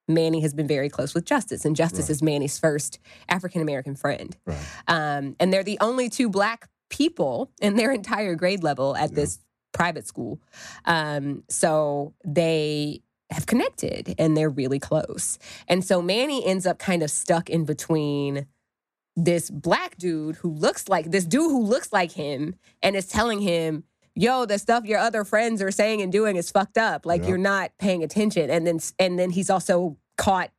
Manny 0.08 0.40
has 0.40 0.52
been 0.52 0.66
very 0.66 0.88
close 0.88 1.14
with 1.14 1.24
Justyce, 1.24 1.64
and 1.64 1.76
Justyce 1.76 2.00
Right. 2.00 2.10
is 2.10 2.20
Manny's 2.20 2.58
first 2.58 2.98
African 3.28 3.62
American 3.62 3.94
friend. 3.94 4.36
Right. 4.44 4.58
Um, 4.88 5.36
and 5.38 5.52
they're 5.52 5.62
the 5.62 5.78
only 5.80 6.08
two 6.08 6.28
black 6.28 6.68
people 6.90 7.52
in 7.60 7.76
their 7.76 7.92
entire 7.92 8.34
grade 8.34 8.64
level 8.64 8.96
at 8.96 9.10
Yeah. 9.10 9.14
this 9.16 9.38
private 9.72 10.06
school. 10.06 10.40
Um, 10.84 11.44
so 11.48 12.14
they 12.24 13.02
have 13.30 13.46
connected 13.46 14.14
and 14.18 14.36
they're 14.36 14.50
really 14.50 14.78
close. 14.78 15.38
And 15.68 15.84
so 15.84 16.02
Manny 16.02 16.44
ends 16.46 16.66
up 16.66 16.78
kind 16.78 17.02
of 17.02 17.10
stuck 17.10 17.48
in 17.48 17.64
between 17.64 18.46
this 19.16 19.50
black 19.50 19.96
dude 19.98 20.36
who 20.36 20.50
looks 20.50 20.88
like 20.88 21.10
this 21.10 21.24
dude 21.24 21.50
who 21.50 21.62
looks 21.62 21.92
like 21.92 22.12
him 22.12 22.54
and 22.82 22.96
is 22.96 23.06
telling 23.06 23.40
him, 23.40 23.84
yo, 24.14 24.44
the 24.46 24.58
stuff 24.58 24.84
your 24.84 24.98
other 24.98 25.24
friends 25.24 25.60
are 25.62 25.70
saying 25.70 26.00
and 26.02 26.12
doing 26.12 26.36
is 26.36 26.50
fucked 26.50 26.78
up. 26.78 27.04
Like 27.06 27.22
Yeah. 27.22 27.28
you're 27.30 27.38
not 27.38 27.72
paying 27.78 28.02
attention. 28.02 28.50
And 28.50 28.66
then 28.66 28.78
and 28.98 29.18
then 29.18 29.30
he's 29.30 29.50
also 29.50 29.96
caught 30.18 30.50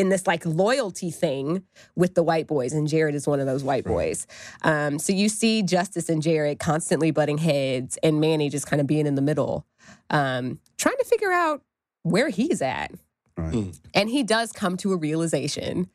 in 0.00 0.08
this 0.08 0.26
like 0.26 0.44
loyalty 0.46 1.10
thing 1.10 1.62
with 1.94 2.14
the 2.14 2.22
white 2.22 2.46
boys, 2.46 2.72
and 2.72 2.88
Jared 2.88 3.14
is 3.14 3.26
one 3.26 3.38
of 3.38 3.46
those 3.46 3.62
white 3.62 3.84
Right. 3.86 3.92
boys. 3.94 4.26
Um, 4.62 4.98
so 4.98 5.12
you 5.12 5.28
see 5.28 5.62
Justyce 5.62 6.08
and 6.08 6.22
Jared 6.22 6.58
constantly 6.58 7.10
butting 7.10 7.38
heads, 7.38 7.98
and 8.02 8.20
Manny 8.20 8.48
just 8.48 8.66
kind 8.66 8.80
of 8.80 8.86
being 8.86 9.06
in 9.06 9.14
the 9.14 9.22
middle, 9.22 9.66
um, 10.08 10.58
trying 10.78 10.96
to 10.98 11.04
figure 11.04 11.32
out 11.32 11.62
where 12.02 12.30
he's 12.30 12.62
at. 12.62 12.92
Right. 13.36 13.52
Mm. 13.54 13.78
And 13.94 14.08
he 14.10 14.22
does 14.22 14.52
come 14.52 14.76
to 14.78 14.92
a 14.92 14.96
realization. 14.96 15.88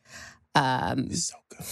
Um, 0.54 1.08
He's 1.08 1.26
so 1.26 1.36
good. 1.50 1.66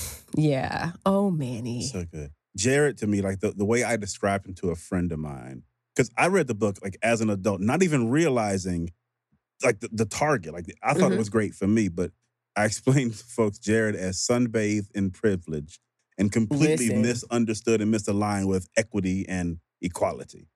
yeah. 0.45 0.93
Oh, 1.07 1.31
Manny. 1.31 1.83
So 1.83 2.05
good. 2.05 2.33
Jared 2.57 2.99
to 2.99 3.07
me, 3.07 3.23
like 3.23 3.41
the, 3.41 3.53
the 3.53 3.65
way 3.65 3.83
I 3.85 3.97
described 3.97 4.47
him 4.47 4.55
to 4.57 4.71
a 4.71 4.77
friend 4.77 5.11
of 5.13 5.19
mine, 5.19 5.63
because 5.95 6.11
I 6.19 6.27
read 6.27 6.47
the 6.49 6.55
book 6.55 6.79
like 6.83 6.97
as 7.03 7.21
an 7.21 7.31
adult, 7.31 7.61
not 7.61 7.83
even 7.83 8.11
realizing 8.11 8.93
like 9.65 9.81
the, 9.81 9.89
the 9.93 10.05
target. 10.05 10.53
Like 10.53 10.67
I 10.83 10.95
thought 10.95 11.11
Mhm. 11.11 11.15
it 11.15 11.19
was 11.19 11.29
great 11.31 11.55
for 11.55 11.67
me, 11.67 11.89
but 11.89 12.11
I 12.57 12.65
explained 12.65 13.15
to 13.19 13.25
folks 13.25 13.59
Jared 13.59 13.97
as 13.97 14.19
sunbathed 14.19 14.91
in 14.95 15.11
privilege 15.11 15.81
and 16.19 16.31
completely 16.31 16.89
Listen. 16.89 17.03
misunderstood 17.03 17.81
and 17.81 17.93
misaligned 17.93 18.47
with 18.47 18.69
equity 18.77 19.27
and 19.29 19.59
equality. 19.81 20.49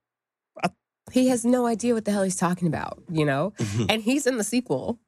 he 1.11 1.27
has 1.27 1.43
no 1.43 1.65
idea 1.65 1.93
what 1.93 2.05
the 2.05 2.11
hell 2.11 2.23
he's 2.23 2.37
talking 2.37 2.67
about, 2.67 3.01
you 3.09 3.25
know? 3.25 3.53
and 3.89 4.01
he's 4.01 4.25
in 4.25 4.37
the 4.37 4.43
sequel. 4.43 4.99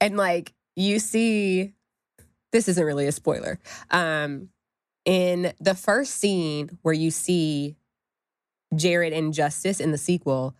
And 0.00 0.16
like 0.16 0.54
you 0.76 0.98
see 0.98 1.74
this 2.52 2.68
isn't 2.68 2.84
really 2.84 3.06
a 3.06 3.12
spoiler. 3.12 3.58
Um 3.90 4.48
in 5.04 5.52
the 5.58 5.74
first 5.74 6.16
scene 6.16 6.78
where 6.82 6.94
you 6.94 7.10
see 7.10 7.76
Jared 8.74 9.14
and 9.14 9.32
Justyce 9.32 9.80
in 9.80 9.90
the 9.90 9.98
sequel, 9.98 10.54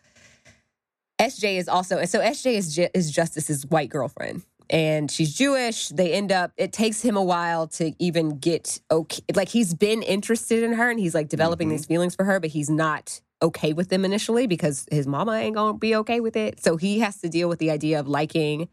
SJ 1.20 1.58
is 1.58 1.68
also 1.68 2.04
so 2.04 2.20
SJ 2.20 2.52
is 2.54 2.78
is 2.94 3.12
Justyce's 3.12 3.66
white 3.66 3.90
girlfriend. 3.90 4.42
And 4.70 5.10
she's 5.10 5.34
Jewish. 5.34 5.88
They 5.88 6.12
end 6.12 6.30
up. 6.32 6.52
It 6.56 6.72
takes 6.72 7.00
him 7.02 7.16
a 7.16 7.22
while 7.22 7.66
to 7.68 7.92
even 7.98 8.38
get 8.38 8.80
okay. 8.90 9.22
Like 9.34 9.48
he's 9.48 9.74
been 9.74 10.02
interested 10.02 10.62
in 10.62 10.74
her, 10.74 10.90
and 10.90 11.00
he's 11.00 11.14
like 11.14 11.28
developing 11.28 11.68
Mhm. 11.68 11.72
these 11.72 11.86
feelings 11.86 12.14
for 12.14 12.24
her, 12.24 12.38
but 12.40 12.50
he's 12.50 12.68
not 12.70 13.20
okay 13.40 13.72
with 13.72 13.88
them 13.88 14.04
initially 14.04 14.46
because 14.48 14.86
his 14.90 15.06
mama 15.06 15.32
ain't 15.34 15.54
gonna 15.54 15.78
be 15.78 15.94
okay 15.96 16.18
with 16.20 16.36
it. 16.36 16.62
So 16.62 16.76
he 16.76 16.98
has 17.00 17.18
to 17.20 17.28
deal 17.28 17.48
with 17.48 17.60
the 17.60 17.70
idea 17.70 18.00
of 18.00 18.08
liking, 18.08 18.68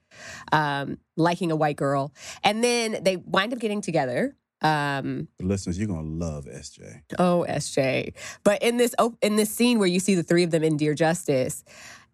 um, 0.51 0.97
liking 1.15 1.51
a 1.51 1.55
white 1.55 1.75
girl, 1.77 2.11
and 2.43 2.63
then 2.63 2.97
they 3.03 3.17
wind 3.17 3.53
up 3.53 3.59
getting 3.59 3.81
together. 3.81 4.35
Um, 4.61 5.27
Listeners, 5.39 5.77
you're 5.77 5.87
gonna 5.87 6.07
love 6.07 6.45
SJ. 6.47 7.01
Oh, 7.19 7.45
SJ. 7.47 8.13
But 8.43 8.63
in 8.63 8.77
this 8.77 8.95
op- 8.97 9.17
in 9.21 9.35
this 9.35 9.51
scene 9.51 9.77
where 9.77 9.87
you 9.87 9.99
see 9.99 10.15
the 10.15 10.23
three 10.23 10.43
of 10.43 10.49
them 10.51 10.63
in 10.63 10.77
Dear 10.77 10.95
Justyce, 10.95 11.63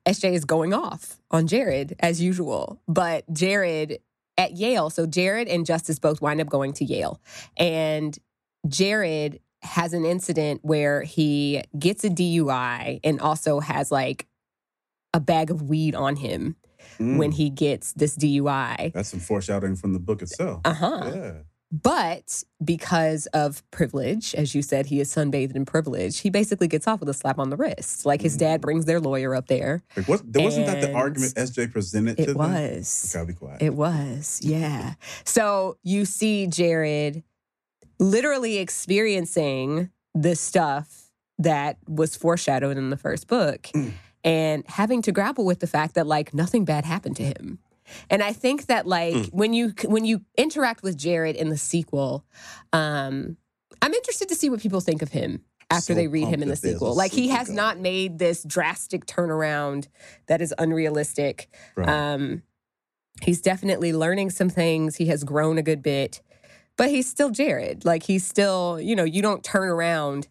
SJ 0.07 0.33
is 0.33 0.45
going 0.45 0.73
off 0.73 1.17
on 1.29 1.47
Jared 1.47 1.95
as 1.99 2.21
usual. 2.21 2.81
But 2.87 3.23
Jared 3.33 3.99
at 4.37 4.53
Yale, 4.53 4.89
so 4.89 5.05
Jared 5.05 5.47
and 5.47 5.65
Justyce 5.65 5.99
both 6.01 6.21
wind 6.21 6.41
up 6.41 6.49
going 6.49 6.73
to 6.73 6.85
Yale. 6.85 7.21
And 7.57 8.17
Jared 8.67 9.39
has 9.61 9.93
an 9.93 10.05
incident 10.05 10.61
where 10.63 11.03
he 11.03 11.63
gets 11.77 12.03
a 12.03 12.09
DUI 12.09 12.99
and 13.03 13.19
also 13.19 13.59
has 13.59 13.91
like 13.91 14.25
a 15.13 15.19
bag 15.19 15.51
of 15.51 15.61
weed 15.63 15.93
on 15.95 16.15
him 16.15 16.55
Mm. 16.99 17.17
when 17.17 17.31
he 17.31 17.49
gets 17.51 17.93
this 17.93 18.15
DUI. 18.17 18.91
That's 18.93 19.09
some 19.09 19.19
foreshadowing 19.19 19.75
from 19.75 19.93
the 19.93 19.99
book 19.99 20.21
itself. 20.23 20.61
Uh-huh. 20.65 21.11
Yeah. 21.13 21.31
But 21.71 22.43
because 22.63 23.27
of 23.27 23.63
privilege, 23.71 24.35
as 24.35 24.53
you 24.53 24.61
said, 24.61 24.87
he 24.87 24.99
is 24.99 25.13
sunbathed 25.13 25.55
in 25.55 25.65
privilege. 25.65 26.19
He 26.19 26.29
basically 26.29 26.67
gets 26.67 26.85
off 26.85 26.99
with 26.99 27.07
a 27.07 27.13
slap 27.13 27.39
on 27.39 27.49
the 27.49 27.55
wrist. 27.55 28.05
Like 28.05 28.21
his 28.21 28.35
dad 28.35 28.59
mm. 28.59 28.63
brings 28.63 28.85
their 28.85 28.99
lawyer 28.99 29.33
up 29.33 29.47
there. 29.47 29.81
Like, 29.95 30.07
what, 30.07 30.21
there 30.25 30.43
wasn't 30.43 30.65
that 30.65 30.81
the 30.81 30.93
argument 30.93 31.35
SJ 31.35 31.71
presented 31.71 32.17
to 32.17 32.23
It 32.23 32.27
them? 32.27 32.37
was. 32.37 33.11
Okay, 33.13 33.19
I'll 33.19 33.25
be 33.25 33.33
quiet. 33.33 33.61
It 33.61 33.73
was, 33.73 34.41
yeah. 34.43 34.95
So 35.23 35.77
you 35.83 36.03
see 36.03 36.47
Jared 36.47 37.23
literally 37.99 38.57
experiencing 38.57 39.91
the 40.13 40.35
stuff 40.35 41.11
that 41.39 41.77
was 41.87 42.15
foreshadowed 42.15 42.77
in 42.77 42.89
the 42.89 42.97
first 42.97 43.27
book 43.27 43.69
mm. 43.73 43.93
and 44.23 44.63
having 44.67 45.01
to 45.03 45.11
grapple 45.11 45.45
with 45.45 45.59
the 45.59 45.67
fact 45.67 45.95
that 45.95 46.05
like 46.05 46.33
nothing 46.33 46.65
bad 46.65 46.83
happened 46.83 47.15
to 47.15 47.23
him. 47.23 47.59
And 48.09 48.21
I 48.23 48.33
think 48.33 48.67
that 48.67 48.85
like 48.87 49.13
Mm. 49.13 49.33
when 49.33 49.53
you 49.53 49.73
when 49.85 50.05
you 50.05 50.21
interact 50.37 50.83
with 50.83 50.97
Jared 50.97 51.35
in 51.35 51.49
the 51.49 51.57
sequel, 51.57 52.25
um, 52.73 53.37
I'm 53.81 53.93
interested 53.93 54.29
to 54.29 54.35
see 54.35 54.49
what 54.49 54.59
people 54.61 54.79
think 54.81 55.01
of 55.01 55.09
him 55.11 55.43
after 55.69 55.93
So 55.93 55.95
they 55.95 56.07
read 56.07 56.27
him 56.27 56.41
in 56.43 56.49
the 56.49 56.55
that 56.55 56.61
there's 56.61 56.75
a 56.75 56.77
sequel. 56.77 56.95
Like 56.95 57.11
he 57.11 57.29
has 57.29 57.47
coming. 57.47 57.55
not 57.55 57.79
made 57.79 58.19
this 58.19 58.43
drastic 58.43 59.05
turnaround 59.05 59.87
that 60.27 60.41
is 60.41 60.53
unrealistic. 60.57 61.49
Right. 61.75 61.89
Um, 61.89 62.43
he's 63.21 63.41
definitely 63.41 63.91
learning 63.93 64.29
some 64.29 64.49
things. 64.49 64.97
He 64.97 65.07
has 65.07 65.23
grown 65.23 65.57
a 65.57 65.63
good 65.63 65.81
bit, 65.81 66.21
but 66.77 66.89
he's 66.89 67.09
still 67.09 67.29
Jared. 67.31 67.85
Like 67.85 68.03
he's 68.03 68.25
still, 68.25 68.79
you 68.79 68.95
know, 68.95 69.03
you 69.03 69.21
don't 69.21 69.43
turn 69.43 69.67
around 69.69 70.27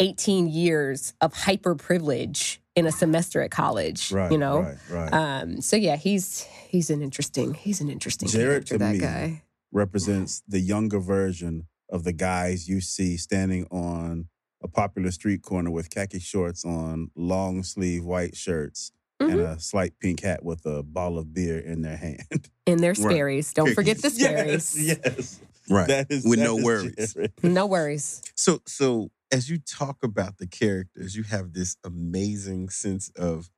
18 0.00 0.48
years 0.48 1.14
of 1.20 1.32
hyper 1.34 1.74
privilege 1.74 2.60
in 2.74 2.86
a 2.86 2.92
semester 2.92 3.40
at 3.42 3.50
college. 3.50 4.10
right. 4.12 4.32
you 4.32 4.38
know. 4.38 4.60
Right. 4.62 4.76
Right. 4.90 5.12
Um, 5.12 5.60
so 5.60 5.76
yeah, 5.76 5.96
he's 5.96 6.42
he's 6.68 6.90
an 6.90 7.02
interesting 7.02 7.54
he's 7.54 7.80
an 7.80 7.90
interesting 7.90 8.28
Jared 8.28 8.66
character. 8.66 8.74
to 8.74 8.78
That 8.78 8.92
me 8.94 8.98
guy. 8.98 9.42
represents 9.72 10.42
the 10.48 10.60
younger 10.60 10.98
version 11.00 11.66
of 11.90 12.04
the 12.04 12.12
guys 12.12 12.68
you 12.68 12.80
see 12.80 13.16
standing 13.16 13.66
on 13.70 14.28
a 14.62 14.68
popular 14.68 15.10
street 15.10 15.42
corner 15.42 15.70
with 15.70 15.90
khaki 15.90 16.20
shorts 16.20 16.64
on, 16.64 17.10
long 17.16 17.62
sleeve 17.64 18.04
white 18.04 18.36
shirts, 18.36 18.92
and 19.20 19.32
Mhm. 19.34 19.56
a 19.56 19.60
slight 19.60 19.98
pink 20.00 20.20
hat 20.20 20.44
with 20.44 20.64
a 20.64 20.82
bottle 20.82 21.18
of 21.18 21.34
beer 21.34 21.58
in 21.58 21.82
their 21.82 21.96
hand. 22.06 22.48
In 22.66 22.78
their 22.80 22.90
Right. 22.92 22.96
Sperry's. 23.12 23.52
Don't 23.52 23.74
forget 23.80 24.00
the 24.00 24.08
Sperry's. 24.10 24.74
yes, 24.80 25.00
yes. 25.04 25.40
Right. 25.68 25.88
That 25.88 26.06
is 26.10 26.24
With 26.24 26.38
that 26.38 26.44
no 26.44 26.58
is 26.58 26.64
worries. 26.64 27.14
Jared. 27.14 27.32
No 27.42 27.66
worries. 27.66 28.22
So 28.36 28.60
so 28.66 29.10
as 29.32 29.48
you 29.50 29.58
talk 29.58 30.02
about 30.04 30.38
the 30.38 30.46
characters, 30.46 31.16
you 31.16 31.22
have 31.24 31.52
this 31.54 31.76
amazing 31.84 32.68
sense 32.68 33.08
of 33.16 33.50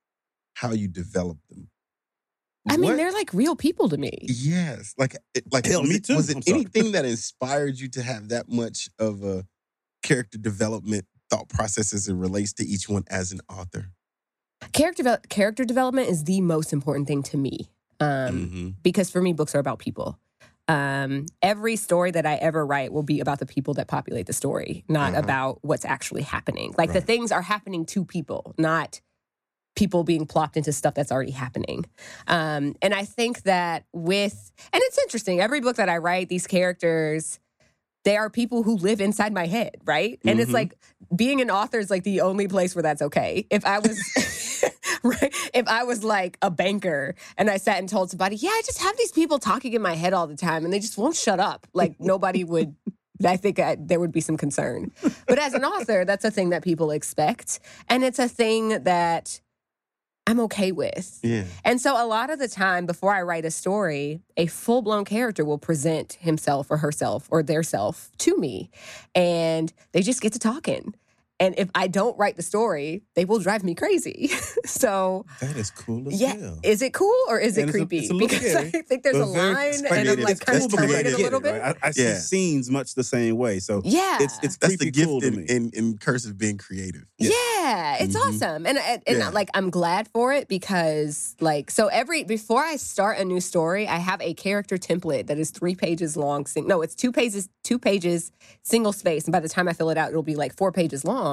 how 0.54 0.70
you 0.72 0.88
develop 0.88 1.38
them. 1.50 1.68
I 2.68 2.76
mean, 2.78 2.90
What- 2.90 2.96
they're 2.96 3.12
like 3.12 3.34
real 3.34 3.56
people 3.56 3.88
to 3.90 3.98
me. 3.98 4.12
yes, 4.22 4.94
like 4.96 5.16
like 5.52 5.66
Hell, 5.66 5.82
was 5.82 5.90
me 5.90 5.96
it, 5.96 6.04
too. 6.04 6.16
Was 6.16 6.30
I'm 6.30 6.38
it 6.38 6.44
sorry. 6.46 6.60
anything 6.60 6.92
that 6.92 7.04
inspired 7.04 7.78
you 7.78 7.88
to 7.90 8.02
have 8.02 8.28
that 8.28 8.48
much 8.48 8.88
of 8.98 9.22
a 9.22 9.46
character 10.02 10.38
development 10.38 11.06
thought 11.28 11.48
process 11.50 11.92
as 11.92 12.08
it 12.08 12.14
relates 12.14 12.52
to 12.54 12.64
each 12.64 12.88
one 12.88 13.04
as 13.08 13.32
an 13.32 13.40
author? 13.50 13.90
Character 14.72 15.18
character 15.28 15.64
development 15.66 16.08
is 16.08 16.24
the 16.24 16.40
most 16.40 16.72
important 16.72 17.06
thing 17.06 17.22
to 17.24 17.36
me. 17.36 17.68
Um, 18.00 18.08
Mm-hmm. 18.08 18.68
because 18.82 19.10
for 19.10 19.20
me, 19.20 19.32
books 19.34 19.54
are 19.54 19.58
about 19.60 19.78
people. 19.78 20.18
Um, 20.66 21.26
every 21.42 21.76
story 21.76 22.10
that 22.12 22.24
I 22.24 22.36
ever 22.36 22.64
write 22.64 22.92
will 22.92 23.02
be 23.02 23.20
about 23.20 23.38
the 23.38 23.46
people 23.46 23.74
that 23.74 23.86
populate 23.86 24.26
the 24.26 24.32
story, 24.32 24.84
not 24.88 25.12
Uh-huh. 25.12 25.20
about 25.22 25.58
what's 25.62 25.84
actually 25.84 26.22
happening. 26.22 26.74
Like 26.78 26.92
the 26.92 27.00
things 27.02 27.30
are 27.30 27.42
happening 27.42 27.84
to 27.86 28.04
people, 28.04 28.54
not 28.56 29.00
people 29.76 30.04
being 30.04 30.24
plopped 30.24 30.56
into 30.56 30.72
stuff 30.72 30.94
that's 30.94 31.10
already 31.12 31.32
happening. 31.32 31.84
Um, 32.28 32.76
and 32.80 32.94
I 32.94 33.04
think 33.04 33.42
that 33.42 33.84
with, 33.92 34.52
and 34.72 34.80
it's 34.86 34.98
interesting, 34.98 35.40
every 35.40 35.60
book 35.60 35.76
that 35.76 35.88
I 35.88 35.98
write, 35.98 36.28
these 36.28 36.46
characters, 36.46 37.40
they 38.04 38.16
are 38.16 38.30
people 38.30 38.62
who 38.62 38.76
live 38.76 39.00
inside 39.00 39.32
my 39.32 39.46
head, 39.46 39.76
right? 39.84 40.20
And 40.24 40.38
it's 40.38 40.50
Mhm. 40.50 40.54
like 40.54 40.74
being 41.14 41.40
an 41.40 41.50
author 41.50 41.78
is 41.78 41.90
like 41.90 42.05
the 42.05 42.20
only 42.20 42.48
place 42.48 42.74
where 42.74 42.82
that's 42.82 43.02
okay. 43.02 43.46
If 43.50 43.64
I 43.64 43.78
was, 43.78 44.00
right, 45.02 45.34
if 45.52 45.66
I 45.68 45.84
was 45.84 46.05
like 46.05 46.38
a 46.42 46.50
banker 46.50 47.14
and 47.36 47.50
I 47.50 47.57
sat 47.57 47.78
and 47.78 47.88
told 47.88 48.11
somebody, 48.11 48.36
yeah, 48.36 48.50
I 48.50 48.62
just 48.64 48.78
have 48.78 48.96
these 48.96 49.12
people 49.12 49.38
talking 49.38 49.72
in 49.72 49.82
my 49.82 49.94
head 49.94 50.12
all 50.12 50.26
the 50.26 50.36
time 50.36 50.64
and 50.64 50.72
they 50.72 50.80
just 50.80 50.98
won't 50.98 51.16
shut 51.16 51.40
up, 51.40 51.66
like 51.72 51.96
nobody 51.98 52.44
would. 52.44 52.74
I 53.24 53.36
think 53.36 53.61
I, 53.61 53.76
there 53.78 54.00
would 54.00 54.12
be 54.12 54.20
some 54.20 54.36
concern. 54.36 54.90
But 55.28 55.38
as 55.38 55.55
an 55.55 55.64
author, 55.64 56.05
that's 56.05 56.24
a 56.24 56.32
thing 56.32 56.50
that 56.50 56.64
people 56.64 56.90
expect. 56.90 57.61
And 57.88 58.02
it's 58.02 58.18
a 58.18 58.28
thing 58.28 58.82
that 58.82 59.40
I'm 60.26 60.40
okay 60.40 60.72
with. 60.72 61.20
Yeah. 61.22 61.44
And 61.64 61.80
so 61.80 62.02
a 62.02 62.06
lot 62.06 62.30
of 62.30 62.38
the 62.38 62.48
time 62.48 62.86
before 62.86 63.14
I 63.14 63.22
write 63.22 63.44
a 63.44 63.50
story, 63.50 64.20
a 64.36 64.46
full-blown 64.46 65.04
character 65.04 65.44
will 65.44 65.58
present 65.58 66.14
himself 66.14 66.70
or 66.70 66.78
herself 66.78 67.28
or 67.30 67.42
their 67.42 67.62
self 67.62 68.10
to 68.18 68.36
me 68.38 68.70
and 69.14 69.72
they 69.92 70.00
just 70.00 70.22
get 70.22 70.32
to 70.32 70.38
talking. 70.38 70.94
And 71.41 71.55
if 71.59 71.68
I 71.74 71.89
don't 71.89 72.16
write 72.16 72.37
the 72.37 72.43
story, 72.43 73.03
they 73.16 73.24
will 73.24 73.41
drive 73.41 73.64
me 73.64 73.74
crazy. 73.74 74.28
so, 74.64 75.26
That 75.41 75.57
is 75.57 75.70
cool 75.70 76.07
as 76.09 76.20
yeah, 76.20 76.37
hell. 76.37 76.61
is 76.62 76.80
it 76.80 76.95
cool 76.95 77.12
or 77.28 77.41
is 77.41 77.59
it 77.59 77.62
And 77.62 77.70
it's 77.70 77.76
a- 77.76 77.78
creepy? 77.80 77.99
it's 77.99 78.11
a 78.11 78.14
because 78.14 78.39
scary, 78.53 78.70
I 78.74 78.82
think 78.82 79.03
there's 79.03 79.16
a 79.16 79.24
but 79.26 79.32
very 79.32 79.55
line 79.55 79.87
and 79.87 80.09
I'm 80.11 80.20
like 80.20 80.30
It's 80.37 80.41
kind 80.41 80.59
cool, 80.59 80.66
of 80.66 80.72
but 80.72 80.91
it 80.91 81.12
a 81.14 81.16
little 81.18 81.41
bit. 81.41 81.61
Right? 81.61 81.76
I, 81.82 81.89
I 81.89 81.91
see 81.91 82.03
Yeah. 82.05 82.18
scenes 82.18 82.70
much 82.70 82.95
the 82.95 83.03
same 83.03 83.37
way. 83.37 83.59
So 83.59 83.82
Yeah. 83.85 84.18
it's 84.20 84.39
it's 84.45 84.57
That's 84.59 84.76
the 84.76 84.91
gift 84.93 85.09
cool 85.09 85.20
to 85.22 85.26
in, 85.26 85.45
in, 85.47 85.70
in 85.74 85.99
cursive 85.99 86.39
being 86.39 86.57
creative. 86.57 87.05
Yeah, 87.18 87.97
it's 87.99 88.14
Mhm. 88.16 88.28
awesome, 88.28 88.66
and 88.66 88.78
and, 88.78 89.03
and 89.07 89.18
Yeah. 89.18 89.30
like 89.30 89.49
I'm 89.55 89.70
glad 89.70 90.07
for 90.12 90.32
it 90.32 90.47
because 90.49 91.35
like 91.41 91.70
so 91.70 91.89
every 91.89 92.22
before 92.22 92.62
I 92.62 92.76
start 92.76 93.18
a 93.18 93.24
new 93.24 93.41
story, 93.41 93.89
I 93.89 93.97
have 93.97 94.20
a 94.20 94.35
character 94.35 94.76
template 94.76 95.26
that 95.26 95.39
is 95.39 95.51
three 95.51 95.74
pages 95.74 96.16
long. 96.16 96.47
Sing, 96.47 96.66
no, 96.68 96.82
it's 96.82 96.95
two 96.95 97.11
pages, 97.11 97.49
two 97.64 97.78
pages, 97.78 98.30
single 98.62 98.93
space, 98.93 99.24
and 99.24 99.32
by 99.32 99.41
the 99.41 99.49
time 99.49 99.66
I 99.68 99.72
fill 99.72 99.91
it 99.91 99.99
out, 99.99 100.11
it'll 100.11 100.22
be 100.22 100.37
like 100.37 100.57
four 100.57 100.70
pages 100.70 101.05
long. 101.05 101.23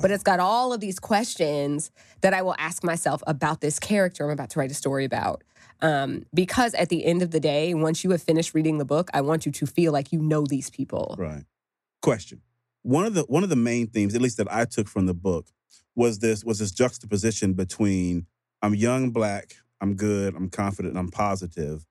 But 0.00 0.10
it's 0.10 0.22
got 0.22 0.40
all 0.40 0.72
of 0.72 0.80
these 0.80 0.98
questions 0.98 1.90
that 2.22 2.34
I 2.34 2.42
will 2.42 2.54
ask 2.58 2.82
myself 2.82 3.22
about 3.26 3.60
this 3.60 3.78
character 3.78 4.24
I'm 4.24 4.30
about 4.30 4.50
to 4.50 4.58
write 4.58 4.70
a 4.70 4.74
story 4.74 5.04
about. 5.04 5.44
Um, 5.80 6.24
because 6.34 6.74
at 6.74 6.88
the 6.88 7.04
end 7.04 7.22
of 7.22 7.30
the 7.30 7.40
day, 7.40 7.72
once 7.74 8.02
you 8.02 8.10
have 8.10 8.22
finished 8.22 8.54
reading 8.54 8.78
the 8.78 8.84
book, 8.84 9.10
I 9.14 9.20
want 9.20 9.46
you 9.46 9.52
to 9.52 9.66
feel 9.66 9.92
like 9.92 10.12
you 10.12 10.20
know 10.20 10.44
these 10.44 10.70
people. 10.70 11.14
Right. 11.18 11.44
Question. 12.02 12.42
One 12.82 13.04
of 13.04 13.14
the 13.14 13.22
one 13.22 13.42
of 13.42 13.48
the 13.48 13.56
main 13.56 13.88
themes, 13.88 14.14
at 14.14 14.20
least 14.20 14.38
that 14.38 14.52
I 14.52 14.64
took 14.64 14.88
from 14.88 15.06
the 15.06 15.14
book, 15.14 15.46
was 15.94 16.20
this 16.20 16.44
was 16.44 16.58
this 16.58 16.72
juxtaposition 16.72 17.52
between 17.54 18.26
I'm 18.62 18.74
young, 18.74 19.10
black, 19.10 19.54
I'm 19.80 19.94
good, 19.94 20.34
I'm 20.34 20.48
confident, 20.48 20.96
I'm 20.96 21.10
positive, 21.10 21.86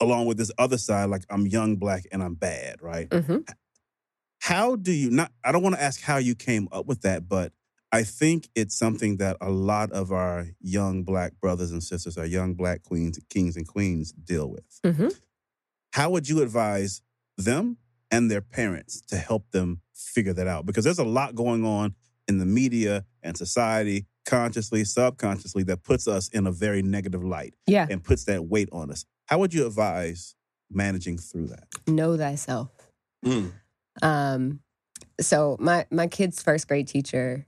along 0.00 0.26
with 0.26 0.38
this 0.38 0.50
other 0.58 0.78
side, 0.78 1.10
like 1.10 1.24
I'm 1.30 1.46
young, 1.46 1.76
black, 1.76 2.04
and 2.12 2.22
I'm 2.22 2.34
bad, 2.34 2.80
right? 2.80 3.12
hmm 3.12 3.38
How 4.40 4.76
do 4.76 4.92
you 4.92 5.10
not 5.10 5.32
I 5.44 5.52
don't 5.52 5.62
want 5.62 5.76
to 5.76 5.82
ask 5.82 6.00
how 6.00 6.16
you 6.16 6.34
came 6.34 6.68
up 6.72 6.86
with 6.86 7.02
that, 7.02 7.28
but 7.28 7.52
I 7.92 8.04
think 8.04 8.48
it's 8.54 8.74
something 8.76 9.16
that 9.18 9.36
a 9.40 9.50
lot 9.50 9.90
of 9.92 10.12
our 10.12 10.46
young 10.60 11.02
black 11.02 11.32
brothers 11.40 11.72
and 11.72 11.82
sisters, 11.82 12.16
our 12.16 12.24
young 12.26 12.54
black 12.54 12.82
queens, 12.82 13.18
kings 13.28 13.56
and 13.56 13.66
queens 13.66 14.12
deal 14.12 14.50
with. 14.50 14.96
hmm 14.96 15.08
How 15.92 16.10
would 16.10 16.28
you 16.28 16.42
advise 16.42 17.02
them 17.36 17.76
and 18.10 18.30
their 18.30 18.40
parents 18.40 19.00
to 19.08 19.16
help 19.16 19.50
them 19.50 19.82
figure 19.94 20.32
that 20.32 20.46
out? 20.46 20.66
Because 20.66 20.84
there's 20.84 20.98
a 20.98 21.04
lot 21.04 21.34
going 21.34 21.64
on 21.64 21.94
in 22.28 22.38
the 22.38 22.46
media 22.46 23.04
and 23.22 23.36
society, 23.36 24.06
consciously, 24.24 24.84
subconsciously, 24.84 25.64
that 25.64 25.82
puts 25.82 26.06
us 26.06 26.28
in 26.28 26.46
a 26.46 26.52
very 26.52 26.80
negative 26.82 27.24
light 27.24 27.54
Yeah, 27.66 27.86
and 27.90 28.02
puts 28.02 28.24
that 28.24 28.44
weight 28.44 28.68
on 28.72 28.90
us. 28.90 29.04
How 29.26 29.38
would 29.38 29.52
you 29.52 29.66
advise 29.66 30.36
managing 30.70 31.18
through 31.18 31.48
that? 31.48 31.66
know 31.88 32.16
thyself. 32.16 32.70
Mm. 33.24 33.52
Um, 34.02 34.60
so 35.20 35.56
my 35.60 35.86
my 35.90 36.06
kid's 36.06 36.42
first 36.42 36.68
grade 36.68 36.88
teacher 36.88 37.46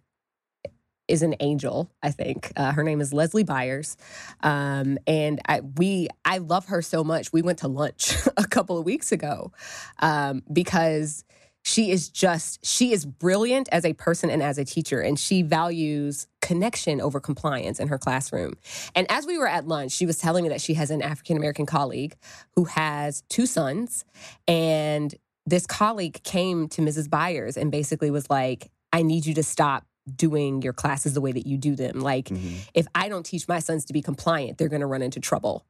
is 1.08 1.22
an 1.22 1.34
angel. 1.40 1.90
I 2.02 2.10
think 2.10 2.52
uh, 2.56 2.72
her 2.72 2.82
name 2.82 3.00
is 3.00 3.12
Leslie 3.12 3.44
Byers, 3.44 3.96
um, 4.42 4.98
and 5.06 5.40
I, 5.46 5.60
we 5.60 6.08
I 6.24 6.38
love 6.38 6.66
her 6.66 6.82
so 6.82 7.04
much. 7.04 7.32
We 7.32 7.42
went 7.42 7.58
to 7.58 7.68
lunch 7.68 8.14
a 8.36 8.46
couple 8.46 8.78
of 8.78 8.84
weeks 8.84 9.12
ago 9.12 9.52
um, 10.00 10.42
because 10.52 11.24
she 11.64 11.90
is 11.90 12.08
just 12.08 12.64
she 12.64 12.92
is 12.92 13.06
brilliant 13.06 13.68
as 13.70 13.84
a 13.84 13.92
person 13.92 14.30
and 14.30 14.42
as 14.42 14.58
a 14.58 14.64
teacher 14.64 15.00
and 15.00 15.18
she 15.18 15.42
values 15.42 16.26
connection 16.40 17.00
over 17.00 17.20
compliance 17.20 17.78
in 17.78 17.86
her 17.88 17.98
classroom 17.98 18.54
and 18.96 19.06
as 19.10 19.26
we 19.26 19.38
were 19.38 19.46
at 19.46 19.66
lunch 19.66 19.92
she 19.92 20.04
was 20.04 20.18
telling 20.18 20.42
me 20.42 20.48
that 20.48 20.60
she 20.60 20.74
has 20.74 20.90
an 20.90 21.00
african 21.00 21.36
american 21.36 21.64
colleague 21.64 22.16
who 22.56 22.64
has 22.64 23.22
two 23.28 23.46
sons 23.46 24.04
and 24.48 25.14
this 25.46 25.66
colleague 25.66 26.22
came 26.22 26.68
to 26.68 26.82
mrs 26.82 27.08
byers 27.10 27.56
and 27.56 27.70
basically 27.70 28.10
was 28.10 28.28
like 28.30 28.70
i 28.92 29.02
need 29.02 29.26
you 29.26 29.34
to 29.34 29.42
stop 29.42 29.84
doing 30.16 30.62
your 30.62 30.72
classes 30.72 31.14
the 31.14 31.20
way 31.20 31.32
that 31.32 31.46
you 31.46 31.56
do 31.56 31.74
them 31.76 32.00
like 32.00 32.30
if 32.74 32.86
i 32.94 33.08
don't 33.08 33.24
teach 33.24 33.46
my 33.48 33.58
sons 33.58 33.84
to 33.84 33.92
be 33.92 34.02
compliant 34.02 34.58
they're 34.58 34.68
going 34.68 34.80
to 34.80 34.86
run 34.86 35.02
into 35.02 35.20
trouble 35.20 35.64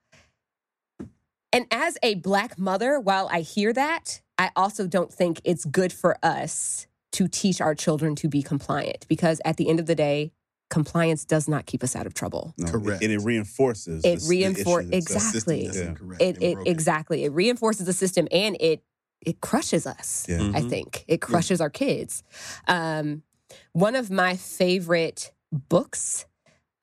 and 1.53 1.67
as 1.71 1.99
a 2.03 2.15
black 2.15 2.59
mother, 2.59 2.99
while 2.99 3.29
I 3.31 3.41
hear 3.41 3.75
that, 3.75 4.23
I 4.39 4.51
also 4.57 4.87
don't 4.87 5.13
think 5.13 5.41
it's 5.45 5.67
good 5.67 5.93
for 5.93 6.17
us 6.23 6.87
to 7.13 7.29
teach 7.29 7.61
our 7.61 7.75
children 7.75 8.17
to 8.17 8.29
be 8.29 8.43
compliant 8.43 9.07
because 9.07 9.39
at 9.45 9.59
the 9.59 9.69
end 9.69 9.79
of 9.79 9.85
the 9.85 9.95
day, 9.95 10.33
compliance 10.71 11.27
does 11.27 11.49
not 11.49 11.67
keep 11.67 11.85
us 11.85 11.95
out 11.95 12.07
of 12.07 12.15
trouble. 12.15 12.55
No, 12.57 12.71
Correct. 12.71 13.03
And 13.03 13.13
it 13.13 13.19
reinforces. 13.19 14.03
It 14.03 14.21
the- 14.21 14.25
the 14.25 14.29
reinforce 14.31 14.87
issue 14.87 14.97
exactly. 14.97 15.67
Yeah. 15.67 15.95
It, 16.19 16.43
it 16.43 16.59
exactly 16.65 17.25
it 17.25 17.33
reinforces 17.33 17.85
the 17.85 17.93
system 17.93 18.27
and 18.33 18.57
it 18.59 18.83
it 19.25 19.41
crushes 19.41 19.87
us. 19.87 20.27
Yeah. 20.29 20.37
I 20.55 20.61
Mhm. 20.63 20.69
think 20.71 21.05
it 21.09 21.21
crushes 21.21 21.61
our 21.61 21.71
kids. 21.71 22.23
Um, 22.69 23.23
one 23.73 23.95
of 23.97 24.11
my 24.11 24.37
favorite 24.37 25.33
books 25.53 26.27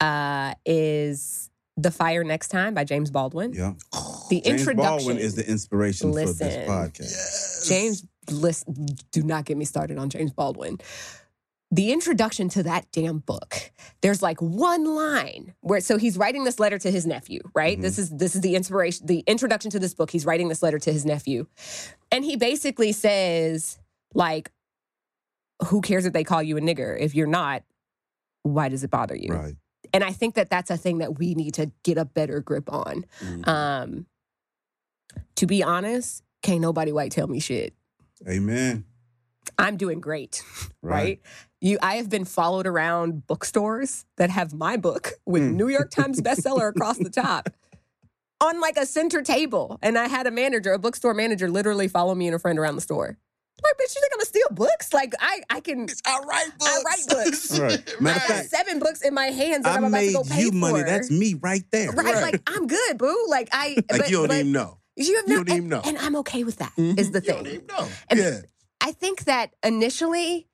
uh, 0.02 0.54
is 0.66 1.50
"The 1.76 1.92
Fire 1.92 2.24
Next 2.24 2.48
Time" 2.50 2.74
by 2.74 2.84
James 2.86 3.12
Baldwin. 3.12 3.54
Yeah. 3.54 3.74
The 4.30 4.42
James 4.42 4.60
introduction 4.62 4.98
Baldwin 4.98 5.18
is 5.18 5.34
the 5.34 5.50
inspiration 5.50 6.14
for 6.14 6.32
this 6.32 6.56
podcast. 6.70 7.00
Yes. 7.00 7.66
James, 7.68 8.06
listen, 8.30 8.86
do 9.12 9.24
not 9.24 9.46
get 9.46 9.58
me 9.58 9.66
started 9.66 9.98
on 9.98 10.08
James 10.12 10.32
Baldwin. 10.32 10.78
The 11.72 11.92
introduction 11.92 12.50
to 12.50 12.64
that 12.64 12.92
damn 12.92 13.20
book, 13.20 13.72
there's 14.02 14.24
like 14.24 14.42
one 14.42 14.86
line 14.86 15.54
where 15.62 15.80
so 15.82 15.98
he's 15.98 16.18
writing 16.18 16.44
this 16.44 16.60
letter 16.60 16.80
to 16.80 16.90
his 16.90 17.06
nephew, 17.06 17.42
right? 17.54 17.78
Mhm. 17.78 17.82
This 17.84 18.00
is 18.00 18.10
this 18.10 18.34
is 18.34 18.42
the 18.42 18.56
inspiration, 18.56 19.06
the 19.06 19.20
introduction 19.28 19.70
to 19.72 19.80
this 19.80 19.94
book. 19.94 20.10
He's 20.10 20.26
writing 20.26 20.48
this 20.50 20.64
letter 20.64 20.80
to 20.80 20.92
his 20.92 21.06
nephew. 21.06 21.46
And 22.12 22.26
he 22.26 22.38
basically 22.38 22.92
says, 22.92 23.78
like, 24.16 24.52
who 25.68 25.82
cares 25.82 26.06
if 26.06 26.14
they 26.14 26.24
call 26.24 26.42
you 26.42 26.58
a 26.58 26.62
nigger? 26.62 26.98
If 27.00 27.14
you're 27.14 27.28
not, 27.28 27.62
why 28.42 28.70
does 28.70 28.84
it 28.84 28.90
bother 28.90 29.16
you? 29.16 29.32
Right. 29.32 29.56
And 29.94 30.04
I 30.04 30.12
think 30.12 30.36
that 30.36 30.50
that's 30.50 30.72
a 30.72 30.78
thing 30.78 31.00
that 31.00 31.20
we 31.20 31.36
need 31.36 31.54
to 31.56 31.72
get 31.84 32.00
a 32.00 32.06
better 32.06 32.40
grip 32.42 32.72
on. 32.74 33.06
Mhm. 33.22 33.48
Um, 33.48 34.06
to 35.36 35.46
be 35.46 35.62
honest, 35.62 36.24
can't 36.42 36.62
nobody 36.62 36.92
white 36.92 37.12
tell 37.12 37.28
me 37.28 37.40
shit. 37.40 37.74
Amen. 38.28 38.86
I'm 39.58 39.78
doing 39.78 40.00
great, 40.00 40.44
Right. 40.82 40.94
right? 40.94 41.22
You, 41.62 41.78
I 41.82 41.96
have 41.96 42.10
been 42.10 42.24
followed 42.26 42.66
around 42.68 43.28
bookstores 43.28 44.06
that 44.18 44.30
have 44.30 44.54
my 44.54 44.78
book 44.78 45.12
with 45.26 45.44
Mm. 45.44 45.56
New 45.56 45.68
York 45.68 45.92
Times 45.92 46.22
bestseller 46.28 46.70
across 46.70 46.98
the 46.98 47.10
top 47.10 47.50
on 48.42 48.62
like 48.62 48.78
a 48.78 48.86
center 48.86 49.22
table, 49.22 49.78
and 49.82 49.98
I 49.98 50.08
had 50.08 50.26
a 50.26 50.32
manager, 50.32 50.72
a 50.72 50.80
bookstore 50.80 51.14
manager, 51.14 51.50
literally 51.50 51.90
follow 51.90 52.16
me 52.16 52.28
and 52.28 52.36
a 52.36 52.40
friend 52.40 52.58
around 52.58 52.76
the 52.76 52.82
store. 52.82 53.18
Like, 53.62 53.74
bitch, 53.74 53.94
you 53.94 54.00
think 54.00 54.14
I'm 54.14 54.18
gonna 54.20 54.26
steal 54.26 54.48
books? 54.52 54.94
Like, 54.94 55.14
I, 55.20 55.42
I 55.50 55.60
can. 55.60 55.88
I 56.06 56.20
write 56.26 56.58
books. 56.58 56.66
I 56.66 56.82
write 56.86 57.08
books. 57.26 57.60
Right. 57.60 57.96
I 58.00 58.02
Matter 58.04 58.16
of 58.16 58.28
got 58.30 58.38
fact, 58.38 58.50
seven 58.52 58.80
books 58.80 59.02
in 59.02 59.14
my 59.14 59.26
hands 59.26 59.66
that 59.66 59.74
I 59.74 59.76
I'm 59.76 59.84
about 59.84 59.98
to 60.00 60.06
made 60.06 60.14
go 60.14 60.24
pay 60.24 60.42
you 60.44 60.52
money. 60.54 60.80
for. 60.80 60.86
That's 60.86 61.12
me 61.12 61.34
right 61.42 61.64
there. 61.72 61.92
right, 61.92 62.06
Right. 62.06 62.22
Like, 62.34 62.42
I'm 62.48 62.68
good, 62.68 62.98
boo. 62.98 63.26
Like, 63.28 63.50
I. 63.52 63.76
Like 63.76 63.88
but- 63.90 64.10
you 64.10 64.18
don't 64.20 64.28
but 64.30 64.38
even 64.38 64.52
know. 64.54 64.78
You 64.96 65.16
have 65.18 65.26
you 65.28 65.36
no, 65.36 65.44
don't 65.44 65.50
even 65.50 65.60
and, 65.64 65.70
know. 65.70 65.82
and 65.84 65.98
I'm 65.98 66.16
okay 66.18 66.46
with 66.46 66.56
that. 66.60 66.72
Is 66.78 67.10
Mhm. 67.10 67.12
the 67.12 67.20
thing. 67.22 67.38
You 67.38 67.44
don't 67.44 67.48
even 67.54 67.66
know. 67.68 67.88
And- 68.10 68.20
yeah. 68.20 68.40
I 68.80 68.94
think 68.94 69.26
that 69.26 69.54
initially 69.62 70.48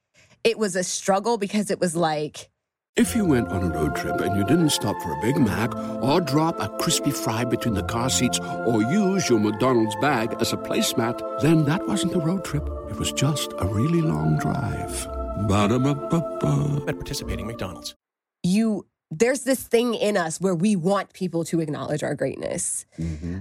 it 0.45 0.57
was 0.57 0.75
a 0.77 0.83
struggle 0.83 1.37
because 1.37 1.69
it 1.71 1.79
was 1.81 1.95
like, 1.95 2.49
If 2.95 3.15
you 3.15 3.25
went 3.25 3.49
on 3.49 3.63
a 3.63 3.69
road 3.77 3.95
trip 3.95 4.21
and 4.21 4.37
you 4.37 4.45
didn't 4.45 4.69
stop 4.69 4.95
for 5.01 5.11
a 5.11 5.21
Big 5.21 5.37
Mac 5.37 5.75
or 6.01 6.21
drop 6.21 6.59
a 6.61 6.69
crispy 6.77 7.11
fry 7.11 7.43
between 7.43 7.73
the 7.73 7.83
car 7.83 8.09
seats 8.09 8.39
or 8.39 8.81
use 8.83 9.27
your 9.29 9.39
McDonald's 9.39 9.95
bag 9.99 10.33
as 10.39 10.53
a 10.53 10.57
placemat, 10.57 11.41
then 11.41 11.65
that 11.65 11.85
wasn't 11.87 12.13
a 12.15 12.19
road 12.19 12.45
trip. 12.45 12.63
It 12.89 12.97
was 12.97 13.11
just 13.11 13.51
a 13.57 13.67
really 13.67 14.01
long 14.01 14.37
drive. 14.37 15.07
Ba-da-ba-ba-ba. 15.49 16.85
At 16.87 16.95
participating 16.95 17.47
McDonald's. 17.47 17.95
you, 18.43 18.85
there's 19.11 19.43
this 19.43 19.61
thing 19.63 19.93
in 19.93 20.15
us 20.17 20.39
where 20.41 20.55
we 20.55 20.75
want 20.75 21.13
people 21.13 21.43
to 21.45 21.59
acknowledge 21.59 22.03
our 22.03 22.15
greatness, 22.15 22.85
hmm 22.95 23.39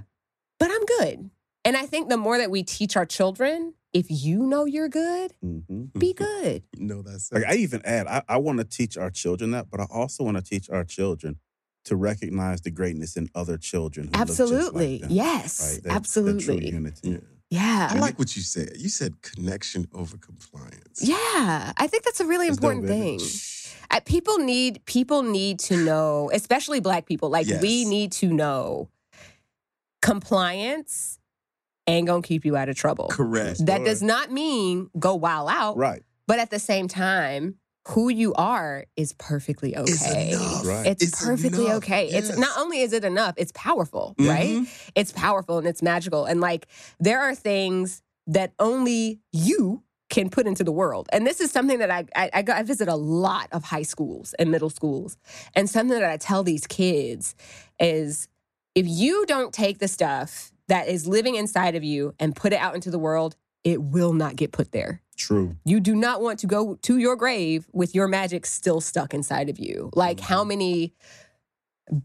but 0.60 0.70
I'm 0.70 0.84
good. 0.98 1.30
And 1.64 1.76
I 1.76 1.84
think 1.84 2.08
the 2.08 2.16
more 2.16 2.38
that 2.38 2.50
we 2.50 2.62
teach 2.62 2.96
our 2.96 3.04
children, 3.06 3.74
if 3.94 4.06
you 4.10 4.40
know 4.46 4.66
you're 4.66 4.88
good, 4.88 5.32
hmm 5.40 5.84
be 5.98 6.12
good. 6.26 6.64
No, 6.76 7.00
that's 7.02 7.32
Like 7.32 7.44
I 7.48 7.54
even 7.54 7.80
add, 7.86 8.06
I, 8.06 8.22
I 8.28 8.36
want 8.38 8.58
to 8.58 8.64
teach 8.64 8.98
our 8.98 9.10
children 9.10 9.52
that, 9.52 9.70
but 9.70 9.80
I 9.80 9.86
also 9.90 10.24
want 10.24 10.36
to 10.36 10.42
teach 10.42 10.68
our 10.68 10.84
children 10.84 11.38
to 11.84 11.96
recognize 11.96 12.60
the 12.62 12.70
greatness 12.70 13.16
in 13.16 13.28
other 13.34 13.56
children. 13.56 14.08
Who 14.08 14.20
Absolutely. 14.20 14.54
Look 14.54 14.72
just 14.72 14.74
like 14.74 15.00
them, 15.02 15.10
yes. 15.10 15.60
right? 15.60 15.82
That- 15.82 15.82
that 15.82 15.88
true 15.88 15.96
absolutely. 16.26 16.70
unity. 16.70 17.10
Yeah. 17.10 17.18
yeah. 17.50 17.88
I 17.92 17.98
like 17.98 18.18
what 18.18 18.34
you 18.36 18.42
said. 18.42 18.72
You 18.76 18.88
said 18.88 19.22
connection 19.22 19.86
over 19.94 20.16
compliance. 20.16 21.00
Yeah, 21.02 21.72
I 21.76 21.86
think 21.86 22.02
that's 22.04 22.20
a 22.20 22.26
really 22.26 22.48
It's 22.48 22.56
important 22.56 22.86
thing. 22.88 23.20
it? 23.20 23.50
Uh, 23.90 24.00
people 24.00 24.38
need 24.38 24.84
people 24.86 25.22
need 25.22 25.58
to 25.60 25.76
know, 25.76 26.30
especially 26.32 26.80
Black 26.80 27.06
people. 27.06 27.28
Like 27.30 27.46
we 27.60 27.84
need 27.84 28.12
to 28.12 28.32
know 28.32 28.88
compliance 30.02 31.18
ain't 31.86 32.06
gonna 32.06 32.22
keep 32.22 32.44
you 32.44 32.56
out 32.56 32.68
of 32.68 32.76
trouble. 32.76 33.08
Correct. 33.08 33.64
That 33.66 33.84
does 33.84 34.02
not 34.02 34.30
mean 34.32 34.90
go 34.98 35.14
wild 35.14 35.48
out, 35.50 35.76
Right. 35.76 36.02
but 36.26 36.38
at 36.38 36.50
the 36.50 36.58
same 36.58 36.88
time, 36.88 37.56
who 37.88 38.08
you 38.08 38.32
are 38.34 38.86
is 38.96 39.12
perfectly 39.14 39.74
It's 39.74 40.02
okay. 40.02 40.30
enough. 40.32 40.64
Right. 40.66 40.86
It's, 40.86 41.02
It's 41.02 41.22
perfectly 41.24 41.66
enough. 41.66 41.76
okay. 41.78 42.08
It's 42.08 42.38
not 42.38 42.56
only 42.56 42.80
is 42.80 42.94
it 42.94 43.04
enough, 43.04 43.34
it's 43.36 43.52
powerful, 43.54 44.14
right? 44.18 44.56
Mhm. 44.56 44.68
It's 44.94 45.12
powerful 45.12 45.58
and 45.58 45.66
it's 45.66 45.82
magical. 45.82 46.24
And 46.24 46.40
like 46.40 46.66
there 46.98 47.20
are 47.20 47.34
things 47.34 48.00
that 48.26 48.52
only 48.58 49.20
you 49.32 49.82
can 50.08 50.30
put 50.30 50.46
into 50.46 50.64
the 50.64 50.72
world. 50.72 51.08
And 51.12 51.26
this 51.26 51.40
is 51.42 51.50
something 51.50 51.78
that 51.80 51.90
I 51.90 52.06
I, 52.16 52.30
I, 52.32 52.42
go, 52.42 52.54
I 52.54 52.62
visit 52.62 52.88
a 52.88 52.94
lot 52.96 53.48
of 53.52 53.64
high 53.64 53.82
schools 53.82 54.34
and 54.38 54.50
middle 54.50 54.70
schools. 54.70 55.18
And 55.54 55.68
something 55.68 55.98
that 56.00 56.08
I 56.10 56.16
tell 56.16 56.42
these 56.42 56.66
kids 56.66 57.34
is 57.78 58.28
if 58.74 58.86
you 58.88 59.26
don't 59.26 59.52
take 59.52 59.78
the 59.78 59.88
stuff 59.88 60.52
that 60.68 60.88
is 60.88 61.06
living 61.06 61.34
inside 61.34 61.74
of 61.74 61.84
you 61.84 62.14
and 62.18 62.34
put 62.34 62.52
it 62.52 62.58
out 62.58 62.74
into 62.74 62.90
the 62.90 62.98
world, 62.98 63.36
it 63.64 63.82
will 63.82 64.12
not 64.12 64.36
get 64.36 64.52
put 64.52 64.72
there. 64.72 65.02
True. 65.16 65.56
You 65.64 65.80
do 65.80 65.94
not 65.94 66.20
want 66.20 66.38
to 66.40 66.46
go 66.46 66.74
to 66.82 66.98
your 66.98 67.16
grave 67.16 67.66
with 67.72 67.94
your 67.94 68.08
magic 68.08 68.46
still 68.46 68.80
stuck 68.80 69.14
inside 69.14 69.48
of 69.48 69.58
you. 69.58 69.90
Like 69.94 70.18
Mm-hmm. 70.18 70.26
how 70.32 70.44
many 70.44 70.94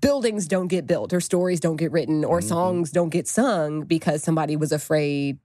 buildings 0.01 0.47
don't 0.47 0.67
get 0.67 0.85
built 0.85 1.13
or 1.13 1.21
stories 1.21 1.59
don't 1.59 1.77
get 1.77 1.91
written 1.91 2.25
or 2.25 2.41
Mhm. 2.41 2.43
songs 2.47 2.91
don't 2.91 3.09
get 3.09 3.27
sung 3.27 3.83
because 3.83 4.21
somebody 4.23 4.55
was 4.55 4.71
afraid 4.71 5.39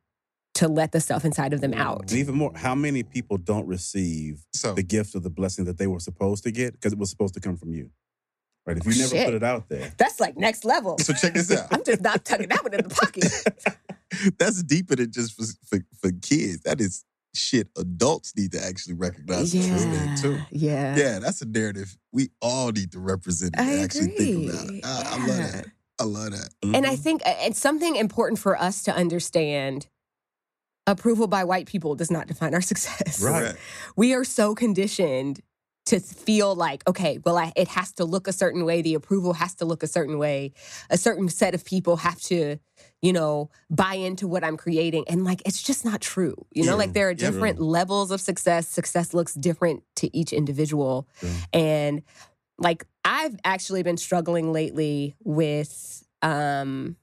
to 0.54 0.68
let 0.68 0.92
the 0.92 1.00
stuff 1.00 1.24
inside 1.24 1.52
of 1.52 1.60
them 1.60 1.72
out. 1.74 2.02
And 2.02 2.12
even 2.12 2.34
more, 2.36 2.52
how 2.54 2.74
many 2.74 3.02
people 3.02 3.36
don't 3.38 3.66
receive 3.66 4.44
So 4.52 4.74
the 4.74 4.82
gift 4.82 5.14
of 5.14 5.22
the 5.22 5.30
blessing 5.30 5.64
that 5.64 5.78
they 5.78 5.86
were 5.86 5.98
supposed 6.00 6.44
to 6.44 6.52
get 6.52 6.72
because 6.74 6.92
it 6.92 6.98
was 6.98 7.10
supposed 7.10 7.34
to 7.34 7.40
come 7.40 7.56
from 7.56 7.72
you? 7.72 7.90
Right. 8.66 8.76
If 8.78 8.86
you 8.86 8.92
Oh, 8.92 8.98
never 8.98 9.08
shit. 9.16 9.24
put 9.26 9.34
it 9.34 9.42
out 9.42 9.68
there. 9.68 9.92
That's 9.98 10.20
like 10.20 10.36
next 10.38 10.64
level. 10.64 10.96
so 10.98 11.12
check 11.12 11.34
this 11.34 11.50
out. 11.52 11.68
I'm 11.70 11.84
just 11.84 12.00
not 12.00 12.24
tucking 12.24 12.48
that 12.48 12.62
one 12.62 12.72
in 12.74 12.82
the 12.82 12.94
pocket. 12.94 13.78
That's 14.38 14.62
deeper 14.62 14.96
than 14.96 15.10
just 15.12 15.34
for, 15.34 15.44
for 15.66 15.84
for 16.00 16.12
kids. 16.22 16.60
That 16.60 16.80
is 16.80 17.04
shit. 17.34 17.68
Adults 17.76 18.32
need 18.36 18.52
to 18.52 18.64
actually 18.64 18.94
recognize 18.94 19.52
this 19.52 19.66
thing 19.84 20.16
too. 20.16 20.38
Yeah. 20.50 20.96
Yeah, 20.96 21.18
that's 21.18 21.42
a 21.42 21.46
narrative 21.46 21.96
we 22.12 22.28
all 22.40 22.70
need 22.70 22.92
to 22.92 23.00
represent 23.00 23.54
and 23.58 23.68
I 23.68 23.82
actually 23.82 24.08
think 24.10 24.50
about. 24.50 24.64
agree. 24.64 24.80
I, 24.84 25.02
I 25.04 25.18
love 25.18 25.28
Yeah. 25.28 25.50
that. 25.50 25.66
I 25.98 26.04
love 26.04 26.30
that. 26.30 26.48
And 26.62 26.86
I 26.86 26.96
think 26.96 27.22
uh, 27.26 27.34
it's 27.40 27.58
something 27.58 27.96
important 27.96 28.38
for 28.38 28.56
us 28.60 28.82
to 28.84 28.94
understand. 28.94 29.88
Approval 30.86 31.26
by 31.28 31.44
white 31.44 31.66
people 31.66 31.94
does 31.94 32.10
not 32.10 32.26
define 32.26 32.52
our 32.54 32.60
success. 32.60 33.20
Right. 33.22 33.54
We 33.96 34.12
are 34.14 34.22
so 34.24 34.54
conditioned 34.54 35.40
to 35.87 36.01
feel 36.01 36.55
like, 36.55 36.82
okay, 36.89 37.18
well, 37.24 37.37
I, 37.37 37.53
it 37.57 37.68
has 37.68 37.93
to 37.95 38.05
look 38.07 38.26
a 38.26 38.32
certain 38.32 38.64
way. 38.64 38.80
The 38.80 38.95
approval 38.95 39.35
has 39.35 39.55
to 39.57 39.64
look 39.66 39.82
a 39.82 39.87
certain 39.87 40.18
way. 40.18 40.53
A 40.89 40.97
certain 40.97 41.28
set 41.28 41.55
of 41.55 41.64
people 41.64 41.97
have 41.99 42.20
to, 42.22 42.59
you 43.03 43.12
know, 43.12 43.51
buy 43.68 43.95
into 43.95 44.26
what 44.26 44.43
I'm 44.45 44.57
creating. 44.57 45.05
And 45.09 45.24
like, 45.24 45.43
it's 45.45 45.62
just 45.62 45.85
not 45.85 46.01
true. 46.01 46.35
You 46.53 46.64
know, 46.64 46.72
Yeah. 46.72 46.76
like 46.76 46.93
there 46.95 47.09
are 47.09 47.11
Yeah. 47.11 47.30
different 47.30 47.61
levels 47.61 48.11
of 48.11 48.20
success. 48.22 48.66
Success 48.66 49.12
looks 49.12 49.35
different 49.35 49.82
to 49.97 50.14
each 50.16 50.32
individual. 50.32 51.07
Yeah. 51.22 51.30
And 51.53 52.03
like, 52.59 52.87
I've 53.05 53.37
actually 53.45 53.82
been 53.82 53.99
struggling 53.99 54.53
lately 54.53 55.14
with, 55.22 56.03
um, 56.22 56.97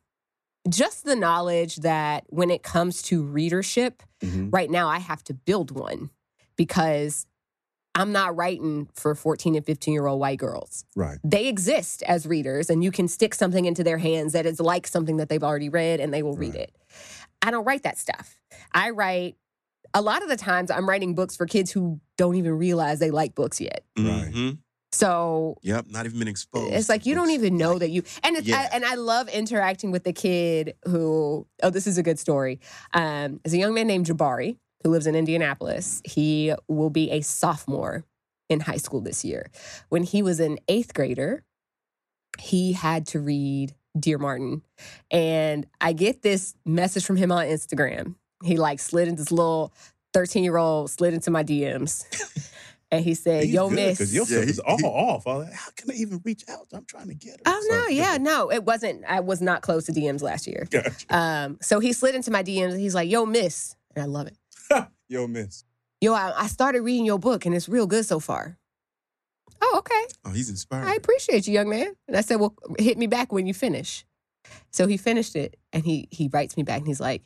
just 0.70 1.04
the 1.06 1.16
knowledge 1.16 1.78
that 1.78 2.24
when 2.30 2.50
it 2.50 2.64
comes 2.64 3.02
to 3.04 3.22
readership, 3.24 4.02
Mhm. 4.24 4.50
right 4.52 4.70
now 4.72 4.88
I 4.90 5.00
have 5.00 5.24
to 5.26 5.34
build 5.36 5.70
one 5.72 6.10
because 6.56 7.26
I'm 7.96 8.12
not 8.12 8.36
writing 8.38 8.88
for 8.94 9.14
14 9.16 9.56
and 9.56 9.66
15 9.66 9.94
year 9.94 10.08
old 10.08 10.20
white 10.20 10.40
girls. 10.40 10.86
Right. 10.96 11.18
They 11.24 11.48
exist 11.48 12.04
as 12.04 12.26
readers, 12.26 12.70
and 12.70 12.84
you 12.84 12.92
can 12.92 13.08
stick 13.08 13.34
something 13.36 13.66
into 13.66 13.84
their 13.84 13.98
hands 13.98 14.34
that 14.34 14.46
is 14.46 14.60
like 14.60 14.88
something 14.88 15.18
that 15.18 15.28
they've 15.30 15.44
already 15.44 15.70
read 15.70 16.00
and 16.00 16.14
they 16.14 16.24
will 16.24 16.36
read 16.38 16.56
it. 16.56 16.74
I 17.42 17.52
don't 17.52 17.66
write 17.66 17.84
that 17.84 17.98
stuff. 17.98 18.40
I 18.74 18.92
write, 18.92 19.36
a 19.94 20.02
lot 20.02 20.24
of 20.24 20.30
the 20.30 20.38
times, 20.38 20.72
I'm 20.72 20.88
writing 20.88 21.16
books 21.16 21.36
for 21.36 21.46
kids 21.46 21.72
who 21.72 22.00
don't 22.18 22.36
even 22.36 22.54
realize 22.58 23.00
they 23.00 23.12
like 23.12 23.36
books 23.36 23.60
yet. 23.60 23.84
Right. 23.98 24.32
Mhm. 24.32 24.58
So 24.94 25.58
Yep, 25.64 25.88
not 25.90 26.06
even 26.06 26.20
been 26.20 26.28
exposed. 26.28 26.74
it's 26.74 26.90
like 26.90 27.06
you 27.06 27.16
don't 27.16 27.30
even 27.32 27.58
know 27.58 27.80
that 27.80 27.90
you 27.90 28.04
and 28.24 28.36
it's, 28.36 28.46
Yeah. 28.48 28.68
I, 28.72 28.76
and 28.76 28.84
I 28.86 28.96
love 28.96 29.30
interacting 29.30 29.90
with 29.92 30.04
the 30.04 30.12
kid 30.14 30.76
who 30.86 31.48
oh 31.64 31.70
this 31.70 31.88
is 31.88 31.98
a 31.98 32.04
good 32.04 32.20
story. 32.20 32.60
Um, 32.94 33.40
there's 33.44 33.54
a 33.54 33.58
young 33.58 33.74
man 33.74 33.88
named 33.88 34.06
Jabari 34.08 34.58
who 34.84 34.90
lives 34.90 35.08
in 35.08 35.16
Indianapolis. 35.16 36.02
He 36.06 36.54
will 36.68 36.90
be 36.90 37.10
a 37.12 37.22
sophomore 37.22 38.04
in 38.50 38.60
high 38.62 38.78
school 38.78 39.02
this 39.02 39.24
year. 39.24 39.50
When 39.90 40.04
he 40.04 40.22
was 40.22 40.40
an 40.40 40.58
eighth 40.68 40.94
grader, 40.94 41.44
he 42.40 42.74
had 42.74 43.06
to 43.08 43.20
read 43.20 43.76
Dear 44.00 44.18
Martin, 44.18 44.62
and 45.12 45.68
I 45.82 45.94
get 45.94 46.22
this 46.22 46.56
message 46.66 47.06
from 47.06 47.18
him 47.18 47.32
on 47.32 47.46
Instagram. 47.46 48.16
He 48.44 48.58
like 48.58 48.80
slid 48.80 49.08
into 49.08 49.22
this 49.24 49.32
little 49.32 49.74
13 50.14 50.44
year 50.44 50.58
old 50.58 50.90
slid 50.90 51.14
into 51.14 51.32
my 51.32 51.44
DMs. 51.44 52.06
And 52.94 53.06
he 53.06 53.14
said, 53.14 53.46
He's 53.46 53.54
"Yo, 53.54 53.70
good, 53.70 53.76
miss, 53.76 53.98
'cause 54.00 54.14
your 54.14 54.26
Yeah, 54.28 54.40
stuff 54.40 54.50
is 54.50 54.60
all 54.60 54.78
he- 54.78 54.84
off. 54.84 55.26
I'm 55.26 55.38
like, 55.46 55.54
How 55.54 55.70
can 55.78 55.92
I 55.92 55.94
even 55.94 56.20
reach 56.26 56.44
out? 56.50 56.68
I'm 56.74 56.84
trying 56.84 57.08
to 57.08 57.14
get 57.14 57.36
her. 57.36 57.42
Oh 57.46 57.66
So- 57.70 57.76
no, 57.80 57.88
yeah, 57.88 58.18
no, 58.20 58.52
it 58.52 58.66
wasn't. 58.66 59.06
I 59.08 59.22
was 59.22 59.40
not 59.40 59.62
close 59.62 59.86
to 59.86 59.94
DMs 59.94 60.22
last 60.22 60.46
year. 60.46 60.68
Gotcha. 60.70 60.92
Um, 61.10 61.58
so 61.62 61.80
he 61.80 61.94
slid 61.94 62.16
into 62.16 62.32
my 62.32 62.44
DMs 62.44 62.72
and 62.72 62.82
he's 62.82 62.94
like, 62.94 63.10
"Yo, 63.10 63.26
miss," 63.26 63.78
and 63.96 64.04
I 64.04 64.08
love 64.08 64.28
it. 64.28 64.36
Yo, 65.12 65.28
miss. 65.28 65.66
Yo, 66.00 66.14
I, 66.14 66.32
I 66.44 66.48
started 66.48 66.84
reading 66.84 67.06
your 67.06 67.20
book 67.20 67.46
and 67.46 67.54
it's 67.54 67.68
real 67.68 67.86
good 67.86 68.06
so 68.06 68.22
far. 68.22 68.58
Oh, 69.62 69.76
okay. 69.80 70.06
Oh, 70.24 70.32
he's 70.32 70.50
inspired. 70.50 70.88
I 70.88 70.96
appreciate 70.96 71.46
you, 71.48 71.54
young 71.54 71.68
man. 71.68 71.92
And 72.08 72.16
I 72.16 72.22
said, 72.22 72.38
"Well, 72.38 72.56
hit 72.80 72.98
me 72.98 73.08
back 73.08 73.34
when 73.34 73.46
you 73.46 73.54
finish." 73.54 74.06
So 74.72 74.88
he 74.88 74.96
finished 74.96 75.36
it 75.36 75.58
and 75.74 75.84
he 75.84 76.08
he 76.12 76.30
writes 76.32 76.56
me 76.56 76.64
back 76.64 76.78
and 76.78 76.88
he's 76.88 77.02
like, 77.02 77.24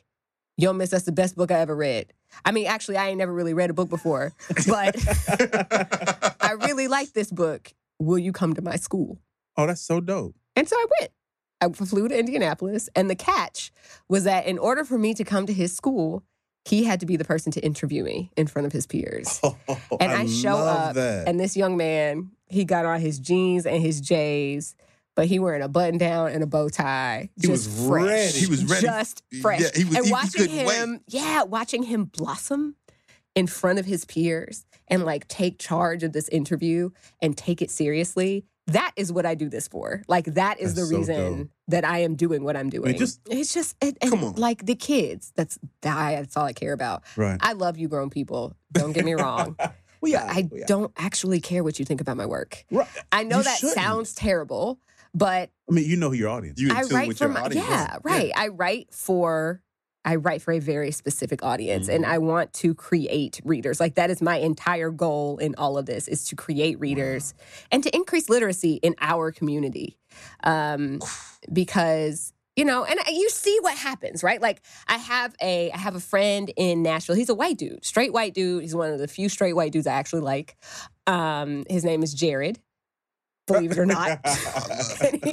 "Yo, 0.56 0.72
miss, 0.72 0.90
that's 0.90 1.04
the 1.04 1.12
best 1.12 1.36
book 1.36 1.52
I 1.52 1.60
ever 1.60 1.76
read." 1.76 2.12
I 2.44 2.50
mean, 2.50 2.66
actually, 2.66 2.96
I 2.96 3.06
ain't 3.06 3.18
never 3.18 3.32
really 3.32 3.54
read 3.54 3.70
a 3.70 3.74
book 3.74 3.88
before, 3.88 4.32
but 4.66 4.96
I 6.40 6.56
really 6.58 6.88
like 6.88 7.12
this 7.12 7.30
book. 7.30 7.72
Will 8.00 8.18
you 8.18 8.32
come 8.32 8.54
to 8.54 8.62
my 8.62 8.74
school? 8.74 9.20
Oh, 9.56 9.64
that's 9.64 9.80
so 9.80 10.00
dope. 10.00 10.34
And 10.56 10.68
so 10.68 10.74
I 10.74 10.86
went. 10.98 11.12
I 11.60 11.68
flew 11.68 12.08
to 12.08 12.18
Indianapolis. 12.18 12.88
And 12.96 13.08
the 13.08 13.14
catch 13.14 13.70
was 14.08 14.24
that 14.24 14.46
in 14.46 14.58
order 14.58 14.84
for 14.84 14.98
me 14.98 15.14
to 15.14 15.24
come 15.24 15.46
to 15.46 15.52
his 15.52 15.74
school, 15.74 16.24
he 16.66 16.84
had 16.84 17.00
to 17.00 17.06
be 17.06 17.16
the 17.16 17.24
person 17.24 17.52
to 17.52 17.60
interview 17.64 18.02
me 18.02 18.30
in 18.36 18.46
front 18.46 18.66
of 18.66 18.72
his 18.72 18.86
peers. 18.86 19.40
Oh, 19.68 19.96
and 20.00 20.10
I, 20.12 20.26
show 20.26 20.54
love 20.54 20.88
up, 20.90 20.94
that. 20.96 21.28
and 21.28 21.38
this 21.38 21.56
young 21.56 21.76
man, 21.76 22.30
he 22.48 22.64
got 22.64 22.84
on 22.84 23.00
his 23.00 23.18
jeans 23.18 23.64
and 23.66 23.80
his 23.82 24.00
J's, 24.00 24.74
but 25.14 25.26
he 25.26 25.38
wearing 25.38 25.62
a 25.62 25.68
button 25.68 25.96
down 25.98 26.30
and 26.32 26.42
a 26.42 26.46
bow 26.46 26.68
tie. 26.68 27.30
He 27.40 27.46
just 27.48 27.68
was 27.68 27.88
fresh. 27.88 28.06
ready. 28.06 28.38
He 28.38 28.46
was 28.46 28.64
ready. 28.64 28.86
Just 28.86 29.22
fresh. 29.40 29.60
Yeah, 29.60 29.68
he 29.74 29.84
was- 29.84 29.94
and 29.96 30.04
he- 30.04 30.08
he 30.08 30.12
watching 30.12 30.66
wait. 30.66 30.76
him, 30.76 31.00
yeah, 31.08 31.42
watching 31.44 31.82
him 31.84 32.04
blossom 32.06 32.74
in 33.34 33.46
front 33.46 33.78
of 33.78 33.86
his 33.86 34.04
peers 34.04 34.64
and 34.88 35.04
like 35.04 35.26
take 35.28 35.58
charge 35.58 36.02
of 36.02 36.12
this 36.12 36.28
interview 36.30 36.90
and 37.22 37.36
take 37.36 37.62
it 37.62 37.70
seriously. 37.70 38.44
That 38.68 38.92
is 38.96 39.12
what 39.12 39.24
I 39.26 39.34
do 39.36 39.48
this 39.48 39.68
for. 39.68 40.02
Like 40.08 40.24
that 40.34 40.58
is 40.60 40.74
That's 40.74 40.88
the 40.88 40.94
so 40.94 40.98
reason 40.98 41.50
that 41.68 41.84
I 41.84 41.98
am 42.00 42.16
doing 42.16 42.42
what 42.42 42.56
I'm 42.56 42.68
doing. 42.68 42.96
just- 42.98 43.20
it's 43.30 43.54
just 43.54 43.76
it, 43.80 43.98
Come 44.00 44.24
on. 44.24 44.32
like 44.34 44.66
the 44.66 44.74
kids. 44.74 45.32
That's 45.36 45.58
that, 45.82 46.10
that's 46.22 46.36
all 46.36 46.44
I 46.44 46.52
care 46.52 46.72
about. 46.72 47.04
right. 47.16 47.38
I 47.40 47.52
love 47.52 47.78
you, 47.78 47.86
grown 47.88 48.10
people. 48.10 48.56
Don't 48.72 48.92
get 48.92 49.04
me 49.04 49.14
wrong. 49.14 49.56
we 50.00 50.12
but 50.12 50.22
are. 50.22 50.30
I 50.30 50.48
we 50.50 50.62
are. 50.62 50.66
don't 50.66 50.92
actually 50.96 51.40
care 51.40 51.62
what 51.62 51.78
you 51.78 51.84
think 51.84 52.00
about 52.00 52.16
my 52.16 52.26
work. 52.26 52.64
Right. 52.70 52.88
I 53.12 53.22
know 53.22 53.38
You 53.38 53.44
that 53.44 53.58
shouldn't. 53.58 53.74
sounds 53.76 54.14
terrible, 54.14 54.80
but 55.14 55.50
I 55.70 55.72
mean, 55.72 55.88
you 55.88 55.96
know 55.96 56.08
who 56.10 56.16
your 56.16 56.28
audience. 56.30 56.60
You 56.60 56.72
I 56.74 56.82
tune 56.82 56.96
write 56.96 57.08
with 57.08 57.18
for 57.18 57.24
your 57.24 57.32
my 57.34 57.42
audience. 57.42 57.66
yeah, 57.68 57.98
right. 58.02 58.32
I 58.36 58.48
write 58.48 58.88
for 58.92 59.62
I 60.06 60.14
write 60.14 60.40
for 60.40 60.52
a 60.52 60.60
very 60.60 60.92
specific 60.92 61.42
audience 61.42 61.88
and 61.88 62.04
Mhm. 62.04 62.08
I 62.08 62.18
want 62.18 62.52
to 62.54 62.74
create 62.74 63.40
readers. 63.44 63.80
Like 63.80 63.96
that 63.96 64.08
is 64.08 64.22
my 64.22 64.36
entire 64.36 64.90
goal 64.90 65.36
in 65.38 65.54
all 65.58 65.76
of 65.76 65.84
this 65.86 66.06
is 66.08 66.24
to 66.28 66.36
create 66.36 66.78
readers 66.80 67.34
and 67.72 67.82
to 67.82 67.94
increase 67.94 68.28
literacy 68.30 68.74
in 68.82 68.94
our 69.00 69.32
community. 69.32 69.98
Um 70.44 71.00
because 71.52 72.32
you 72.54 72.64
know, 72.64 72.84
and 72.84 72.98
you 73.12 73.28
see 73.28 73.58
what 73.60 73.76
happens, 73.76 74.22
right? 74.22 74.40
Like 74.40 74.62
I 74.88 74.96
have 74.96 75.34
a 75.42 75.70
I 75.72 75.76
have 75.76 75.94
a 75.94 76.00
friend 76.00 76.50
in 76.56 76.82
Nashville. 76.82 77.14
He's 77.16 77.28
a 77.28 77.34
white 77.34 77.58
dude, 77.58 77.84
straight 77.84 78.14
white 78.14 78.32
dude. 78.32 78.62
He's 78.62 78.74
one 78.74 78.90
of 78.92 78.98
the 78.98 79.08
few 79.08 79.28
straight 79.28 79.54
white 79.54 79.72
dudes 79.72 79.86
I 79.86 79.92
actually 79.92 80.22
like. 80.22 80.56
Um 81.06 81.64
his 81.68 81.84
name 81.84 82.02
is 82.02 82.14
Jared. 82.14 82.60
Believe 83.46 83.70
it 83.72 83.78
or 83.78 83.86
not. 83.86 84.20
Did 85.00 85.24
you 85.24 85.32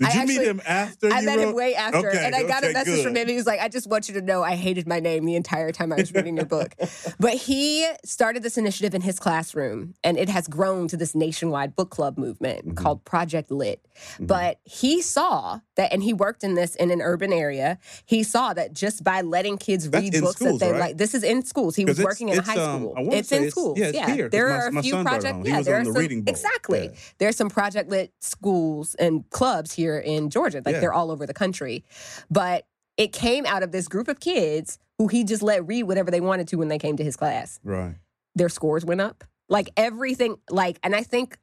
I 0.00 0.24
meet 0.24 0.40
him 0.40 0.62
after 0.66 1.10
I 1.12 1.20
met 1.20 1.38
him 1.38 1.54
way 1.54 1.74
after, 1.74 2.08
Okay, 2.10 2.24
and 2.24 2.34
I 2.34 2.42
got 2.44 2.62
a 2.64 2.68
okay, 2.68 2.72
message 2.72 3.02
from 3.04 3.14
him. 3.14 3.28
He 3.28 3.34
was 3.36 3.46
like, 3.46 3.60
"I 3.60 3.68
just 3.68 3.86
want 3.86 4.08
you 4.08 4.14
to 4.14 4.22
know, 4.22 4.42
I 4.42 4.54
hated 4.56 4.86
my 4.88 4.98
name 4.98 5.26
the 5.26 5.36
entire 5.36 5.70
time 5.70 5.92
I 5.92 5.96
was 5.96 6.12
reading 6.14 6.36
your 6.36 6.46
book." 6.46 6.74
But 7.20 7.34
he 7.34 7.86
started 8.04 8.42
this 8.42 8.56
initiative 8.56 8.94
in 8.94 9.02
his 9.02 9.18
classroom, 9.18 9.94
and 10.02 10.16
it 10.16 10.30
has 10.30 10.48
grown 10.48 10.88
to 10.88 10.96
this 10.96 11.14
nationwide 11.14 11.76
book 11.76 11.90
club 11.90 12.16
movement 12.16 12.66
Mhm. 12.68 12.76
called 12.76 13.04
Project 13.04 13.50
Lit. 13.50 13.80
Mhm. 14.18 14.26
But 14.26 14.58
he 14.64 15.02
saw 15.02 15.60
that, 15.76 15.92
and 15.92 16.02
he 16.02 16.14
worked 16.14 16.44
in 16.44 16.54
this 16.54 16.74
in 16.76 16.90
an 16.90 17.02
urban 17.02 17.32
area. 17.32 17.78
He 18.06 18.22
saw 18.22 18.54
that 18.54 18.72
just 18.72 19.04
by 19.04 19.20
letting 19.20 19.58
kids 19.58 19.90
That's 19.90 20.02
read 20.02 20.20
books 20.22 20.36
schools, 20.36 20.60
that 20.60 20.66
they 20.66 20.72
right? 20.72 20.80
like, 20.80 20.96
this 20.96 21.14
is 21.14 21.22
in 21.22 21.44
schools. 21.44 21.76
He 21.76 21.84
was 21.84 22.02
working 22.02 22.30
in 22.30 22.38
a 22.38 22.42
high 22.42 22.56
um, 22.56 22.80
school. 22.80 22.94
It's 23.12 23.30
in 23.32 23.36
it's- 23.38 23.50
schools. 23.52 23.78
yeah, 23.78 23.86
it's 23.88 24.12
here, 24.12 24.28
there 24.30 24.48
my- 24.48 24.54
are 24.54 24.68
a 24.68 24.82
few 24.82 24.92
projects. 24.92 24.92
brought 24.92 24.96
it 24.96 25.04
project. 25.04 25.34
home. 25.34 25.44
He 25.44 25.50
Yeah, 25.50 25.62
there 25.62 25.76
are 25.80 25.84
the 25.84 25.92
some 25.92 26.24
exactly. 26.26 26.84
Yeah. 26.84 26.90
There's 27.34 27.38
some 27.38 27.50
Project 27.50 27.90
Lit 27.90 28.12
schools 28.20 28.94
and 28.94 29.28
clubs 29.30 29.72
here 29.72 29.98
in 29.98 30.30
Georgia. 30.30 30.62
Like 30.64 30.74
Yeah. 30.74 30.80
they're 30.80 30.92
all 30.92 31.10
over 31.10 31.26
the 31.26 31.34
country. 31.34 31.84
But 32.30 32.64
it 32.96 33.12
came 33.12 33.44
out 33.44 33.64
of 33.64 33.72
this 33.72 33.88
group 33.88 34.06
of 34.06 34.20
kids 34.20 34.78
who 34.98 35.08
he 35.08 35.24
just 35.24 35.42
let 35.42 35.66
read 35.66 35.82
whatever 35.82 36.12
they 36.12 36.20
wanted 36.20 36.46
to 36.48 36.56
when 36.58 36.68
they 36.68 36.78
came 36.78 36.96
to 36.96 37.02
his 37.02 37.16
class. 37.16 37.58
Right. 37.64 37.96
Their 38.36 38.48
scores 38.48 38.84
went 38.84 39.00
up. 39.00 39.24
Like 39.48 39.70
everything, 39.76 40.36
like, 40.48 40.78
and 40.84 40.94
I 40.94 41.02
think 41.02 41.38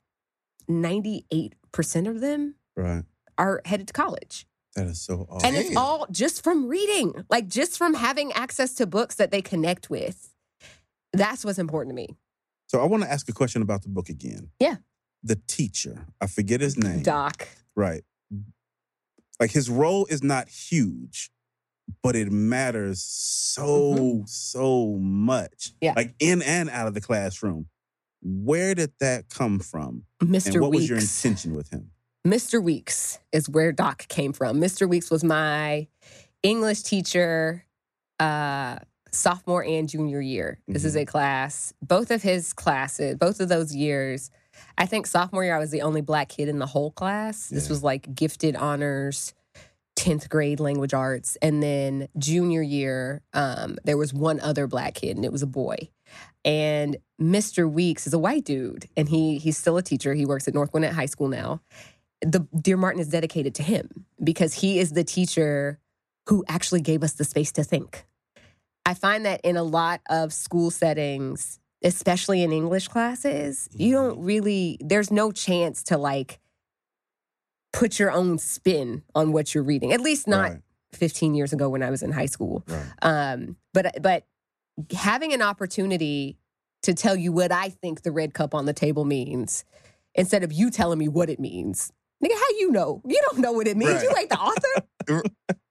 98% 0.69 2.07
of 2.07 2.21
them 2.21 2.55
Right. 2.77 3.03
are 3.37 3.61
headed 3.65 3.87
to 3.87 3.93
college. 3.93 4.47
That 4.75 4.87
is 4.87 5.01
so 5.01 5.27
awesome. 5.29 5.45
And 5.45 5.57
it's 5.57 5.75
all 5.75 6.07
just 6.09 6.41
from 6.41 6.69
reading, 6.69 7.25
like 7.29 7.49
just 7.49 7.77
from 7.77 7.95
having 7.95 8.31
access 8.31 8.73
to 8.75 8.87
books 8.87 9.15
that 9.15 9.29
they 9.31 9.41
connect 9.41 9.89
with. 9.89 10.33
That's 11.11 11.43
what's 11.43 11.59
important 11.59 11.89
to 11.91 11.95
me. 11.95 12.15
So 12.67 12.79
I 12.79 12.85
want 12.85 13.03
to 13.03 13.11
ask 13.11 13.27
a 13.27 13.33
question 13.33 13.61
about 13.61 13.81
the 13.81 13.89
book 13.89 14.07
again. 14.07 14.51
Yeah. 14.57 14.77
The 15.23 15.39
teacher, 15.47 16.07
I 16.19 16.27
forget 16.27 16.61
his 16.61 16.77
name. 16.77 17.03
Doc. 17.03 17.47
Right. 17.75 18.03
Like 19.39 19.51
his 19.51 19.69
role 19.69 20.05
is 20.05 20.23
not 20.23 20.49
huge, 20.49 21.31
but 22.03 22.15
it 22.15 22.31
matters 22.31 23.01
so, 23.01 24.23
so 24.25 24.97
much. 24.99 25.73
Yeah. 25.81 25.93
Like 25.95 26.13
in 26.19 26.41
and 26.41 26.69
out 26.69 26.87
of 26.87 26.93
the 26.93 27.01
classroom. 27.01 27.67
Where 28.23 28.75
did 28.75 28.91
that 28.99 29.29
come 29.29 29.59
from? 29.59 30.03
Mr. 30.21 30.53
And 30.53 30.61
what 30.61 30.71
was 30.71 30.87
your 30.87 30.99
intention 30.99 31.55
with 31.55 31.71
him? 31.71 31.91
Mr. 32.25 32.61
Weeks 32.61 33.19
is 33.31 33.49
where 33.49 33.71
Doc 33.71 34.07
came 34.07 34.31
from. 34.31 34.61
Mr. 34.61 34.87
Weeks 34.87 35.09
was 35.09 35.23
my 35.23 35.87
English 36.43 36.83
teacher 36.83 37.65
uh, 38.19 38.77
sophomore 39.11 39.63
and 39.63 39.89
junior 39.89 40.21
year. 40.21 40.59
This 40.67 40.85
is 40.85 40.95
a 40.95 41.05
class, 41.05 41.73
both 41.81 42.11
of 42.11 42.21
his 42.21 42.53
classes, 42.53 43.15
both 43.15 43.39
of 43.39 43.49
those 43.49 43.75
years. 43.75 44.29
I 44.77 44.85
think 44.85 45.07
sophomore 45.07 45.43
year, 45.43 45.55
I 45.55 45.59
was 45.59 45.71
the 45.71 45.81
only 45.81 46.01
black 46.01 46.29
kid 46.29 46.49
in 46.49 46.59
the 46.59 46.65
whole 46.65 46.91
class. 46.91 47.47
This 47.49 47.65
Yeah. 47.65 47.69
was 47.69 47.83
like 47.83 48.13
gifted 48.15 48.55
honors, 48.55 49.33
10th 49.95 50.29
grade 50.29 50.59
language 50.59 50.93
arts. 50.93 51.37
And 51.41 51.61
then 51.61 52.07
junior 52.17 52.61
year, 52.61 53.21
um, 53.33 53.77
there 53.83 53.97
was 53.97 54.13
one 54.13 54.39
other 54.39 54.67
black 54.67 54.95
kid, 54.95 55.15
and 55.15 55.25
it 55.25 55.31
was 55.31 55.41
a 55.43 55.47
boy. 55.47 55.89
And 56.43 56.97
Mr. 57.21 57.71
Weeks 57.71 58.07
is 58.07 58.13
a 58.13 58.19
white 58.19 58.43
dude, 58.45 58.87
and 58.97 59.07
he 59.09 59.37
he's 59.37 59.57
still 59.57 59.77
a 59.77 59.83
teacher. 59.83 60.13
He 60.13 60.25
works 60.25 60.47
at 60.47 60.53
North 60.53 60.71
Gwinnett 60.71 60.93
High 60.93 61.05
School 61.05 61.27
now 61.27 61.61
the 62.21 62.47
Dear 62.55 62.77
Martin 62.77 63.01
is 63.01 63.07
dedicated 63.07 63.55
to 63.55 63.63
him 63.63 64.05
because 64.23 64.53
he 64.53 64.79
is 64.79 64.91
the 64.91 65.03
teacher 65.03 65.79
who 66.29 66.45
actually 66.47 66.81
gave 66.81 67.03
us 67.03 67.13
the 67.13 67.23
space 67.23 67.51
to 67.53 67.63
think. 67.63 68.05
I 68.85 68.93
find 68.93 69.25
that 69.25 69.41
in 69.43 69.57
a 69.57 69.63
lot 69.63 70.01
of 70.09 70.33
school 70.33 70.71
settings, 70.71 71.59
especially 71.83 72.43
in 72.43 72.51
English 72.51 72.87
classes, 72.87 73.67
you 73.73 73.93
don't 73.93 74.19
really, 74.23 74.77
there's 74.81 75.11
no 75.11 75.31
chance 75.31 75.83
to 75.83 75.97
like 75.97 76.39
put 77.73 77.97
your 77.99 78.11
own 78.11 78.37
spin 78.37 79.03
on 79.15 79.31
what 79.31 79.53
you're 79.55 79.63
reading, 79.63 79.91
at 79.93 80.01
least 80.01 80.27
not 80.27 80.51
Right. 80.51 80.61
15 80.93 81.33
years 81.35 81.53
ago 81.53 81.69
when 81.69 81.81
I 81.81 81.89
was 81.89 82.03
in 82.03 82.11
high 82.11 82.25
school. 82.25 82.63
Right. 82.67 82.85
Um, 83.01 83.55
but 83.73 84.01
but 84.01 84.25
having 84.93 85.33
an 85.33 85.41
opportunity 85.41 86.37
to 86.83 86.93
tell 86.93 87.15
you 87.15 87.31
what 87.31 87.51
I 87.51 87.69
think 87.69 88.01
the 88.01 88.11
red 88.11 88.33
cup 88.33 88.53
on 88.53 88.65
the 88.65 88.73
table 88.73 89.05
means 89.05 89.63
instead 90.15 90.43
of 90.43 90.51
you 90.51 90.69
telling 90.69 90.99
me 90.99 91.07
what 91.07 91.29
it 91.29 91.39
means. 91.39 91.93
Nigga, 92.23 92.33
how 92.33 92.49
you 92.59 92.71
know? 92.71 93.01
You 93.07 93.19
don't 93.29 93.39
know 93.39 93.51
what 93.53 93.67
it 93.67 93.77
means. 93.77 94.03
You 94.03 94.09
Right. 94.09 94.19
ain't 94.19 94.29
the 94.29 94.39
author. 94.39 95.23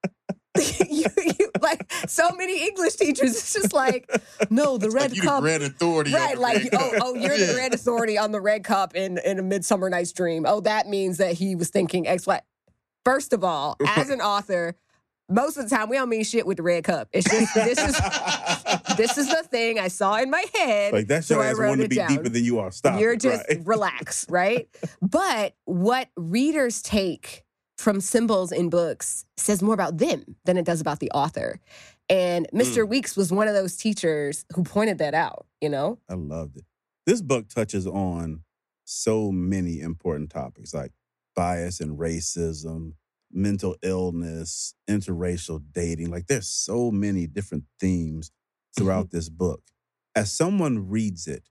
you, 0.89 1.05
you, 1.17 1.51
like 1.61 1.91
so 2.07 2.29
many 2.31 2.67
English 2.67 2.95
teachers, 2.95 3.31
it's 3.31 3.53
just 3.53 3.73
like, 3.73 4.09
no, 4.49 4.77
the 4.77 4.89
red 4.89 5.11
Like 5.11 5.21
cup. 5.21 5.35
the 5.37 5.41
grand 5.41 5.63
authority. 5.63 6.13
Right, 6.13 6.37
like 6.37 6.67
oh, 6.73 6.91
oh, 7.01 7.15
you're 7.15 7.37
the 7.37 7.45
Yeah. 7.53 7.57
red 7.57 7.73
authority 7.73 8.17
on 8.17 8.31
the 8.31 8.41
red 8.41 8.63
cup 8.63 8.95
in 8.95 9.17
in 9.19 9.39
a 9.39 9.43
Midsummer 9.43 9.89
Night's 9.89 10.11
Dream. 10.11 10.45
Oh, 10.47 10.59
that 10.61 10.87
means 10.87 11.17
that 11.17 11.33
he 11.35 11.55
was 11.55 11.69
thinking 11.69 12.07
X, 12.07 12.27
Y. 12.27 12.41
First 13.05 13.33
of 13.33 13.43
all, 13.43 13.77
as 13.87 14.09
an 14.09 14.19
author, 14.21 14.75
most 15.29 15.55
of 15.57 15.69
the 15.69 15.75
time 15.75 15.87
we 15.89 15.95
don't 15.95 16.09
mean 16.09 16.23
shit 16.25 16.45
with 16.45 16.57
the 16.57 16.63
red 16.63 16.83
cup. 16.83 17.07
It's 17.13 17.29
just 17.29 17.53
this 17.55 17.79
is 17.79 18.97
this 18.97 19.17
is 19.17 19.27
the 19.29 19.43
thing 19.49 19.79
I 19.79 19.87
saw 19.87 20.17
in 20.17 20.29
my 20.29 20.43
head. 20.53 20.91
Like 20.93 21.07
that's 21.07 21.27
so 21.27 21.35
your 21.35 21.43
I 21.43 21.47
ass 21.51 21.77
to 21.77 21.87
be 21.87 21.95
down. 21.95 22.09
deeper 22.09 22.29
than 22.29 22.43
you 22.43 22.59
are. 22.59 22.71
Stop. 22.71 22.99
You're 22.99 23.13
it, 23.13 23.21
just 23.21 23.45
right? 23.49 23.61
relax, 23.65 24.29
right? 24.29 24.67
But 25.01 25.55
what 25.65 26.09
readers 26.17 26.81
take 26.81 27.43
from 27.81 27.99
symbols 27.99 28.51
in 28.51 28.69
books 28.69 29.25
says 29.37 29.61
more 29.61 29.73
about 29.73 29.97
them 29.97 30.35
than 30.45 30.57
it 30.57 30.65
does 30.65 30.79
about 30.79 30.99
the 30.99 31.11
author. 31.11 31.59
And 32.09 32.47
hmm. 32.51 32.59
Mr. 32.59 32.87
Weeks 32.87 33.17
was 33.17 33.31
one 33.31 33.47
of 33.47 33.53
those 33.53 33.75
teachers 33.75 34.45
who 34.55 34.63
pointed 34.63 34.99
that 34.99 35.13
out, 35.13 35.45
you 35.59 35.69
know? 35.69 35.97
I 36.09 36.13
loved 36.13 36.57
it. 36.57 36.65
This 37.05 37.21
book 37.21 37.49
touches 37.49 37.87
on 37.87 38.43
so 38.85 39.31
many 39.31 39.79
important 39.79 40.29
topics 40.29 40.73
like 40.73 40.91
bias 41.35 41.79
and 41.79 41.97
racism, 41.97 42.93
mental 43.31 43.75
illness, 43.81 44.75
interracial 44.89 45.61
dating. 45.71 46.11
Like 46.11 46.27
there's 46.27 46.47
so 46.47 46.91
many 46.91 47.27
different 47.27 47.63
themes 47.79 48.31
throughout 48.77 49.07
mm-hmm. 49.07 49.17
this 49.17 49.29
book. 49.29 49.63
As 50.15 50.31
someone 50.31 50.89
reads 50.89 51.27
it, 51.27 51.47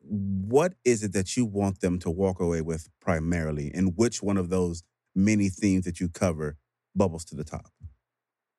what 0.00 0.74
is 0.84 1.02
it 1.02 1.12
that 1.12 1.36
you 1.36 1.44
want 1.44 1.80
them 1.80 1.98
to 2.00 2.10
walk 2.10 2.40
away 2.40 2.60
with 2.60 2.88
primarily? 3.00 3.70
And 3.74 3.96
which 3.96 4.22
one 4.22 4.36
of 4.36 4.48
those 4.48 4.82
many 5.14 5.48
themes 5.48 5.84
that 5.84 6.00
you 6.00 6.08
cover 6.08 6.56
bubbles 6.94 7.24
to 7.26 7.36
the 7.36 7.44
top? 7.44 7.70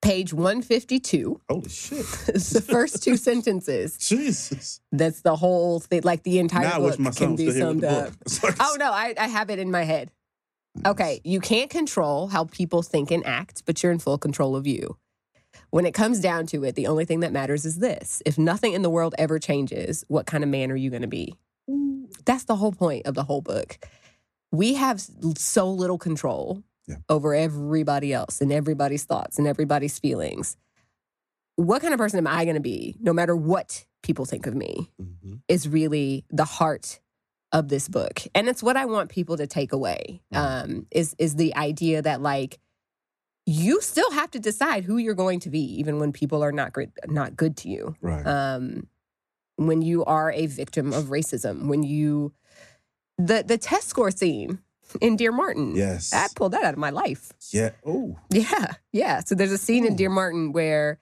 Page 0.02 0.34
152 0.34 1.40
Holy 1.50 1.70
shit. 1.70 1.98
the 2.26 2.66
first 2.68 3.02
two 3.04 3.16
sentences. 3.16 3.98
Jesus. 3.98 4.82
That's 4.92 5.22
the 5.22 5.36
whole 5.38 5.80
thing, 5.80 6.02
like 6.04 6.24
the 6.24 6.40
entire 6.40 6.64
Now 6.64 6.76
I 6.76 6.78
wish 6.80 6.98
book 6.98 7.16
can 7.16 7.36
be 7.38 7.50
still 7.50 7.74
here 7.74 7.74
with 7.74 7.84
summed 7.84 8.46
up. 8.46 8.56
Oh 8.60 8.76
no, 8.78 8.92
I, 8.92 9.14
I 9.18 9.28
have 9.28 9.50
it 9.50 9.60
in 9.60 9.72
my 9.72 9.84
head. 9.84 10.12
Okay, 10.86 11.22
you 11.24 11.40
can't 11.40 11.70
control 11.70 12.28
how 12.28 12.46
people 12.46 12.82
think 12.82 13.12
and 13.12 13.26
act, 13.26 13.64
but 13.66 13.82
you're 13.82 13.92
in 13.92 14.00
full 14.00 14.18
control 14.18 14.56
of 14.56 14.68
you. 14.68 14.98
When 15.70 15.86
it 15.86 15.94
comes 15.94 16.20
down 16.20 16.48
to 16.48 16.64
it, 16.66 16.76
the 16.76 16.88
only 16.88 17.06
thing 17.06 17.22
that 17.22 17.32
matters 17.32 17.64
is 17.64 17.78
this. 17.78 18.22
If 18.26 18.38
nothing 18.38 18.74
in 18.74 18.82
the 18.82 18.90
world 18.90 19.16
ever 19.18 19.40
changes, 19.40 20.04
what 20.08 20.26
kind 20.26 20.44
of 20.44 20.50
man 20.50 20.72
are 20.72 20.76
you 20.76 20.90
going 20.90 21.04
to 21.04 21.08
be? 21.08 21.36
That's 22.26 22.44
the 22.44 22.56
whole 22.56 22.74
point 22.74 23.06
of 23.06 23.16
the 23.16 23.24
whole 23.24 23.42
book. 23.42 23.78
We 24.54 24.76
have 24.76 25.02
so 25.38 25.70
little 25.70 25.98
control 25.98 26.64
Yeah. 26.88 26.98
over 27.10 27.34
everybody 27.34 28.14
else 28.14 28.40
and 28.40 28.52
everybody's 28.54 29.04
thoughts 29.04 29.38
and 29.40 29.48
everybody's 29.48 29.98
feelings. 30.00 30.56
What 31.56 31.82
kind 31.82 31.94
of 31.94 31.98
person 31.98 32.18
am 32.20 32.28
I 32.28 32.46
going 32.46 32.56
to 32.56 32.62
be, 32.62 32.96
no 33.00 33.14
matter 33.14 33.36
what 33.36 33.86
people 34.04 34.26
think 34.26 34.46
of 34.48 34.54
me? 34.56 34.92
Mhm. 35.02 35.42
is 35.48 35.68
really 35.68 36.24
the 36.30 36.46
heart 36.46 37.00
of 37.52 37.68
this 37.70 37.88
book 37.88 38.22
and 38.34 38.48
it's 38.50 38.64
what 38.64 38.76
i 38.76 38.84
want 38.86 39.10
people 39.12 39.38
to 39.38 39.46
take 39.46 39.72
away 39.74 40.22
um, 40.32 40.88
is 40.92 41.16
is 41.20 41.36
the 41.36 41.56
idea 41.56 42.02
that 42.02 42.20
like 42.22 42.60
you 43.46 43.80
still 43.82 44.10
have 44.12 44.32
to 44.32 44.40
decide 44.40 44.84
who 44.84 44.98
you're 44.98 45.14
going 45.14 45.40
to 45.40 45.50
be 45.52 45.60
even 45.80 46.00
when 46.00 46.12
people 46.12 46.44
are 46.44 46.52
not 46.52 46.74
good 46.74 46.92
not 47.08 47.36
good 47.36 47.56
to 47.58 47.70
you 47.70 47.96
Right. 48.02 48.26
um, 48.26 48.88
when 49.58 49.82
you 49.84 50.04
are 50.06 50.32
a 50.32 50.48
victim 50.48 50.92
of 50.94 51.06
racism 51.06 51.68
when 51.68 51.84
you 51.84 52.34
the 53.18 53.44
the 53.46 53.58
test 53.58 53.88
score 53.90 54.12
scene 54.12 54.60
in 55.02 55.16
dear 55.16 55.32
martin 55.32 55.76
yes. 55.76 56.14
i 56.14 56.28
pulled 56.36 56.52
that 56.52 56.64
out 56.64 56.74
of 56.74 56.80
my 56.80 56.90
life 56.90 57.32
yeah. 57.52 57.70
Oh. 57.86 58.18
yeah, 58.32 58.74
yeah. 58.92 59.20
So 59.20 59.36
there's 59.36 59.52
a 59.52 59.58
scene 59.58 59.86
in 59.86 59.96
Dear 59.96 60.10
Martin 60.10 60.54
where 60.54 61.00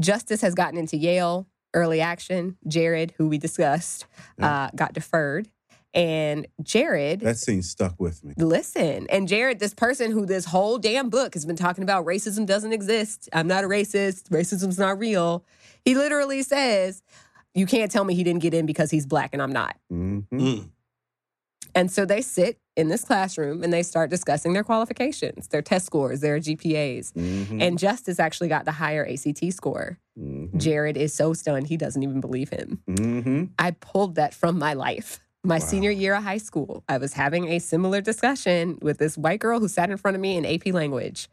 Justyce 0.00 0.40
has 0.40 0.54
gotten 0.54 0.78
into 0.78 0.96
Yale 0.96 1.46
early 1.74 2.00
action. 2.00 2.56
Jared, 2.66 3.12
who 3.18 3.28
we 3.28 3.36
discussed, 3.36 4.06
uh, 4.40 4.70
got 4.74 4.94
deferred. 4.94 5.48
And 5.92 6.46
Jared, 6.62 7.20
That 7.20 7.36
scene 7.36 7.62
stuck 7.62 8.00
with 8.00 8.22
me. 8.24 8.32
listen, 8.38 9.08
and 9.10 9.28
Jared, 9.28 9.58
this 9.58 9.74
person 9.74 10.10
who 10.12 10.24
this 10.24 10.46
whole 10.46 10.78
damn 10.78 11.10
book 11.10 11.34
has 11.34 11.44
been 11.44 11.56
talking 11.56 11.82
about 11.84 12.06
racism 12.06 12.46
doesn't 12.46 12.72
exist. 12.72 13.28
I'm 13.32 13.48
not 13.48 13.64
a 13.64 13.66
racist. 13.66 14.28
Racism's 14.30 14.78
not 14.78 14.98
real. 14.98 15.44
He 15.84 15.94
literally 15.96 16.42
says, 16.42 17.02
You 17.54 17.66
can't 17.66 17.90
tell 17.90 18.04
me 18.04 18.14
he 18.14 18.22
didn't 18.24 18.40
get 18.42 18.54
in 18.54 18.64
because 18.64 18.90
he's 18.90 19.04
black 19.04 19.30
and 19.34 19.42
I'm 19.42 19.52
not. 19.52 19.76
Mhm. 19.92 20.24
Mm. 20.32 20.68
And 21.74 21.90
so 21.90 22.04
they 22.04 22.22
sit 22.22 22.58
in 22.76 22.88
this 22.88 23.04
classroom 23.04 23.62
and 23.62 23.72
they 23.72 23.82
start 23.82 24.10
discussing 24.10 24.52
their 24.52 24.64
qualifications, 24.64 25.48
their 25.48 25.62
test 25.62 25.86
scores, 25.86 26.20
their 26.20 26.38
GPAs. 26.38 27.12
Mhm. 27.12 27.60
And 27.60 27.78
Justyce 27.78 28.18
actually 28.18 28.48
got 28.48 28.64
the 28.64 28.72
higher 28.72 29.06
ACT 29.06 29.50
score. 29.52 29.98
Mhm. 30.18 30.56
Jared 30.56 30.96
is 30.96 31.12
so 31.14 31.32
stunned 31.32 31.66
he 31.66 31.76
doesn't 31.76 32.02
even 32.02 32.20
believe 32.20 32.48
him. 32.50 32.80
Mhm. 32.88 33.50
I 33.58 33.72
pulled 33.72 34.14
that 34.16 34.34
from 34.34 34.58
my 34.58 34.74
life. 34.74 35.20
My 35.42 35.58
senior 35.58 35.90
year 35.90 36.14
of 36.14 36.22
high 36.22 36.36
school, 36.36 36.84
I 36.86 36.98
was 36.98 37.14
having 37.14 37.48
a 37.48 37.60
similar 37.60 38.02
discussion 38.02 38.78
with 38.82 38.98
this 38.98 39.16
white 39.16 39.40
girl 39.40 39.58
who 39.58 39.68
sat 39.68 39.90
in 39.90 39.96
front 39.96 40.14
of 40.14 40.20
me 40.20 40.36
in 40.36 40.44
AP 40.44 40.70
language. 40.70 41.30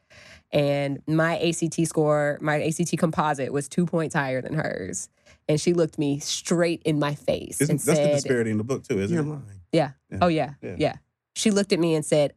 And 0.53 1.01
my 1.07 1.37
ACT 1.39 1.85
score, 1.85 2.37
my 2.39 2.61
ACT 2.61 2.95
composite 2.95 3.51
was 3.51 3.67
two 3.67 3.85
points 3.85 4.15
higher 4.15 4.41
than 4.41 4.53
hers. 4.53 5.09
And 5.49 5.59
she 5.59 5.73
looked 5.73 5.99
me 5.99 6.19
straight 6.19 6.81
in 6.83 6.99
my 6.99 7.15
face 7.15 7.59
Isn't, 7.59 7.71
and 7.71 7.79
that's 7.81 7.99
the 7.99 8.07
disparity 8.07 8.51
in 8.51 8.57
the 8.57 8.63
book 8.63 8.83
too, 8.87 8.97
isn't 8.99 9.13
You're 9.13 9.35
it? 9.35 9.39
Lying. 9.73 9.93
Yeah. 10.11 10.17
Yeah. 10.17 10.17
Oh, 10.21 10.27
yeah. 10.27 10.53
Yeah. 10.61 10.75
yeah. 10.77 10.95
She 11.35 11.51
looked 11.51 11.71
at 11.73 11.79
me 11.79 11.95
and 11.95 12.03
said, 12.05 12.33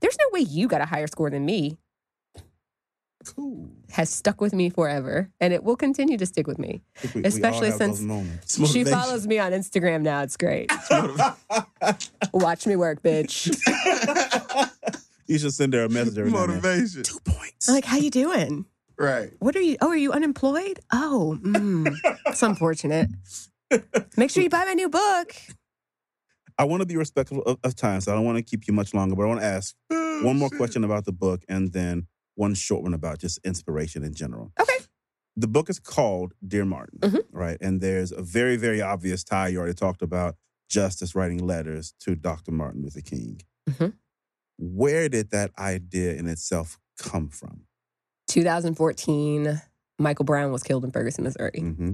There's 0.00 0.16
no 0.18 0.26
way 0.32 0.40
you 0.40 0.68
got 0.68 0.80
a 0.80 0.86
higher 0.86 1.06
score 1.06 1.30
than 1.30 1.44
me. 1.44 1.78
Cool. 3.26 3.70
Has 3.92 4.10
stuck 4.10 4.40
with 4.42 4.52
me 4.52 4.68
forever. 4.68 5.30
And 5.40 5.52
it 5.54 5.64
will 5.64 5.76
continue 5.76 6.18
to 6.18 6.26
stick 6.26 6.46
with 6.46 6.58
me. 6.58 6.82
We- 7.14 7.22
we 7.22 7.26
Especially 7.28 7.70
have 7.70 7.78
those 7.78 7.98
since 8.44 8.70
She 8.70 8.84
follows 8.84 9.26
me 9.26 9.38
on 9.38 9.52
Instagram 9.52 10.02
now. 10.02 10.22
It's 10.22 10.36
great. 10.36 10.70
Watch 12.34 12.66
me 12.66 12.76
work, 12.76 13.02
bitch. 13.02 13.50
You 15.26 15.38
should 15.38 15.54
send 15.54 15.72
her 15.72 15.84
a 15.84 15.88
message 15.88 16.18
every 16.18 16.30
now 16.30 16.42
and. 16.44 16.48
Motivation. 16.56 17.02
Two 17.02 17.18
points. 17.24 17.66
Like, 17.66 17.86
how 17.86 17.96
you 17.96 18.10
doing? 18.10 18.66
Right. 18.98 19.30
What 19.38 19.56
are 19.56 19.60
you? 19.62 19.78
Oh, 19.80 19.88
are 19.88 19.96
you 19.96 20.12
unemployed? 20.12 20.80
Oh, 20.92 21.38
mm, 21.42 21.96
it's 22.26 22.42
unfortunate. 22.42 23.08
Make 24.18 24.30
sure 24.30 24.42
you 24.42 24.50
buy 24.50 24.66
my 24.66 24.74
new 24.74 24.90
book. 24.90 25.34
I 26.58 26.64
want 26.64 26.80
to 26.82 26.86
be 26.86 26.96
respectful 26.96 27.42
of, 27.42 27.58
of 27.64 27.74
time, 27.74 28.00
so 28.00 28.12
I 28.12 28.14
don't 28.14 28.24
want 28.24 28.38
to 28.38 28.42
keep 28.42 28.66
you 28.68 28.74
much 28.74 28.94
longer. 28.94 29.16
But 29.16 29.24
I 29.24 29.26
want 29.26 29.40
to 29.40 29.46
ask 29.46 29.74
one 30.22 30.38
more 30.38 30.50
question 30.50 30.84
about 30.84 31.04
the 31.04 31.12
book, 31.12 31.42
and 31.48 31.72
then 31.72 32.06
one 32.36 32.54
short 32.54 32.82
one 32.82 32.94
about 32.94 33.18
just 33.18 33.38
inspiration 33.44 34.02
in 34.04 34.14
general. 34.14 34.52
Okay. 34.60 34.72
The 35.36 35.48
book 35.48 35.68
is 35.68 35.80
called 35.80 36.32
Dear 36.46 36.64
Martin, 36.64 36.98
Mhm. 37.00 37.22
right? 37.32 37.58
And 37.60 37.80
there's 37.80 38.12
a 38.12 38.22
very, 38.22 38.56
very 38.56 38.80
obvious 38.80 39.24
tie. 39.24 39.48
You 39.48 39.58
already 39.58 39.74
talked 39.74 40.00
about 40.02 40.36
Justyce 40.72 41.14
writing 41.16 41.38
letters 41.44 41.92
to 42.00 42.14
Dr. 42.14 42.52
Martin 42.52 42.82
Luther 42.82 43.00
King. 43.00 43.40
Mhm. 43.68 43.94
Where 44.58 45.08
did 45.08 45.30
that 45.30 45.50
idea 45.58 46.14
in 46.14 46.28
itself 46.28 46.78
come 46.98 47.28
from? 47.28 47.66
2014, 48.28 49.60
Michael 49.98 50.24
Brown 50.24 50.50
was 50.52 50.62
killed 50.62 50.84
in 50.84 50.90
Ferguson, 50.92 51.24
Missouri. 51.24 51.52
Mm-hmm. 51.56 51.90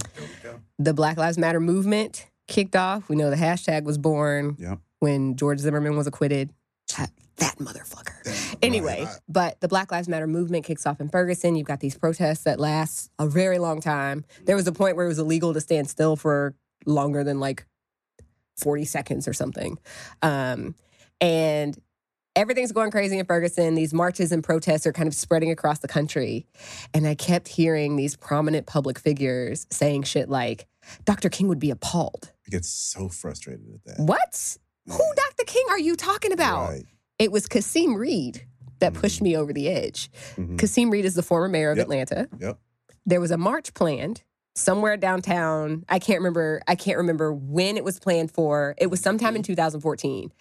The 0.79 0.95
Black 0.95 1.17
Lives 1.17 1.39
Matter 1.39 1.61
movement 1.61 2.27
kicked 2.51 2.77
off. 2.77 3.09
We 3.09 3.17
know 3.17 3.31
the 3.31 3.37
hashtag 3.37 3.85
was 3.85 3.97
born 3.97 4.57
Yeah. 4.59 4.77
when 4.99 5.37
George 5.37 5.61
Zimmerman 5.61 5.97
was 5.97 6.07
acquitted. 6.07 6.53
That, 6.99 7.11
that 7.37 7.57
motherfucker. 7.59 8.57
Anyway, 8.63 9.07
but 9.29 9.59
the 9.61 9.69
Black 9.69 9.91
Lives 9.91 10.09
Matter 10.09 10.27
movement 10.27 10.65
kicks 10.67 10.85
off 10.85 11.01
in 11.01 11.09
Ferguson. 11.09 11.55
You've 11.55 11.67
got 11.69 11.81
these 11.81 11.97
protests 11.97 12.43
that 12.45 12.61
last 12.61 13.11
a 13.19 13.27
very 13.27 13.59
long 13.59 13.81
time. 13.81 14.25
There 14.45 14.57
was 14.57 14.67
a 14.67 14.73
point 14.73 14.97
where 14.97 15.07
it 15.07 15.09
was 15.09 15.19
illegal 15.19 15.55
to 15.55 15.61
stand 15.61 15.89
still 15.89 16.17
for 16.17 16.55
longer 16.85 17.25
than 17.25 17.41
like 17.41 17.65
40 18.59 18.85
seconds 18.85 19.27
or 19.29 19.33
something. 19.33 19.79
Um, 20.21 20.75
and 21.21 21.79
everything's 22.37 22.73
going 22.73 22.91
crazy 22.91 23.19
in 23.19 23.25
Ferguson. 23.27 23.75
These 23.75 23.95
marches 23.95 24.33
and 24.33 24.43
protests 24.45 24.87
are 24.87 24.93
kind 24.93 25.07
of 25.07 25.15
spreading 25.15 25.51
across 25.51 25.79
the 25.79 25.89
country. 25.89 26.47
And 26.93 27.07
I 27.07 27.15
kept 27.15 27.49
hearing 27.49 27.97
these 27.97 28.17
prominent 28.17 28.67
public 28.67 28.99
figures 28.99 29.67
saying 29.71 30.03
shit 30.03 30.29
like, 30.29 30.67
Dr. 31.05 31.29
King 31.29 31.49
would 31.49 31.59
be 31.61 31.71
appalled. 31.71 32.33
I 32.51 32.57
get 32.57 32.65
so 32.65 33.09
frustrated 33.09 33.67
at 33.75 33.85
that. 33.85 34.03
What? 34.03 34.57
Who 34.89 34.99
Dr. 35.17 35.45
King 35.47 35.65
are 35.71 35.79
you 35.79 35.95
talking 35.95 36.33
about? 36.33 36.71
Right. 36.71 36.87
It 37.19 37.31
was 37.31 37.47
Kasim 37.47 37.95
Reed 37.95 38.45
that 38.81 38.93
pushed 38.95 39.23
me 39.23 39.37
over 39.37 39.53
the 39.53 39.69
edge. 39.69 40.11
Mhm. 40.37 40.59
Kasim 40.59 40.91
Reed 40.91 41.05
is 41.05 41.15
the 41.15 41.23
former 41.23 41.49
mayor 41.49 41.71
of 41.71 41.77
Yep. 41.77 41.85
Atlanta. 41.85 42.29
Yep. 42.41 42.59
There 43.07 43.21
was 43.21 43.31
a 43.31 43.37
march 43.37 43.73
planned 43.75 44.23
somewhere 44.57 44.97
downtown. 44.97 45.85
I 45.89 45.99
can't 46.01 46.19
remember. 46.19 46.61
I 46.67 46.75
can't 46.75 46.97
remember 46.99 47.33
when 47.33 47.77
it 47.77 47.85
was 47.85 48.01
planned 48.01 48.33
for. 48.33 48.75
It 48.79 48.89
was 48.89 49.01
sometime 49.01 49.37
in 49.37 49.43
2014, 49.43 50.33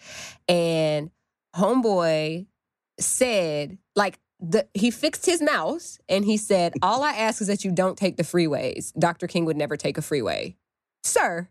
and 0.48 1.10
Homeboy 1.56 2.46
said 2.98 3.78
like. 3.94 4.18
The, 4.42 4.66
he 4.72 4.90
fixed 4.90 5.26
his 5.26 5.42
mouth 5.42 5.98
and 6.08 6.24
he 6.24 6.38
said, 6.38 6.72
All 6.80 7.02
I 7.02 7.12
ask 7.12 7.42
is 7.42 7.48
that 7.48 7.62
you 7.62 7.70
don't 7.70 7.98
take 7.98 8.16
the 8.16 8.22
freeways. 8.22 8.90
Dr. 8.98 9.26
King 9.26 9.44
would 9.44 9.58
never 9.58 9.76
take 9.76 9.98
a 9.98 10.00
freeway. 10.02 10.56
Sir, 11.04 11.50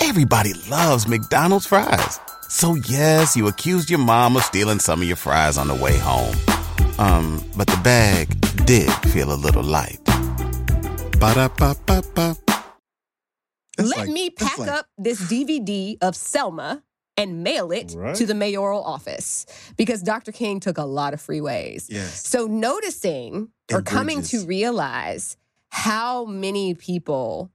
Everybody 0.00 0.54
loves 0.68 1.06
McDonald's 1.06 1.66
fries. 1.66 2.18
So 2.48 2.74
yes, 2.74 3.36
you 3.36 3.46
accused 3.46 3.90
your 3.90 4.00
mom 4.00 4.36
of 4.36 4.42
stealing 4.42 4.80
some 4.80 5.00
of 5.02 5.06
your 5.06 5.16
fries 5.16 5.56
on 5.56 5.68
the 5.68 5.74
way 5.74 5.96
home. 5.98 6.34
Um, 6.98 7.44
but 7.56 7.66
the 7.68 7.78
bag 7.84 8.28
did 8.66 8.90
feel 9.12 9.32
a 9.32 9.36
little 9.36 9.62
light. 9.62 10.00
Ba-da-ba-ba-ba. 11.20 12.36
Let 13.78 13.98
like- 13.98 14.08
me 14.08 14.30
pack 14.30 14.58
like- 14.58 14.68
up 14.68 14.86
this 14.98 15.20
DVD 15.20 15.96
of 16.02 16.16
Selma 16.16 16.82
and 17.16 17.42
mail 17.44 17.70
it 17.70 17.92
Right. 17.96 18.16
to 18.16 18.26
the 18.26 18.34
mayoral 18.34 18.82
office 18.82 19.46
because 19.76 20.02
Dr. 20.02 20.32
King 20.32 20.58
took 20.60 20.78
a 20.78 20.84
lot 20.84 21.14
of 21.14 21.20
freeways. 21.24 21.86
Yes. 21.88 22.26
So 22.26 22.46
noticing 22.46 23.50
or 23.70 23.78
And 23.78 23.86
coming 23.86 24.22
to 24.24 24.44
realize 24.46 25.36
how 25.68 26.24
many 26.24 26.74
people 26.74 27.50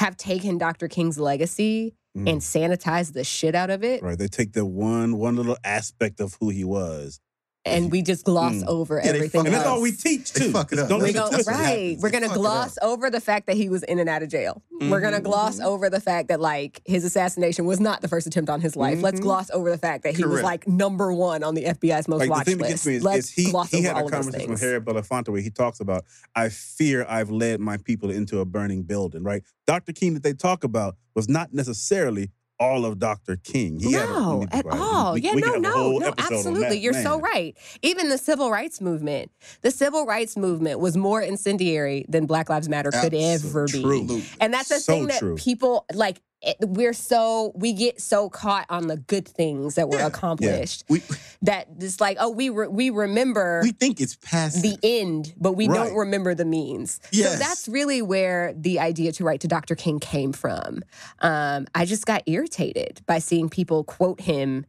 have 0.00 0.16
taken 0.16 0.58
Dr. 0.58 0.88
King's 0.88 1.18
legacy 1.18 1.94
Mm. 2.18 2.28
and 2.28 2.40
sanitized 2.40 3.12
the 3.12 3.22
shit 3.22 3.54
out 3.54 3.70
of 3.70 3.84
it, 3.84 4.02
Right. 4.02 4.18
They 4.18 4.26
take 4.26 4.52
the 4.52 4.66
one 4.66 5.16
one 5.16 5.36
little 5.36 5.56
aspect 5.62 6.18
of 6.18 6.36
who 6.40 6.48
he 6.48 6.64
was. 6.64 7.20
And 7.66 7.90
we 7.92 8.00
just 8.02 8.24
gloss 8.24 8.54
Mm. 8.54 8.66
over 8.68 9.00
Yeah, 9.04 9.10
everything 9.10 9.40
fuck 9.40 9.46
And 9.46 9.54
that's 9.54 9.66
all 9.66 9.82
we 9.82 9.92
teach 9.92 10.32
They 10.32 10.46
too. 10.46 10.50
fuck 10.52 10.72
it 10.72 10.78
up. 10.78 10.88
Don't 10.88 11.00
We're 11.00 11.12
get 11.12 11.40
it 11.40 11.46
right. 11.46 11.98
We're 12.00 12.10
gonna 12.10 12.32
gloss 12.32 12.78
over 12.80 13.10
the 13.10 13.20
fact 13.20 13.46
that 13.48 13.56
he 13.56 13.68
was 13.68 13.82
in 13.82 13.98
and 13.98 14.08
out 14.08 14.22
of 14.22 14.28
jail. 14.30 14.62
We're 14.80 15.00
gonna 15.00 15.20
Mhm. 15.20 15.24
gloss 15.24 15.60
over 15.60 15.90
the 15.90 16.00
fact 16.00 16.28
that 16.28 16.40
like 16.40 16.80
his 16.86 17.04
assassination 17.04 17.66
was 17.66 17.78
not 17.78 18.00
the 18.00 18.08
first 18.08 18.26
attempt 18.26 18.48
on 18.48 18.62
his 18.62 18.76
life. 18.76 19.02
Let's 19.02 19.20
Mhm. 19.20 19.24
gloss 19.24 19.50
over 19.50 19.70
the 19.70 19.76
fact 19.78 20.04
that 20.04 20.16
he 20.16 20.24
was 20.24 20.42
like 20.42 20.66
number 20.66 21.12
one 21.12 21.42
on 21.42 21.54
the 21.54 21.66
FBI's 21.66 22.08
most 22.08 22.20
Like 22.20 22.28
the 22.28 22.32
watch 22.32 22.46
thing 22.46 22.58
list. 22.58 22.70
gets 22.70 22.86
me 22.86 22.94
is, 22.96 23.02
Let's 23.02 23.18
is 23.28 23.30
he, 23.30 23.50
gloss 23.50 23.70
he 23.70 23.78
over 23.78 23.86
had 23.88 23.96
all 23.96 24.02
a 24.02 24.04
of 24.06 24.10
those 24.10 24.20
conversation 24.24 24.50
with 24.50 24.60
things. 24.60 24.70
Harry 24.70 24.80
Belafonte 24.80 25.28
where 25.28 25.42
he 25.42 25.50
talks 25.50 25.80
about, 25.80 26.04
I 26.34 26.48
fear 26.48 27.04
I've 27.08 27.30
led 27.30 27.60
my 27.60 27.76
people 27.76 28.10
into 28.10 28.40
a 28.40 28.44
burning 28.46 28.82
building, 28.84 29.22
right? 29.22 29.42
Dr. 29.66 29.92
King 29.92 30.14
that 30.14 30.22
they 30.22 30.32
talk 30.32 30.64
about 30.64 30.96
was 31.14 31.28
not 31.28 31.52
necessarily 31.52 32.30
all 32.60 32.84
of 32.84 32.98
Dr. 32.98 33.36
King. 33.36 33.80
He 33.80 33.92
had 33.92 34.08
a- 34.08 34.12
no, 34.12 34.46
be 34.50 34.56
at 34.58 34.66
all. 34.66 35.14
We- 35.14 35.22
yeah, 35.22 35.34
we 35.34 35.40
no, 35.40 35.54
a 35.54 35.58
no, 35.60 35.98
no, 35.98 36.14
absolutely. 36.18 36.78
You're 36.78 36.92
so 36.92 37.18
right. 37.18 37.56
Even 37.82 38.08
the 38.10 38.18
civil 38.18 38.50
rights 38.50 38.80
movement, 38.80 39.30
the 39.62 39.70
civil 39.70 40.04
rights 40.06 40.36
movement 40.36 40.78
was 40.78 40.96
more 40.96 41.22
incendiary 41.22 42.04
than 42.08 42.26
Black 42.26 42.48
Lives 42.50 42.68
Matter 42.68 42.90
could 42.90 43.14
ever 43.14 43.64
be. 43.66 43.78
Absolutely. 43.78 44.24
And 44.40 44.52
that's 44.52 44.68
the 44.68 44.78
So 44.78 44.92
thing 44.92 45.06
that 45.08 45.18
true. 45.18 45.34
people 45.36 45.86
like. 45.94 46.20
It- 46.42 46.56
We're 46.60 46.92
so 46.94 47.52
we 47.54 47.72
get 47.72 48.00
so 48.00 48.28
caught 48.30 48.66
on 48.70 48.86
the 48.86 48.96
good 48.96 49.28
things 49.28 49.74
that 49.74 49.88
were 49.88 49.98
Yeah. 49.98 50.06
accomplished 50.06 50.84
We 50.88 51.02
that 51.42 51.68
it's 51.78 52.00
like 52.00 52.16
oh 52.20 52.30
we 52.30 52.48
re- 52.48 52.68
we 52.68 52.88
remember 52.90 53.60
we 53.62 53.72
think 53.72 54.00
it's 54.00 54.16
past 54.16 54.62
the 54.62 54.78
end, 54.82 55.34
but 55.36 55.52
we 55.52 55.68
Right. 55.68 55.74
don't 55.74 55.94
remember 55.96 56.34
the 56.34 56.44
means. 56.46 56.98
So 57.12 57.36
that's 57.36 57.68
really 57.68 58.00
where 58.02 58.54
the 58.56 58.78
idea 58.80 59.12
to 59.12 59.24
write 59.24 59.40
to 59.40 59.48
Dr. 59.48 59.74
King 59.74 60.00
came 60.00 60.32
from. 60.32 60.82
Um, 61.20 61.66
I 61.74 61.84
just 61.84 62.06
got 62.06 62.22
irritated 62.26 63.02
by 63.06 63.18
seeing 63.18 63.48
people 63.50 63.84
quote 63.84 64.20
him 64.22 64.64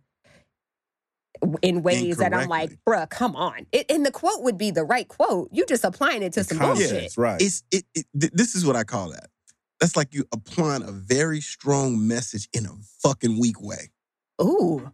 in 1.61 1.81
ways 1.81 2.17
that 2.17 2.33
I'm 2.33 2.47
like, 2.49 2.71
bruh, 2.87 3.09
come 3.09 3.35
on. 3.35 3.65
It, 3.71 3.89
and 3.89 4.05
the 4.05 4.11
quote 4.11 4.43
would 4.43 4.57
be 4.59 4.69
the 4.69 4.83
right 4.83 5.07
quote. 5.07 5.49
You 5.51 5.65
just 5.65 5.83
applying 5.83 6.21
it 6.21 6.33
to 6.33 6.43
some 6.43 6.59
Context, 6.59 6.91
bullshit. 6.91 7.17
right. 7.17 7.41
It's 7.41 7.63
it, 7.71 7.83
it. 7.95 8.05
th- 8.19 8.31
This 8.33 8.53
is 8.55 8.65
what 8.65 8.75
I 8.75 8.83
call 8.83 9.09
that. 9.09 9.27
That's 9.81 9.97
like 9.97 10.13
you 10.13 10.23
applying 10.31 10.83
a 10.83 10.91
very 10.91 11.41
strong 11.41 12.07
message 12.07 12.47
in 12.53 12.65
a 12.65 12.69
fucking 13.01 13.39
weak 13.39 13.59
way. 13.61 13.89
Ooh. 14.41 14.91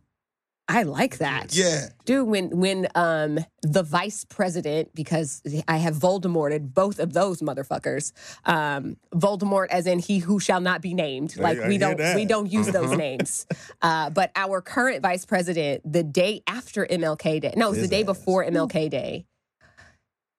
I 0.70 0.84
like 0.84 1.20
that. 1.20 1.56
Yeah. 1.56 1.88
Dude, 2.04 2.28
when 2.28 2.50
when 2.58 2.88
um 2.96 3.40
the 3.62 3.84
vice 3.84 4.26
president, 4.26 4.94
because 4.94 5.42
I 5.68 5.78
have 5.78 5.96
Voldemorted 5.96 6.74
both 6.74 7.00
of 7.00 7.14
those 7.14 7.42
motherfuckers. 7.42 8.12
Um 8.46 8.98
Voldemort 9.16 9.68
as 9.70 9.88
in 9.88 10.00
he 10.00 10.20
who 10.20 10.40
shall 10.42 10.60
not 10.60 10.82
be 10.82 10.94
named. 10.94 11.38
Like 11.38 11.58
I 11.60 11.68
we 11.70 11.78
don't 11.78 11.98
that. 11.98 12.16
we 12.18 12.26
don't 12.26 12.52
use 12.52 12.68
those 12.68 12.88
Uh-huh. 12.88 12.96
names. 12.96 13.46
Uh 13.82 14.10
but 14.10 14.32
our 14.36 14.62
current 14.62 15.02
vice 15.02 15.26
president, 15.26 15.90
the 15.90 16.04
day 16.04 16.42
after 16.48 16.86
MLK 16.86 17.40
Day, 17.42 17.54
no, 17.56 17.68
it 17.68 17.72
was 17.72 17.82
the 17.82 17.88
day 17.88 18.02
ass. 18.02 18.06
before 18.08 18.44
MLK 18.44 18.90
Day, 18.90 19.26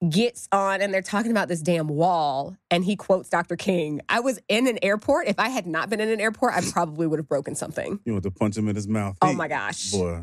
gets 0.08 0.48
on 0.52 0.80
and 0.80 0.94
they're 0.94 1.02
talking 1.02 1.30
about 1.30 1.48
this 1.48 1.60
damn 1.60 1.88
wall 1.88 2.56
and 2.70 2.84
he 2.84 2.94
quotes 2.94 3.28
Dr. 3.28 3.56
King. 3.56 4.00
I 4.08 4.20
was 4.20 4.38
in 4.48 4.66
an 4.68 4.78
airport. 4.82 5.26
If 5.26 5.38
I 5.38 5.48
had 5.48 5.66
not 5.66 5.90
been 5.90 6.00
in 6.00 6.08
an 6.08 6.20
airport, 6.20 6.54
I 6.54 6.60
probably 6.70 7.06
would 7.06 7.18
have 7.18 7.28
broken 7.28 7.54
something. 7.56 7.98
You 8.04 8.12
want 8.12 8.22
to 8.22 8.30
punch 8.30 8.56
him 8.56 8.68
in 8.68 8.76
his 8.76 8.86
mouth. 8.86 9.16
Oh 9.22 9.30
He- 9.30 9.34
my 9.34 9.48
gosh. 9.48 9.90
Boy. 9.90 10.22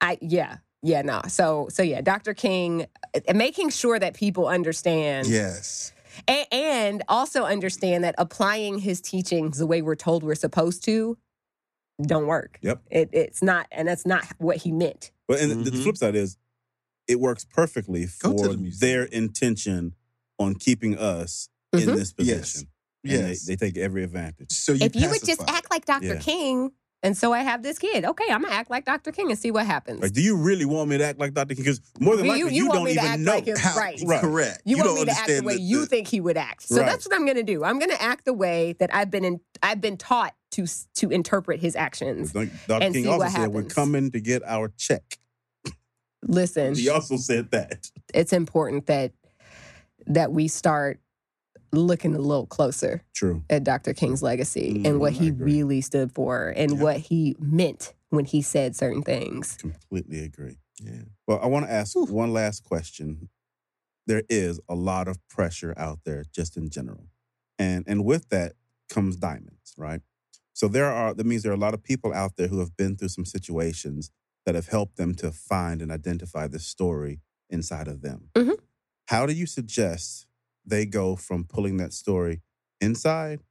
I 0.00 0.18
yeah 0.20 0.56
yeah 0.82 1.02
no 1.02 1.20
so 1.28 1.68
so 1.70 1.82
yeah 1.82 2.00
Dr. 2.00 2.34
King 2.34 2.86
uh, 3.14 3.34
making 3.34 3.68
sure 3.70 3.98
that 3.98 4.14
people 4.14 4.48
understand 4.48 5.28
Yes. 5.28 5.92
and, 6.26 6.46
and 6.50 7.02
also 7.06 7.44
understand 7.44 8.02
that 8.04 8.14
applying 8.18 8.78
his 8.78 9.00
teachings 9.00 9.58
the 9.58 9.66
way 9.66 9.80
we're 9.82 9.94
told 9.94 10.22
we're 10.24 10.34
supposed 10.34 10.84
to 10.86 11.16
don't 12.04 12.26
work. 12.26 12.58
Yep. 12.62 12.82
It, 12.90 13.10
it's 13.12 13.42
not 13.42 13.66
and 13.70 13.86
that's 13.86 14.06
not 14.06 14.24
what 14.38 14.56
he 14.56 14.72
meant. 14.72 15.12
But 15.28 15.40
and 15.40 15.64
the- 15.64 15.70
the 15.70 15.76
flip 15.82 15.96
side 15.98 16.16
is, 16.16 16.36
it 17.08 17.20
works 17.20 17.44
perfectly 17.44 18.06
for 18.06 18.30
the 18.34 18.72
their 18.80 19.04
intention 19.04 19.94
on 20.38 20.54
keeping 20.54 20.96
us 20.96 21.48
Mhm. 21.74 21.80
in 21.88 21.96
this 21.96 22.14
Yes. 22.18 22.40
position. 22.52 22.68
And 23.04 23.12
they- 23.12 23.28
Yes. 23.30 23.46
they, 23.46 23.56
take 23.56 23.76
every 23.76 24.04
advantage. 24.04 24.52
so 24.52 24.72
you 24.72 24.84
if 24.86 24.94
you 24.94 25.08
would 25.10 25.24
just 25.24 25.42
act 25.48 25.70
like 25.70 25.84
Dr. 25.84 26.06
Yeah. 26.06 26.16
King 26.18 26.70
and 27.04 27.16
so 27.18 27.32
I 27.32 27.40
have 27.40 27.64
this 27.64 27.80
kid, 27.80 28.04
okay, 28.04 28.26
I'm 28.30 28.42
gonna 28.42 28.54
act 28.54 28.70
like 28.70 28.84
Dr. 28.84 29.10
King 29.10 29.30
and 29.32 29.36
see 29.38 29.50
what 29.50 29.66
happens. 29.66 30.00
Like, 30.00 30.12
do 30.12 30.22
you 30.22 30.36
really 30.36 30.64
want 30.64 30.88
me 30.88 30.98
to 30.98 31.04
act 31.04 31.18
like 31.18 31.34
Dr. 31.34 31.56
King? 31.56 31.64
Because 31.64 31.80
more 31.98 32.14
than 32.14 32.26
You- 32.26 32.30
likely, 32.30 32.50
you 32.50 32.56
you, 32.62 32.66
want 32.68 32.76
don't 32.76 32.84
me 32.84 32.94
to 32.94 33.00
even 33.00 33.10
act 33.10 33.20
know. 33.22 33.34
like 33.34 33.46
him. 33.48 33.56
How- 33.56 33.76
Right. 33.76 34.00
Right. 34.04 34.20
Correct. 34.20 34.62
You, 34.64 34.76
want 34.76 34.94
me 34.94 35.04
to 35.06 35.10
act 35.10 35.26
the 35.26 35.32
understand 35.38 35.46
way 35.46 35.56
you 35.56 35.80
the- 35.80 35.86
think 35.86 36.06
he 36.06 36.20
would 36.20 36.36
act. 36.36 36.62
So 36.68 36.76
Right. 36.76 36.86
that's 36.86 37.04
what 37.04 37.16
I'm 37.16 37.24
going 37.24 37.38
to 37.38 37.42
do. 37.42 37.64
I'm 37.64 37.80
going 37.80 37.90
to 37.90 38.00
act 38.00 38.24
the 38.24 38.32
way 38.32 38.74
that 38.78 38.94
I've 38.94 39.10
been 39.10 39.24
in, 39.24 39.40
I've 39.64 39.80
been 39.80 39.96
taught 39.96 40.36
to 40.52 40.66
to 40.94 41.10
interpret 41.10 41.58
his 41.60 41.74
actions. 41.74 42.36
Like 42.36 42.50
Dr. 42.68 42.84
And 42.84 42.94
King 42.94 43.02
see 43.04 43.08
also 43.10 43.24
what 43.24 43.32
said, 43.32 43.48
"We're 43.52 43.62
coming 43.64 44.12
to 44.12 44.20
get 44.20 44.42
our 44.44 44.68
check." 44.76 45.18
Listen, 46.26 46.74
He 46.74 46.88
also 46.88 47.16
said 47.16 47.50
that. 47.50 47.90
it's 48.14 48.32
important 48.32 48.86
that 48.86 49.12
that 50.06 50.32
we 50.32 50.48
start 50.48 51.00
looking 51.72 52.14
a 52.14 52.18
little 52.18 52.46
closer 52.46 53.02
True. 53.14 53.42
at 53.48 53.64
Dr. 53.64 53.94
King's 53.94 54.22
legacy 54.22 54.82
and 54.84 54.96
Mm, 54.96 54.98
what 54.98 55.12
I 55.14 55.16
he 55.16 55.28
agree. 55.28 55.52
really 55.54 55.80
stood 55.80 56.12
for 56.12 56.48
and 56.56 56.72
Yeah. 56.72 56.82
what 56.82 56.96
he 56.98 57.36
meant 57.38 57.94
when 58.10 58.24
he 58.24 58.42
said 58.42 58.74
certain 58.76 59.02
things. 59.02 59.56
Completely 59.56 60.20
agree. 60.20 60.58
Yeah. 60.82 61.04
Well, 61.26 61.38
I 61.40 61.46
want 61.46 61.66
to 61.66 61.72
ask 61.72 61.94
one 61.96 62.32
last 62.32 62.64
question. 62.64 63.28
There 64.06 64.22
is 64.28 64.60
a 64.68 64.74
lot 64.74 65.06
of 65.08 65.16
pressure 65.28 65.72
out 65.76 66.00
there 66.04 66.24
just 66.32 66.56
in 66.56 66.68
general. 66.68 67.06
And 67.58 67.84
and 67.86 68.04
with 68.04 68.28
that 68.30 68.54
comes 68.90 69.16
diamonds, 69.16 69.72
right? 69.76 70.02
So 70.52 70.66
there 70.68 70.86
are 70.92 71.14
that 71.14 71.24
means 71.24 71.42
there 71.44 71.52
are 71.52 71.54
a 71.54 71.58
lot 71.58 71.74
of 71.74 71.82
people 71.84 72.12
out 72.12 72.36
there 72.36 72.48
who 72.48 72.58
have 72.58 72.76
been 72.76 72.96
through 72.96 73.08
some 73.08 73.24
situations 73.24 74.10
that 74.44 74.54
have 74.54 74.68
helped 74.68 74.96
them 74.96 75.14
to 75.16 75.30
find 75.30 75.80
and 75.80 75.92
identify 75.92 76.46
the 76.46 76.58
story 76.58 77.20
inside 77.48 77.88
of 77.88 78.02
them. 78.02 78.30
Mhm. 78.34 78.58
How 79.06 79.26
do 79.26 79.32
you 79.32 79.46
suggest 79.46 80.26
they 80.64 80.86
go 80.86 81.16
from 81.16 81.44
pulling 81.44 81.76
that 81.78 81.92
story 81.92 82.42
inside 82.80 83.42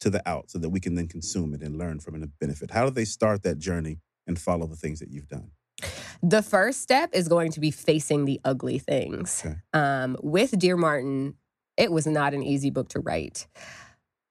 to 0.00 0.10
the 0.10 0.26
out 0.28 0.50
so 0.50 0.58
that 0.58 0.70
we 0.70 0.80
can 0.80 0.94
then 0.94 1.08
consume 1.08 1.54
it 1.54 1.62
and 1.62 1.76
learn 1.76 2.00
from 2.00 2.14
it 2.14 2.22
and 2.22 2.38
benefit? 2.38 2.70
How 2.70 2.84
do 2.84 2.90
they 2.90 3.04
start 3.04 3.42
that 3.42 3.58
journey 3.58 4.00
and 4.26 4.38
follow 4.38 4.66
the 4.66 4.76
things 4.76 5.00
that 5.00 5.10
you've 5.10 5.28
done? 5.28 5.50
The 6.22 6.42
first 6.42 6.80
step 6.80 7.10
is 7.12 7.28
going 7.28 7.52
to 7.52 7.60
be 7.60 7.70
facing 7.70 8.24
the 8.24 8.40
ugly 8.44 8.78
things. 8.78 9.42
Okay. 9.44 9.56
Um, 9.72 10.16
with 10.22 10.58
Dear 10.58 10.76
Martin, 10.76 11.34
it 11.76 11.92
was 11.92 12.06
not 12.06 12.34
an 12.34 12.42
easy 12.42 12.70
book 12.70 12.88
to 12.90 13.00
write. 13.00 13.46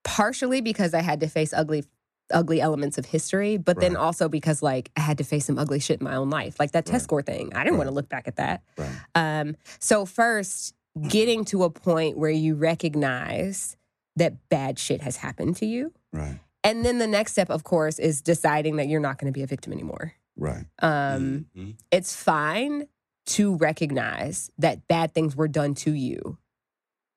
Partially 0.04 0.62
because 0.62 0.94
I 0.94 1.02
had 1.02 1.20
to 1.22 1.28
face 1.28 1.54
ugly 1.54 1.84
ugly 2.32 2.60
elements 2.62 2.98
of 2.98 3.06
history, 3.06 3.58
but 3.58 3.80
then 3.80 3.96
also 3.96 4.28
because 4.30 4.62
like 4.62 4.92
I 4.98 5.02
had 5.02 5.18
to 5.20 5.24
face 5.24 5.46
some 5.46 5.58
ugly 5.58 5.80
shit 5.80 6.00
in 6.00 6.04
my 6.04 6.16
own 6.16 6.30
life. 6.30 6.60
Like 6.60 6.72
that 6.72 6.86
test 6.86 6.94
Right. 6.94 7.02
score 7.04 7.22
thing. 7.22 7.54
I 7.56 7.64
didn't 7.64 7.78
want 7.78 7.88
to 7.88 7.94
look 7.94 8.10
back 8.10 8.28
at 8.28 8.36
that. 8.38 8.64
Right. 8.78 8.92
Um, 9.16 9.56
so 9.80 10.06
first, 10.06 10.74
getting 11.08 11.46
to 11.46 11.64
a 11.64 11.70
point 11.70 12.18
where 12.18 12.32
you 12.32 12.56
recognize 12.56 13.78
that 14.16 14.50
bad 14.50 14.80
shit 14.80 15.02
has 15.02 15.18
happened 15.18 15.56
to 15.58 15.66
you. 15.66 15.94
Right. 16.12 16.40
And 16.64 16.84
then 16.84 16.98
the 16.98 17.08
next 17.08 17.34
step, 17.34 17.50
of 17.50 17.64
course, 17.64 18.00
is 18.00 18.22
deciding 18.22 18.78
that 18.78 18.88
you're 18.88 19.00
not 19.00 19.18
going 19.20 19.32
to 19.32 19.38
be 19.38 19.44
a 19.44 19.48
victim 19.48 19.72
anymore. 19.72 20.14
Right. 20.36 20.66
Um, 20.80 21.46
Mhm. 21.56 21.76
it's 21.92 22.16
fine 22.16 22.88
to 23.28 23.56
recognize 23.58 24.50
that 24.58 24.88
bad 24.88 25.14
things 25.14 25.36
were 25.36 25.48
done 25.48 25.76
to 25.76 25.92
you, 25.94 26.38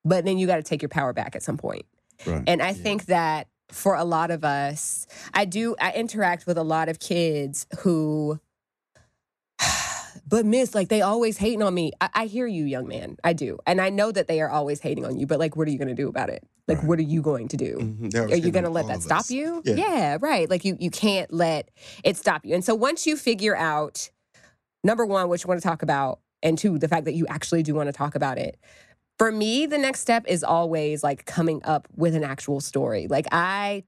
but 0.04 0.24
then 0.24 0.38
you 0.38 0.46
got 0.46 0.56
to 0.56 0.62
take 0.62 0.82
your 0.82 0.88
power 0.88 1.12
back 1.12 1.34
at 1.34 1.42
some 1.42 1.56
point. 1.56 1.86
Right. 2.26 2.42
And 2.46 2.60
I 2.60 2.72
think 2.74 3.06
that 3.06 3.48
for 3.70 3.94
a 3.94 4.04
lot 4.04 4.30
of 4.30 4.44
us, 4.44 5.06
I 5.34 5.44
do, 5.44 5.76
I 5.80 5.92
interact 5.92 6.46
with 6.46 6.58
a 6.58 6.62
lot 6.62 6.88
of 6.88 6.98
kids 6.98 7.66
who, 7.80 8.40
but 10.26 10.44
miss, 10.46 10.74
like 10.74 10.88
they 10.88 11.02
always 11.02 11.36
hating 11.38 11.62
on 11.62 11.74
me. 11.74 11.92
I, 12.00 12.08
I 12.14 12.26
hear 12.26 12.46
you, 12.46 12.64
young 12.64 12.88
man. 12.88 13.16
I 13.24 13.32
do. 13.32 13.58
And 13.66 13.80
I 13.80 13.90
know 13.90 14.10
that 14.12 14.28
they 14.28 14.40
are 14.40 14.50
always 14.50 14.80
hating 14.80 15.04
on 15.04 15.18
you, 15.18 15.26
but 15.26 15.38
like, 15.38 15.56
what 15.56 15.68
are 15.68 15.70
you 15.70 15.78
going 15.78 15.88
to 15.88 15.94
do 15.94 16.08
about 16.08 16.30
it? 16.30 16.42
Like, 16.66 16.78
Right. 16.78 16.86
what 16.86 16.98
are 16.98 17.02
you 17.02 17.20
going 17.22 17.48
to 17.48 17.56
do? 17.56 17.76
Mhm. 17.78 18.30
Are 18.30 18.34
you 18.36 18.50
going 18.52 18.64
to 18.64 18.70
let 18.70 18.86
that 18.88 19.02
stop 19.02 19.20
us. 19.20 19.30
you? 19.30 19.62
Yeah. 19.64 20.18
right. 20.20 20.48
Like 20.48 20.64
you 20.64 20.76
you 20.78 20.90
can't 20.90 21.32
let 21.32 21.68
it 22.04 22.16
stop 22.16 22.44
you. 22.46 22.54
And 22.54 22.64
so 22.64 22.74
once 22.74 23.06
you 23.06 23.16
figure 23.16 23.56
out 23.56 24.10
number 24.84 25.04
one, 25.04 25.28
what 25.28 25.42
you 25.42 25.48
want 25.48 25.60
to 25.60 25.66
talk 25.68 25.82
about, 25.82 26.20
and 26.42 26.56
two, 26.56 26.78
the 26.78 26.88
fact 26.88 27.04
that 27.06 27.14
you 27.14 27.26
actually 27.26 27.62
do 27.62 27.74
want 27.74 27.88
to 27.88 27.92
talk 27.92 28.14
about 28.14 28.38
it. 28.38 28.56
For 29.20 29.30
me, 29.30 29.66
the 29.66 29.76
next 29.76 30.00
step 30.00 30.24
is 30.26 30.42
always 30.42 31.02
like 31.02 31.26
coming 31.26 31.60
up 31.64 31.86
with 31.94 32.14
an 32.14 32.24
actual 32.24 32.58
story. 32.58 33.06
Like 33.06 33.26
I 33.30 33.84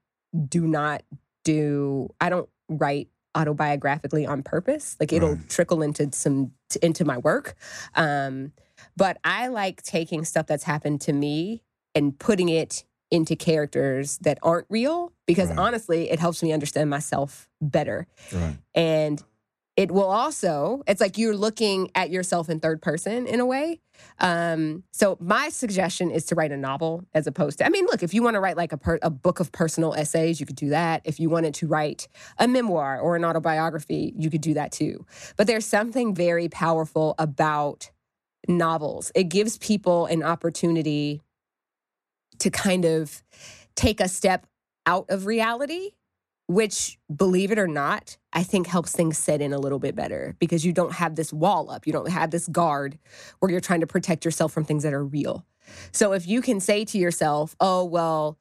do 0.47 0.67
not 0.67 1.01
do 1.43 2.13
I 2.21 2.29
don't 2.29 2.47
write 2.69 3.09
autobiographically 3.35 4.29
on 4.29 4.43
purpose. 4.43 4.95
Like 4.99 5.11
it'll 5.11 5.33
Right. 5.33 5.49
trickle 5.49 5.81
into 5.81 6.11
some 6.11 6.51
into 6.83 7.03
my 7.03 7.17
work. 7.17 7.55
Um, 7.95 8.51
but 8.95 9.17
I 9.23 9.47
like 9.47 9.81
taking 9.81 10.23
stuff 10.23 10.45
that's 10.45 10.65
happened 10.65 11.01
to 11.01 11.13
me 11.13 11.63
and 11.95 12.15
putting 12.19 12.49
it 12.49 12.83
into 13.09 13.35
characters 13.35 14.19
that 14.19 14.37
aren't 14.43 14.67
real 14.69 15.13
because 15.25 15.49
Right. 15.49 15.57
honestly, 15.57 16.11
it 16.11 16.19
helps 16.19 16.43
me 16.43 16.53
understand 16.53 16.91
myself 16.91 17.49
better. 17.59 18.05
Right. 18.31 18.57
And 18.75 19.23
it 19.75 19.91
will 19.91 20.09
also, 20.09 20.83
it's 20.87 21.01
like 21.01 21.17
you're 21.17 21.35
looking 21.35 21.89
at 21.95 22.11
yourself 22.11 22.47
in 22.47 22.59
third 22.59 22.81
person 22.81 23.25
in 23.25 23.39
a 23.39 23.45
way. 23.45 23.79
Um, 24.19 24.83
so 24.91 25.17
my 25.19 25.49
suggestion 25.49 26.11
is 26.11 26.25
to 26.27 26.35
write 26.35 26.51
a 26.51 26.57
novel 26.57 27.05
as 27.13 27.25
opposed 27.25 27.57
to, 27.57 27.65
I 27.65 27.69
mean, 27.69 27.85
look, 27.85 28.03
if 28.03 28.13
you 28.13 28.21
want 28.21 28.35
to 28.35 28.39
write 28.39 28.55
like 28.55 28.71
a, 28.71 28.77
per, 28.77 28.99
a 29.01 29.09
book 29.09 29.39
of 29.39 29.51
personal 29.51 29.95
essays, 29.95 30.39
you 30.39 30.45
could 30.45 30.55
do 30.55 30.69
that. 30.69 31.01
If 31.05 31.19
you 31.19 31.29
wanted 31.29 31.55
to 31.55 31.67
write 31.67 32.07
a 32.37 32.47
memoir 32.47 32.99
or 32.99 33.15
an 33.15 33.25
autobiography, 33.25 34.13
you 34.15 34.29
could 34.29 34.41
do 34.41 34.53
that 34.53 34.71
too. 34.71 35.05
But 35.37 35.47
there's 35.47 35.65
something 35.65 36.13
very 36.13 36.49
powerful 36.49 37.15
about 37.17 37.89
novels. 38.47 39.11
It 39.15 39.25
gives 39.25 39.57
people 39.57 40.05
an 40.05 40.21
opportunity 40.21 41.21
to 42.39 42.51
kind 42.51 42.85
of 42.85 43.23
take 43.75 43.99
a 43.99 44.07
step 44.07 44.45
out 44.85 45.05
of 45.09 45.25
reality, 45.25 45.91
which, 46.47 46.97
believe 47.13 47.51
it 47.51 47.59
or 47.59 47.67
not, 47.67 48.17
I 48.33 48.43
think 48.43 48.67
helps 48.67 48.91
things 48.91 49.17
set 49.17 49.41
in 49.41 49.53
a 49.53 49.59
little 49.59 49.79
bit 49.79 49.95
better 49.95 50.35
because 50.39 50.65
you 50.65 50.73
don't 50.73 50.93
have 50.93 51.15
this 51.15 51.31
wall 51.31 51.69
up. 51.69 51.87
You 51.87 51.93
don't 51.93 52.09
have 52.09 52.31
this 52.31 52.47
guard 52.47 52.97
where 53.39 53.51
you're 53.51 53.61
trying 53.61 53.81
to 53.81 53.87
protect 53.87 54.25
yourself 54.25 54.51
from 54.51 54.65
things 54.65 54.83
that 54.83 54.93
are 54.93 55.05
real. 55.05 55.45
So 55.91 56.11
if 56.13 56.27
you 56.27 56.41
can 56.41 56.59
say 56.59 56.83
to 56.85 56.97
yourself, 56.97 57.55
oh, 57.59 57.85
well, 57.85 58.37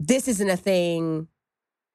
this 0.00 0.28
isn't 0.28 0.50
a 0.50 0.56
thing 0.56 1.28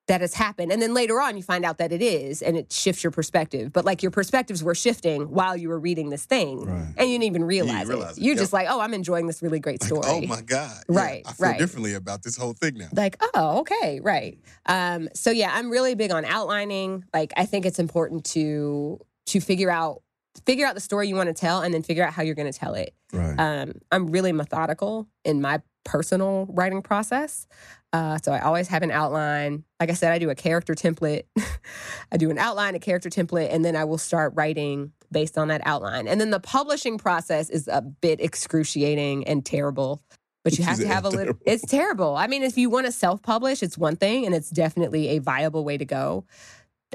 that 0.07 0.19
has 0.21 0.33
happened. 0.33 0.71
And 0.71 0.81
then 0.81 0.93
later 0.93 1.21
on, 1.21 1.37
you 1.37 1.43
find 1.43 1.63
out 1.63 1.77
that 1.77 1.91
it 1.91 2.01
is, 2.01 2.41
and 2.41 2.57
it 2.57 2.71
shifts 2.71 3.03
your 3.03 3.11
perspective. 3.11 3.71
But 3.71 3.85
like 3.85 4.01
your 4.03 4.11
perspectives 4.11 4.63
were 4.63 4.75
shifting 4.75 5.31
while 5.31 5.55
you 5.55 5.69
were 5.69 5.79
reading 5.79 6.09
this 6.09 6.25
thing, 6.25 6.65
Right. 6.65 6.93
and 6.97 7.07
you 7.09 7.13
didn't 7.19 7.23
even 7.23 7.43
realize, 7.45 7.87
realize 7.87 8.17
it. 8.17 8.21
it. 8.21 8.25
You're 8.25 8.33
Yep. 8.35 8.41
just 8.41 8.53
like, 8.53 8.67
oh, 8.69 8.79
I'm 8.81 8.93
enjoying 8.93 9.27
this 9.27 9.41
really 9.41 9.59
great 9.59 9.83
story. 9.83 10.01
Oh 10.05 10.21
my 10.21 10.41
God. 10.41 10.83
Yeah, 10.89 10.99
Right, 10.99 11.23
I 11.25 11.33
feel 11.33 11.47
right. 11.49 11.59
differently 11.59 11.93
about 11.93 12.23
this 12.23 12.35
whole 12.35 12.53
thing 12.53 12.75
now. 12.77 12.87
like 12.93 13.15
oh 13.35 13.59
okay 13.59 13.99
right 14.01 14.37
um 14.65 15.07
so 15.13 15.31
yeah 15.31 15.51
i'm 15.53 15.69
really 15.69 15.95
big 15.95 16.11
on 16.11 16.25
outlining 16.25 17.03
like 17.13 17.31
i 17.37 17.45
think 17.45 17.65
it's 17.65 17.79
important 17.79 18.25
to 18.25 18.99
to 19.27 19.39
figure 19.39 19.69
out 19.71 20.01
figure 20.45 20.65
out 20.65 20.75
the 20.75 20.81
story 20.81 21.07
you 21.07 21.15
want 21.15 21.27
to 21.27 21.33
tell 21.33 21.61
and 21.61 21.73
then 21.73 21.83
figure 21.83 22.03
out 22.03 22.11
how 22.13 22.21
you're 22.23 22.35
going 22.35 22.51
to 22.51 22.57
tell 22.57 22.73
it 22.73 22.93
Right. 23.13 23.35
um 23.37 23.73
i'm 23.91 24.07
really 24.07 24.31
methodical 24.31 25.07
in 25.23 25.41
my 25.41 25.61
personal 25.83 26.47
writing 26.49 26.81
process 26.81 27.47
uh, 27.93 28.17
so 28.23 28.31
I 28.31 28.39
always 28.39 28.67
have 28.69 28.83
an 28.83 28.91
outline. 28.91 29.65
Like 29.79 29.89
I 29.89 29.93
said, 29.93 30.13
I 30.13 30.19
do 30.19 30.29
a 30.29 30.35
character 30.35 30.73
template. 30.73 31.23
I 32.11 32.17
do 32.17 32.29
an 32.29 32.37
outline, 32.37 32.75
a 32.75 32.79
character 32.79 33.09
template, 33.09 33.53
and 33.53 33.65
then 33.65 33.75
I 33.75 33.83
will 33.83 33.97
start 33.97 34.33
writing 34.35 34.93
based 35.11 35.37
on 35.37 35.49
that 35.49 35.61
outline. 35.65 36.07
And 36.07 36.21
then 36.21 36.29
the 36.29 36.39
publishing 36.39 36.97
process 36.97 37.49
is 37.49 37.67
a 37.67 37.81
bit 37.81 38.21
excruciating 38.21 39.27
and 39.27 39.45
terrible. 39.45 40.01
But 40.43 40.57
you 40.57 40.63
have 40.63 40.79
to 40.79 40.87
have 40.87 41.05
a 41.05 41.09
little. 41.09 41.35
It's 41.45 41.65
terrible. 41.65 42.15
I 42.15 42.27
mean, 42.27 42.43
if 42.43 42.57
you 42.57 42.69
want 42.69 42.85
to 42.85 42.91
self-publish, 42.91 43.61
it's 43.61 43.77
one 43.77 43.95
thing, 43.95 44.25
and 44.25 44.33
it's 44.33 44.49
definitely 44.49 45.09
a 45.09 45.19
viable 45.19 45.63
way 45.63 45.77
to 45.77 45.85
go. 45.85 46.25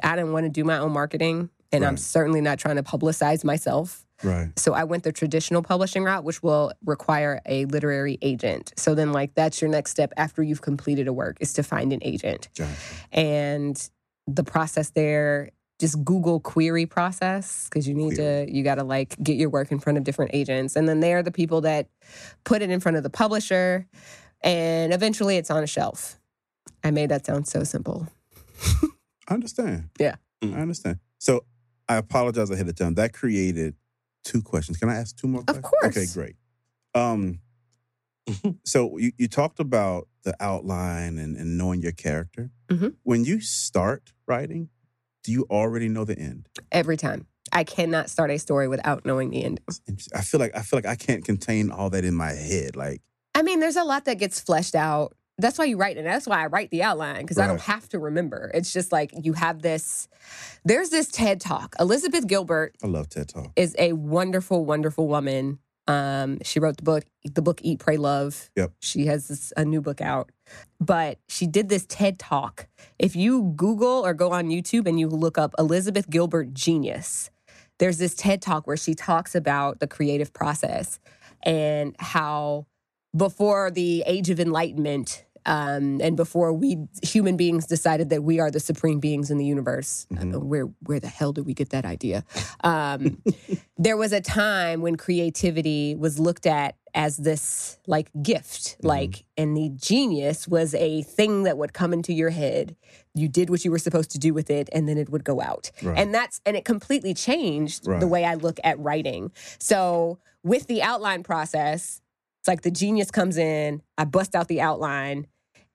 I 0.02 0.16
didn't 0.16 0.32
want 0.32 0.46
to 0.46 0.50
do 0.50 0.64
my 0.64 0.78
own 0.78 0.92
marketing, 0.92 1.50
and 1.72 1.84
I'm 1.84 1.96
certainly 1.96 2.40
not 2.40 2.58
trying 2.58 2.76
to 2.76 2.82
publicize 2.82 3.44
myself. 3.44 4.05
Right. 4.22 4.56
So 4.58 4.74
I 4.74 4.84
went 4.84 5.04
the 5.04 5.12
traditional 5.12 5.62
publishing 5.62 6.04
route, 6.04 6.24
which 6.24 6.42
will 6.42 6.72
require 6.84 7.40
a 7.46 7.64
literary 7.66 8.18
agent. 8.22 8.72
So 8.76 8.94
then, 8.94 9.12
like, 9.12 9.34
that's 9.34 9.60
your 9.60 9.70
next 9.70 9.90
step 9.90 10.12
after 10.16 10.42
you've 10.42 10.62
completed 10.62 11.08
a 11.08 11.12
work 11.12 11.36
is 11.40 11.52
to 11.54 11.62
find 11.62 11.92
an 11.92 12.00
agent. 12.02 12.48
Gotcha. 12.56 12.70
And 13.12 13.90
the 14.26 14.44
process 14.44 14.90
there, 14.90 15.50
just 15.78 16.02
Google 16.04 16.40
query 16.40 16.86
process 16.86 17.68
because 17.68 17.86
you 17.86 17.94
need 17.94 18.16
to, 18.16 18.46
you 18.48 18.64
got 18.64 18.76
to 18.76 18.84
like 18.84 19.14
get 19.22 19.36
your 19.36 19.50
work 19.50 19.70
in 19.70 19.78
front 19.78 19.98
of 19.98 20.04
different 20.04 20.30
agents. 20.34 20.74
And 20.74 20.88
then 20.88 21.00
they're 21.00 21.22
the 21.22 21.30
people 21.30 21.60
that 21.62 21.88
put 22.44 22.62
it 22.62 22.70
in 22.70 22.80
front 22.80 22.96
of 22.96 23.02
the 23.02 23.10
publisher. 23.10 23.86
And 24.40 24.92
eventually 24.92 25.36
it's 25.36 25.50
on 25.50 25.62
a 25.62 25.66
shelf. 25.66 26.18
I 26.82 26.90
made 26.90 27.10
that 27.10 27.26
sound 27.26 27.46
so 27.46 27.62
simple. 27.64 28.08
I 29.28 29.34
understand. 29.34 29.90
Yeah. 29.98 30.16
I 30.42 30.46
mm. 30.46 30.56
understand. 30.58 30.98
So 31.18 31.44
I 31.88 31.96
apologize 31.96 32.50
ahead 32.50 32.68
of 32.68 32.74
time. 32.74 32.94
That 32.94 33.12
created 33.12 33.74
two 34.26 34.42
questions. 34.42 34.76
Can 34.78 34.88
I 34.88 34.96
ask 34.96 35.16
two 35.16 35.28
more 35.28 35.40
Of 35.48 35.62
questions? 35.62 35.64
course. 35.64 35.96
Okay, 35.96 36.06
great. 36.12 36.36
Um, 36.94 37.40
so 38.64 38.98
you, 38.98 39.12
you 39.16 39.28
talked 39.28 39.60
about 39.60 40.08
the 40.24 40.34
outline 40.40 41.18
and, 41.18 41.36
and 41.36 41.56
knowing 41.56 41.80
your 41.82 41.92
character. 41.92 42.50
Mhm. 42.68 42.94
When 43.04 43.24
you 43.24 43.40
start 43.40 44.12
writing, 44.26 44.68
do 45.22 45.32
you 45.32 45.46
already 45.50 45.88
know 45.88 46.04
the 46.04 46.18
end? 46.18 46.48
Every 46.72 46.96
time. 46.96 47.26
I 47.52 47.62
cannot 47.62 48.10
start 48.10 48.30
a 48.32 48.38
story 48.38 48.66
without 48.66 49.06
knowing 49.06 49.30
the 49.30 49.44
end. 49.44 49.60
I 50.14 50.22
feel 50.22 50.40
like 50.40 50.56
I 50.56 50.62
feel 50.62 50.78
like 50.78 50.86
I 50.86 50.96
can't 50.96 51.24
contain 51.24 51.70
all 51.70 51.90
that 51.90 52.04
in 52.04 52.14
my 52.14 52.32
head. 52.32 52.74
Like 52.74 53.02
I 53.36 53.42
mean, 53.42 53.60
there's 53.60 53.76
a 53.76 53.84
lot 53.84 54.04
that 54.06 54.18
gets 54.18 54.40
fleshed 54.40 54.74
out. 54.74 55.15
That's 55.38 55.58
why 55.58 55.66
you 55.66 55.76
write, 55.76 55.98
and 55.98 56.06
that's 56.06 56.26
why 56.26 56.42
I 56.42 56.46
write 56.46 56.70
the 56.70 56.82
outline 56.82 57.20
because 57.20 57.36
I 57.36 57.46
don't 57.46 57.60
have 57.60 57.88
to 57.90 57.98
remember. 57.98 58.50
It's 58.54 58.72
just 58.72 58.90
like 58.90 59.12
you 59.22 59.34
have 59.34 59.60
this. 59.60 60.08
There's 60.64 60.88
this 60.88 61.08
TED 61.08 61.40
talk. 61.40 61.76
Elizabeth 61.78 62.26
Gilbert 62.26 62.74
I 62.82 62.86
love 62.86 63.10
TED 63.10 63.28
Talk. 63.28 63.52
is 63.54 63.76
a 63.78 63.92
wonderful, 63.92 64.64
wonderful 64.64 65.08
woman. 65.08 65.58
Um, 65.88 66.38
she 66.42 66.58
wrote 66.58 66.78
the 66.78 66.82
book, 66.82 67.04
the 67.24 67.42
book 67.42 67.60
Eat, 67.62 67.78
Pray, 67.78 67.96
Love. 67.96 68.50
Yep. 68.56 68.72
She 68.80 69.06
has 69.06 69.28
this, 69.28 69.52
a 69.56 69.64
new 69.64 69.80
book 69.80 70.00
out, 70.00 70.32
but 70.80 71.18
she 71.28 71.46
did 71.46 71.68
this 71.68 71.84
TED 71.86 72.18
talk. 72.18 72.66
If 72.98 73.14
you 73.14 73.52
Google 73.56 74.04
or 74.04 74.14
go 74.14 74.32
on 74.32 74.48
YouTube 74.48 74.88
and 74.88 74.98
you 74.98 75.06
look 75.06 75.38
up 75.38 75.54
Elizabeth 75.58 76.08
Gilbert 76.10 76.54
genius, 76.54 77.30
there's 77.78 77.98
this 77.98 78.14
TED 78.14 78.40
talk 78.40 78.66
where 78.66 78.76
she 78.76 78.94
talks 78.94 79.34
about 79.34 79.80
the 79.80 79.86
creative 79.86 80.32
process 80.32 80.98
and 81.42 81.94
how 81.98 82.66
before 83.14 83.70
the 83.70 84.02
age 84.06 84.30
of 84.30 84.40
enlightenment 84.40 85.25
um, 85.46 86.00
and 86.02 86.16
before 86.16 86.52
we 86.52 86.76
human 87.02 87.36
beings 87.36 87.66
decided 87.66 88.10
that 88.10 88.22
we 88.22 88.40
are 88.40 88.50
the 88.50 88.60
supreme 88.60 89.00
beings 89.00 89.30
in 89.30 89.38
the 89.38 89.44
universe, 89.46 90.06
uh, 90.18 90.38
where 90.38 90.64
where 90.84 91.00
the 91.00 91.08
hell 91.08 91.32
did 91.32 91.46
we 91.46 91.54
get 91.54 91.70
that 91.70 91.84
idea? 91.84 92.24
Um, 92.62 93.22
there 93.78 93.96
was 93.96 94.12
a 94.12 94.20
time 94.20 94.82
when 94.82 94.96
creativity 94.96 95.94
was 95.94 96.18
looked 96.18 96.46
at 96.46 96.76
as 96.94 97.18
this 97.18 97.78
like 97.86 98.10
gift, 98.22 98.76
like, 98.82 99.24
and 99.36 99.56
the 99.56 99.70
genius 99.76 100.48
was 100.48 100.74
a 100.74 101.02
thing 101.02 101.42
that 101.44 101.58
would 101.58 101.72
come 101.74 101.92
into 101.92 102.12
your 102.12 102.30
head. 102.30 102.74
You 103.14 103.28
did 103.28 103.50
what 103.50 103.64
you 103.64 103.70
were 103.70 103.78
supposed 103.78 104.10
to 104.12 104.18
do 104.18 104.34
with 104.34 104.50
it, 104.50 104.68
and 104.72 104.88
then 104.88 104.98
it 104.98 105.10
would 105.10 105.22
go 105.24 105.40
out. 105.40 105.70
Right. 105.82 105.98
And 105.98 106.14
that's 106.14 106.40
and 106.44 106.56
it 106.56 106.64
completely 106.64 107.14
changed 107.14 107.86
Right. 107.86 108.00
the 108.00 108.08
way 108.08 108.24
I 108.24 108.34
look 108.34 108.58
at 108.64 108.78
writing. 108.78 109.30
So 109.58 110.18
with 110.42 110.66
the 110.66 110.82
outline 110.82 111.22
process, 111.22 112.00
it's 112.40 112.48
like 112.48 112.62
the 112.62 112.70
genius 112.70 113.10
comes 113.10 113.36
in, 113.36 113.82
I 113.98 114.04
bust 114.04 114.34
out 114.34 114.48
the 114.48 114.60
outline, 114.60 115.26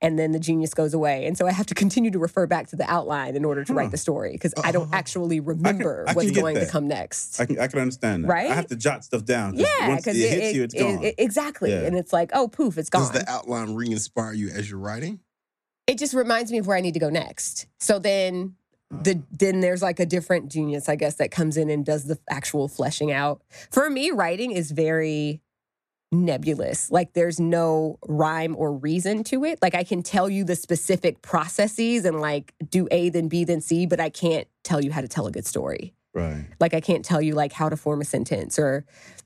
and 0.01 0.17
then 0.17 0.31
the 0.31 0.39
genius 0.39 0.73
goes 0.73 0.93
away. 0.93 1.25
And 1.25 1.37
so 1.37 1.47
I 1.47 1.51
have 1.51 1.65
to 1.67 1.75
continue 1.75 2.11
to 2.11 2.19
refer 2.19 2.47
back 2.47 2.67
to 2.67 2.75
the 2.75 2.89
outline 2.89 3.35
in 3.35 3.45
order 3.45 3.63
to 3.63 3.73
Huh. 3.73 3.77
write 3.77 3.85
hmm. 3.85 3.91
the 3.91 3.97
story 3.97 4.31
because 4.33 4.53
I 4.63 4.71
don't 4.71 4.83
uh-huh. 4.83 4.95
actually 4.95 5.39
remember 5.39 6.05
I 6.07 6.13
can 6.13 6.15
what's 6.15 6.31
get 6.31 6.41
going 6.41 6.55
to 6.55 6.65
come 6.65 6.87
next. 6.87 7.39
I 7.39 7.45
can 7.45 7.59
I 7.59 7.67
can 7.67 7.79
understand 7.79 8.23
that. 8.23 8.27
Right? 8.27 8.51
I 8.51 8.55
have 8.55 8.67
to 8.67 8.75
jot 8.75 9.03
stuff 9.03 9.25
down. 9.25 9.51
'cause 9.51 9.61
yeah, 9.61 9.87
once 9.89 10.07
it, 10.07 10.13
because 10.13 10.21
hits 10.21 10.55
you, 10.55 10.63
it's 10.63 10.73
gone. 10.73 11.11
exactly. 11.17 11.71
Yeah. 11.71 11.81
And 11.81 11.97
it's 11.97 12.13
like, 12.13 12.31
oh, 12.33 12.47
poof, 12.47 12.77
it's 12.77 12.89
gone. 12.89 13.01
Does 13.01 13.11
the 13.11 13.29
outline 13.29 13.75
re-inspire 13.75 14.33
you 14.33 14.49
as 14.49 14.69
you're 14.69 14.79
writing? 14.79 15.19
it 15.87 15.97
just 15.97 16.13
reminds 16.13 16.51
me 16.51 16.57
of 16.57 16.67
where 16.67 16.77
I 16.77 16.81
need 16.81 16.93
to 16.93 16.99
go 16.99 17.09
next. 17.09 17.67
So 17.79 17.99
then 17.99 18.55
the 18.89 19.21
then 19.31 19.61
there's 19.61 19.81
like 19.81 19.99
a 19.99 20.05
different 20.05 20.51
genius, 20.51 20.89
I 20.89 20.95
guess, 20.95 21.15
that 21.15 21.31
comes 21.31 21.57
in 21.57 21.69
and 21.69 21.85
does 21.85 22.05
the 22.05 22.17
actual 22.29 22.67
fleshing 22.67 23.11
out. 23.11 23.41
For 23.71 23.89
me, 23.89 24.11
writing 24.11 24.51
is 24.51 24.71
very 24.71 25.41
nebulous. 26.11 26.91
Like 26.91 27.13
there's 27.13 27.39
no 27.39 27.97
rhyme 28.07 28.55
or 28.57 28.73
reason 28.73 29.23
to 29.25 29.45
it. 29.45 29.59
Like 29.61 29.75
I 29.75 29.83
can 29.83 30.03
tell 30.03 30.29
you 30.29 30.43
the 30.43 30.55
specific 30.55 31.21
processes 31.21 32.05
and 32.05 32.19
like 32.19 32.53
do 32.69 32.87
A 32.91 33.09
then 33.09 33.27
B 33.27 33.43
then 33.43 33.61
C, 33.61 33.85
but 33.85 33.99
I 33.99 34.09
can't 34.09 34.47
tell 34.63 34.83
you 34.83 34.91
how 34.91 35.01
to 35.01 35.07
tell 35.07 35.27
a 35.27 35.31
good 35.31 35.45
story. 35.45 35.93
right. 36.13 36.45
Like 36.59 36.73
I 36.73 36.81
can't 36.81 37.05
tell 37.05 37.21
you 37.21 37.33
like 37.33 37.53
how 37.53 37.69
to 37.69 37.77
form 37.77 38.01
a 38.01 38.05
sentence 38.05 38.59
or 38.59 38.85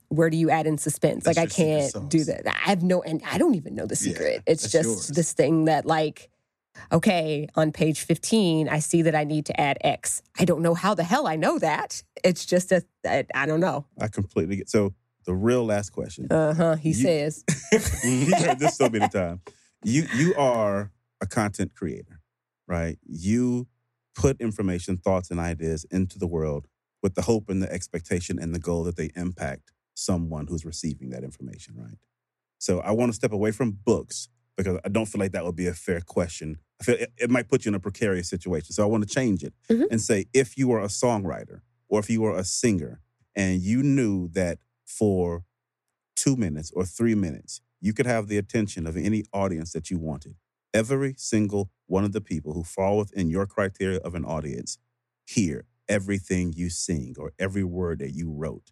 where 0.09 0.29
do 0.29 0.38
you 0.38 0.51
add 0.51 0.67
in 0.67 0.77
suspense? 0.77 1.23
That's 1.25 1.38
like 1.38 1.51
I 1.51 1.51
can't 1.51 2.09
do 2.09 2.23
that. 2.25 2.47
I 2.47 2.69
have 2.69 2.83
no 2.83 3.01
and 3.01 3.21
I 3.25 3.38
don't 3.39 3.55
even 3.55 3.73
know 3.75 3.88
the 3.88 3.95
Yeah, 3.95 4.13
secret. 4.13 4.43
it's 4.45 4.69
just 4.71 4.86
yours. 4.88 5.07
this 5.07 5.33
thing 5.33 5.65
that 5.65 5.86
like 5.86 6.29
okay, 6.91 7.47
on 7.55 7.71
page 7.71 8.01
15 8.01 8.69
I 8.69 8.79
see 8.79 9.01
that 9.03 9.15
I 9.15 9.23
need 9.23 9.45
to 9.47 9.59
add 9.59 9.77
X. 9.81 10.21
I 10.38 10.45
don't 10.45 10.61
know 10.61 10.73
how 10.75 10.93
the 10.93 11.03
hell 11.03 11.25
I 11.25 11.36
know 11.38 11.57
that. 11.57 12.03
It's 12.23 12.45
just 12.45 12.71
a 12.71 12.83
I, 13.05 13.25
I 13.33 13.45
don't 13.47 13.59
know. 13.61 13.86
I 13.99 14.07
completely 14.07 14.57
get 14.57 14.69
so 14.69 14.93
the 15.26 15.34
real 15.36 15.65
last 15.65 15.91
question. 15.91 16.28
Uh-huh, 16.32 16.76
he 16.76 16.89
You- 16.89 16.95
says. 16.95 17.43
you 18.03 18.32
heard 18.36 18.59
this 18.59 18.78
so 18.78 18.89
many 18.89 19.07
times. 19.09 19.41
You 19.84 20.05
you 20.15 20.36
are 20.36 20.91
a 21.21 21.26
content 21.28 21.73
creator, 21.76 22.21
right? 22.67 22.97
You 23.05 23.67
put 24.15 24.39
information, 24.41 24.97
thoughts, 24.97 25.30
and 25.32 25.39
ideas 25.39 25.86
into 25.91 26.17
the 26.17 26.28
world 26.28 26.67
with 27.03 27.15
the 27.15 27.21
hope 27.23 27.49
and 27.49 27.61
the 27.61 27.71
expectation 27.71 28.39
and 28.39 28.53
the 28.55 28.59
goal 28.59 28.84
that 28.84 28.95
they 28.95 29.11
impact 29.15 29.71
someone 29.93 30.47
who's 30.47 30.65
receiving 30.65 31.09
that 31.11 31.23
information, 31.23 31.76
right? 31.78 31.97
So 32.57 32.80
I 32.80 32.91
want 32.91 33.11
to 33.11 33.15
step 33.15 33.32
away 33.32 33.51
from 33.51 33.71
books 33.71 34.30
because 34.57 34.80
I 34.86 34.89
don't 34.89 35.05
feel 35.05 35.19
like 35.19 35.34
that 35.34 35.45
would 35.45 35.55
be 35.55 35.67
a 35.67 35.73
fair 35.73 36.01
question 36.01 36.57
I 36.82 36.84
feel 36.84 36.95
it, 36.95 37.13
it 37.17 37.30
might 37.30 37.47
put 37.47 37.63
you 37.63 37.69
in 37.69 37.76
a 37.76 37.80
precarious 37.80 38.28
situation. 38.30 38.73
So 38.73 38.84
I 38.84 38.86
want 38.88 39.07
to 39.07 39.13
change 39.13 39.43
it 39.43 39.53
Mhm. 39.69 39.86
and 39.91 40.01
say 40.01 40.26
if 40.34 40.57
you 40.57 40.71
are 40.73 40.82
a 40.82 40.88
songwriter 40.88 41.61
or 41.88 41.99
if 41.99 42.09
you 42.09 42.26
are 42.26 42.36
a 42.38 42.43
singer 42.43 42.99
and 43.34 43.61
you 43.61 43.82
knew 43.82 44.28
that 44.30 44.59
for 44.97 45.43
two 46.15 46.35
minutes 46.35 46.71
or 46.75 46.85
three 46.85 47.15
minutes, 47.15 47.61
you 47.81 47.93
could 47.93 48.05
have 48.05 48.27
the 48.27 48.37
attention 48.37 48.87
of 48.87 48.97
any 48.97 49.23
audience 49.33 49.71
that 49.73 49.89
you 49.89 49.97
wanted. 49.99 50.35
Every 50.73 51.13
single 51.17 51.69
one 51.87 52.03
of 52.03 52.13
the 52.13 52.21
people 52.21 52.53
who 52.53 52.63
fall 52.63 52.97
within 52.97 53.29
your 53.29 53.45
criteria 53.45 53.99
of 53.99 54.15
an 54.15 54.25
audience 54.25 54.77
hear 55.25 55.65
everything 55.87 56.53
you 56.53 56.69
sing 56.69 57.15
or 57.19 57.31
every 57.39 57.63
word 57.63 57.99
that 57.99 58.11
you 58.11 58.31
wrote. 58.31 58.71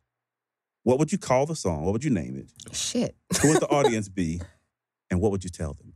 What 0.84 1.00
would 1.00 1.12
you 1.12 1.18
call 1.18 1.46
the 1.46 1.56
song? 1.56 1.84
What 1.84 1.94
would 1.94 2.04
you 2.04 2.10
name 2.10 2.36
it? 2.36 2.76
Shit. 2.76 3.16
Who 3.42 3.50
would 3.50 3.62
the 3.62 3.70
audience 3.70 4.10
be? 4.10 4.42
And 5.12 5.22
what 5.22 5.32
would 5.32 5.44
you 5.44 5.50
tell 5.52 5.76
them? 5.76 5.94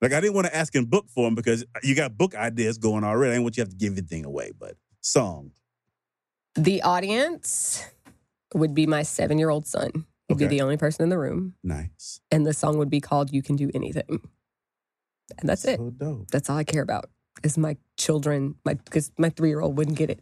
Like, 0.00 0.12
I 0.12 0.20
didn't 0.20 0.34
want 0.34 0.46
to 0.46 0.54
ask 0.54 0.72
in 0.76 0.84
book 0.84 1.08
form 1.08 1.34
because 1.34 1.64
you 1.82 1.96
got 1.96 2.16
book 2.16 2.36
ideas 2.36 2.78
going 2.78 3.02
already. 3.02 3.30
I 3.30 3.34
didn't 3.34 3.42
want 3.42 3.56
you 3.56 3.64
to 3.64 3.68
have 3.68 3.76
to 3.76 3.76
give 3.76 3.94
anything 3.94 4.24
away, 4.24 4.52
but 4.56 4.76
song. 5.00 5.50
The 6.54 6.82
audience 6.82 7.84
would 8.54 8.74
be 8.74 8.86
my 8.86 9.02
seven 9.02 9.38
year 9.38 9.50
old 9.50 9.66
son. 9.66 10.06
He'd 10.28 10.38
be 10.38 10.46
the 10.46 10.62
only 10.62 10.78
person 10.78 11.02
in 11.02 11.10
the 11.10 11.18
room. 11.18 11.54
Nice. 11.62 12.20
And 12.30 12.46
the 12.46 12.54
song 12.54 12.78
would 12.78 12.88
be 12.88 13.00
called 13.00 13.30
You 13.32 13.42
Can 13.42 13.56
Do 13.56 13.70
Anything. 13.74 14.20
And 15.38 15.48
that's 15.48 15.64
it. 15.66 15.78
Dope. 15.98 16.28
That's 16.30 16.48
all 16.48 16.56
I 16.56 16.64
care 16.64 16.82
about 16.82 17.10
is 17.42 17.58
my 17.58 17.76
children, 17.98 18.54
my 18.64 18.74
because 18.74 19.12
my 19.18 19.28
three 19.28 19.50
year 19.50 19.60
old 19.60 19.76
wouldn't 19.76 19.98
get 19.98 20.08
it. 20.10 20.20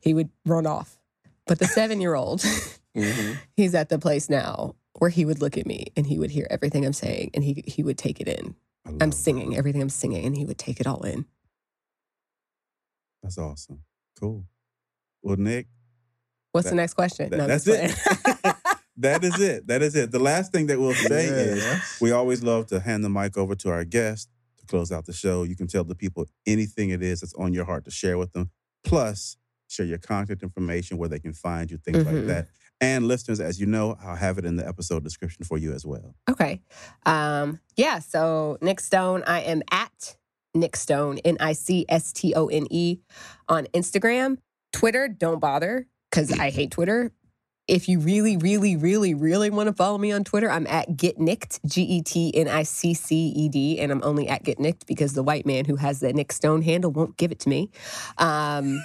He 0.00 0.14
would 0.14 0.28
run 0.46 0.66
off. 0.66 0.98
But 1.46 1.58
the 1.58 1.66
seven 1.78 2.00
year 2.00 2.14
old, 2.14 2.40
Mm-hmm. 2.96 3.32
he's 3.56 3.74
at 3.74 3.88
the 3.88 3.98
place 3.98 4.30
now 4.30 4.76
where 4.98 5.10
he 5.10 5.24
would 5.24 5.40
look 5.40 5.58
at 5.58 5.66
me 5.66 5.86
and 5.96 6.06
he 6.06 6.16
would 6.18 6.30
hear 6.30 6.46
everything 6.48 6.86
I'm 6.86 6.92
saying 6.92 7.32
and 7.34 7.42
he 7.42 7.64
he 7.66 7.82
would 7.82 7.98
take 7.98 8.20
it 8.20 8.28
in. 8.28 8.54
I'm 9.00 9.10
singing 9.12 9.50
that. 9.50 9.56
everything 9.56 9.82
I'm 9.82 9.88
singing 9.88 10.24
and 10.26 10.36
he 10.36 10.44
would 10.44 10.58
take 10.58 10.78
it 10.78 10.86
all 10.86 11.02
in. 11.02 11.24
That's 13.22 13.38
awesome. 13.38 13.80
Cool. 14.20 14.44
Well, 15.22 15.36
Nic, 15.36 15.66
What's 16.54 16.68
the 16.70 16.76
next 16.76 16.94
question? 16.94 17.30
that- 17.30 17.40
I'm 17.40 17.48
that's 17.48 17.66
it. 17.66 17.90
that 18.98 19.24
is 19.24 19.40
it. 19.40 19.66
That 19.66 19.82
is 19.82 19.96
it. 19.96 20.12
The 20.12 20.20
last 20.20 20.52
thing 20.52 20.68
that 20.68 20.78
we'll 20.78 20.94
say 21.12 21.26
is 21.26 21.98
we 22.00 22.12
always 22.12 22.44
love 22.44 22.68
to 22.68 22.78
hand 22.78 23.02
the 23.04 23.08
mic 23.10 23.36
over 23.36 23.56
to 23.56 23.70
our 23.70 23.84
guest 23.84 24.28
to 24.58 24.66
close 24.66 24.92
out 24.92 25.04
the 25.06 25.12
show. 25.12 25.42
You 25.42 25.56
can 25.56 25.66
tell 25.66 25.82
the 25.82 25.96
people 25.96 26.26
anything 26.46 26.90
it 26.90 27.02
is 27.02 27.20
that's 27.20 27.34
on 27.34 27.52
your 27.52 27.64
heart 27.64 27.84
to 27.86 27.90
share 27.90 28.18
with 28.18 28.32
them. 28.32 28.50
Plus, 28.84 29.36
share 29.66 29.84
your 29.86 29.98
contact 29.98 30.44
information, 30.44 30.96
where 30.96 31.08
they 31.08 31.18
can 31.18 31.32
find 31.32 31.70
you, 31.72 31.78
things 31.78 32.04
like 32.04 32.14
Mhm. 32.14 32.26
that. 32.28 32.46
And 32.80 33.08
listeners, 33.08 33.40
as 33.40 33.58
you 33.58 33.66
know, 33.66 33.96
I'll 34.00 34.14
have 34.14 34.38
it 34.38 34.44
in 34.44 34.54
the 34.56 34.66
episode 34.68 35.02
description 35.02 35.44
for 35.44 35.58
you 35.58 35.72
as 35.72 35.84
well. 35.84 36.14
Okay. 36.30 36.60
Um, 37.04 37.58
yeah, 37.76 37.98
so 37.98 38.58
Nic 38.60 38.78
Stone, 38.78 39.24
I 39.26 39.40
am 39.40 39.62
at 39.72 40.16
Nic 40.54 40.76
Stone, 40.76 41.18
N 41.24 41.36
I 41.40 41.52
C 41.54 41.84
S 41.88 42.12
T 42.12 42.32
O 42.34 42.46
N 42.46 42.66
E 42.70 42.98
on 43.48 43.66
Instagram. 43.74 44.38
Twitter, 44.72 45.08
don't 45.08 45.40
bother 45.40 45.86
because 46.14 46.30
I 46.38 46.50
hate 46.50 46.70
Twitter. 46.70 47.10
If 47.66 47.88
you 47.88 47.98
really, 47.98 48.36
really, 48.36 48.76
really, 48.76 49.14
really 49.14 49.50
want 49.50 49.68
to 49.68 49.72
follow 49.72 49.98
me 49.98 50.12
on 50.12 50.22
Twitter, 50.22 50.50
I'm 50.50 50.66
at 50.66 50.96
Get 50.96 51.18
Nicced, 51.18 51.60
G 51.66 51.82
E 51.82 52.02
T 52.02 52.30
N 52.34 52.46
I 52.46 52.62
C 52.62 52.94
C 52.94 53.32
E 53.34 53.48
D, 53.48 53.80
and 53.80 53.90
I'm 53.90 54.02
only 54.04 54.28
at 54.28 54.44
Get 54.44 54.58
Nicced 54.58 54.86
because 54.86 55.14
the 55.14 55.22
white 55.22 55.46
man 55.46 55.64
who 55.64 55.76
has 55.76 56.00
the 56.00 56.12
Nic 56.12 56.30
Stone 56.30 56.62
handle 56.62 56.92
won't 56.92 57.16
give 57.16 57.32
it 57.32 57.40
to 57.40 57.48
me. 57.48 57.70
Um, 58.18 58.84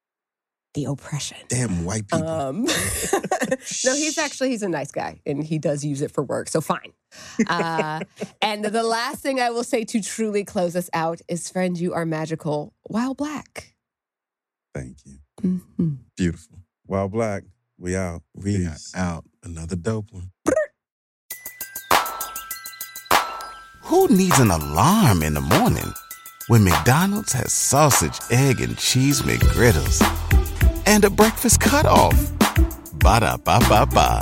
the 0.74 0.84
oppression. 0.84 1.38
Damn 1.48 1.84
white 1.84 2.08
people. 2.08 2.28
Um, 2.28 2.64
no, 3.84 3.94
he's 3.94 4.18
actually 4.18 4.50
he's 4.50 4.62
a 4.62 4.68
nice 4.68 4.90
guy 4.90 5.20
and 5.24 5.42
he 5.42 5.58
does 5.58 5.84
use 5.84 6.02
it 6.02 6.10
for 6.10 6.22
work, 6.24 6.48
so 6.48 6.60
fine. 6.60 6.92
Uh, 7.48 8.00
and 8.42 8.64
the 8.64 8.82
last 8.82 9.22
thing 9.22 9.40
I 9.40 9.50
will 9.50 9.64
say 9.64 9.84
to 9.84 10.02
truly 10.02 10.44
close 10.44 10.74
us 10.74 10.90
out 10.92 11.20
is, 11.28 11.48
friend, 11.48 11.78
you 11.78 11.94
are 11.94 12.04
magical 12.04 12.74
while 12.82 13.14
black. 13.14 13.74
Thank 14.74 14.98
you. 15.04 15.18
Mhm. 15.42 15.96
Beautiful. 16.16 16.58
While 16.86 17.08
black, 17.08 17.44
we 17.78 17.96
out. 17.96 18.22
We 18.34 18.58
Peace. 18.58 18.92
are 18.94 19.00
out. 19.00 19.24
Another 19.42 19.76
dope 19.76 20.12
one. 20.12 20.30
Who 23.82 24.08
needs 24.08 24.38
an 24.38 24.50
alarm 24.50 25.22
in 25.22 25.34
the 25.34 25.40
morning 25.40 25.92
when 26.48 26.62
McDonald's 26.64 27.32
has 27.32 27.52
sausage, 27.52 28.18
egg, 28.30 28.60
and 28.60 28.76
cheese 28.78 29.22
McGriddles 29.22 30.00
and 30.86 31.04
a 31.04 31.10
breakfast 31.10 31.60
cutoff? 31.60 32.14
Ba 32.98 33.20
da 33.20 33.36
ba 33.36 33.58
ba 33.68 33.86
ba. 33.86 34.20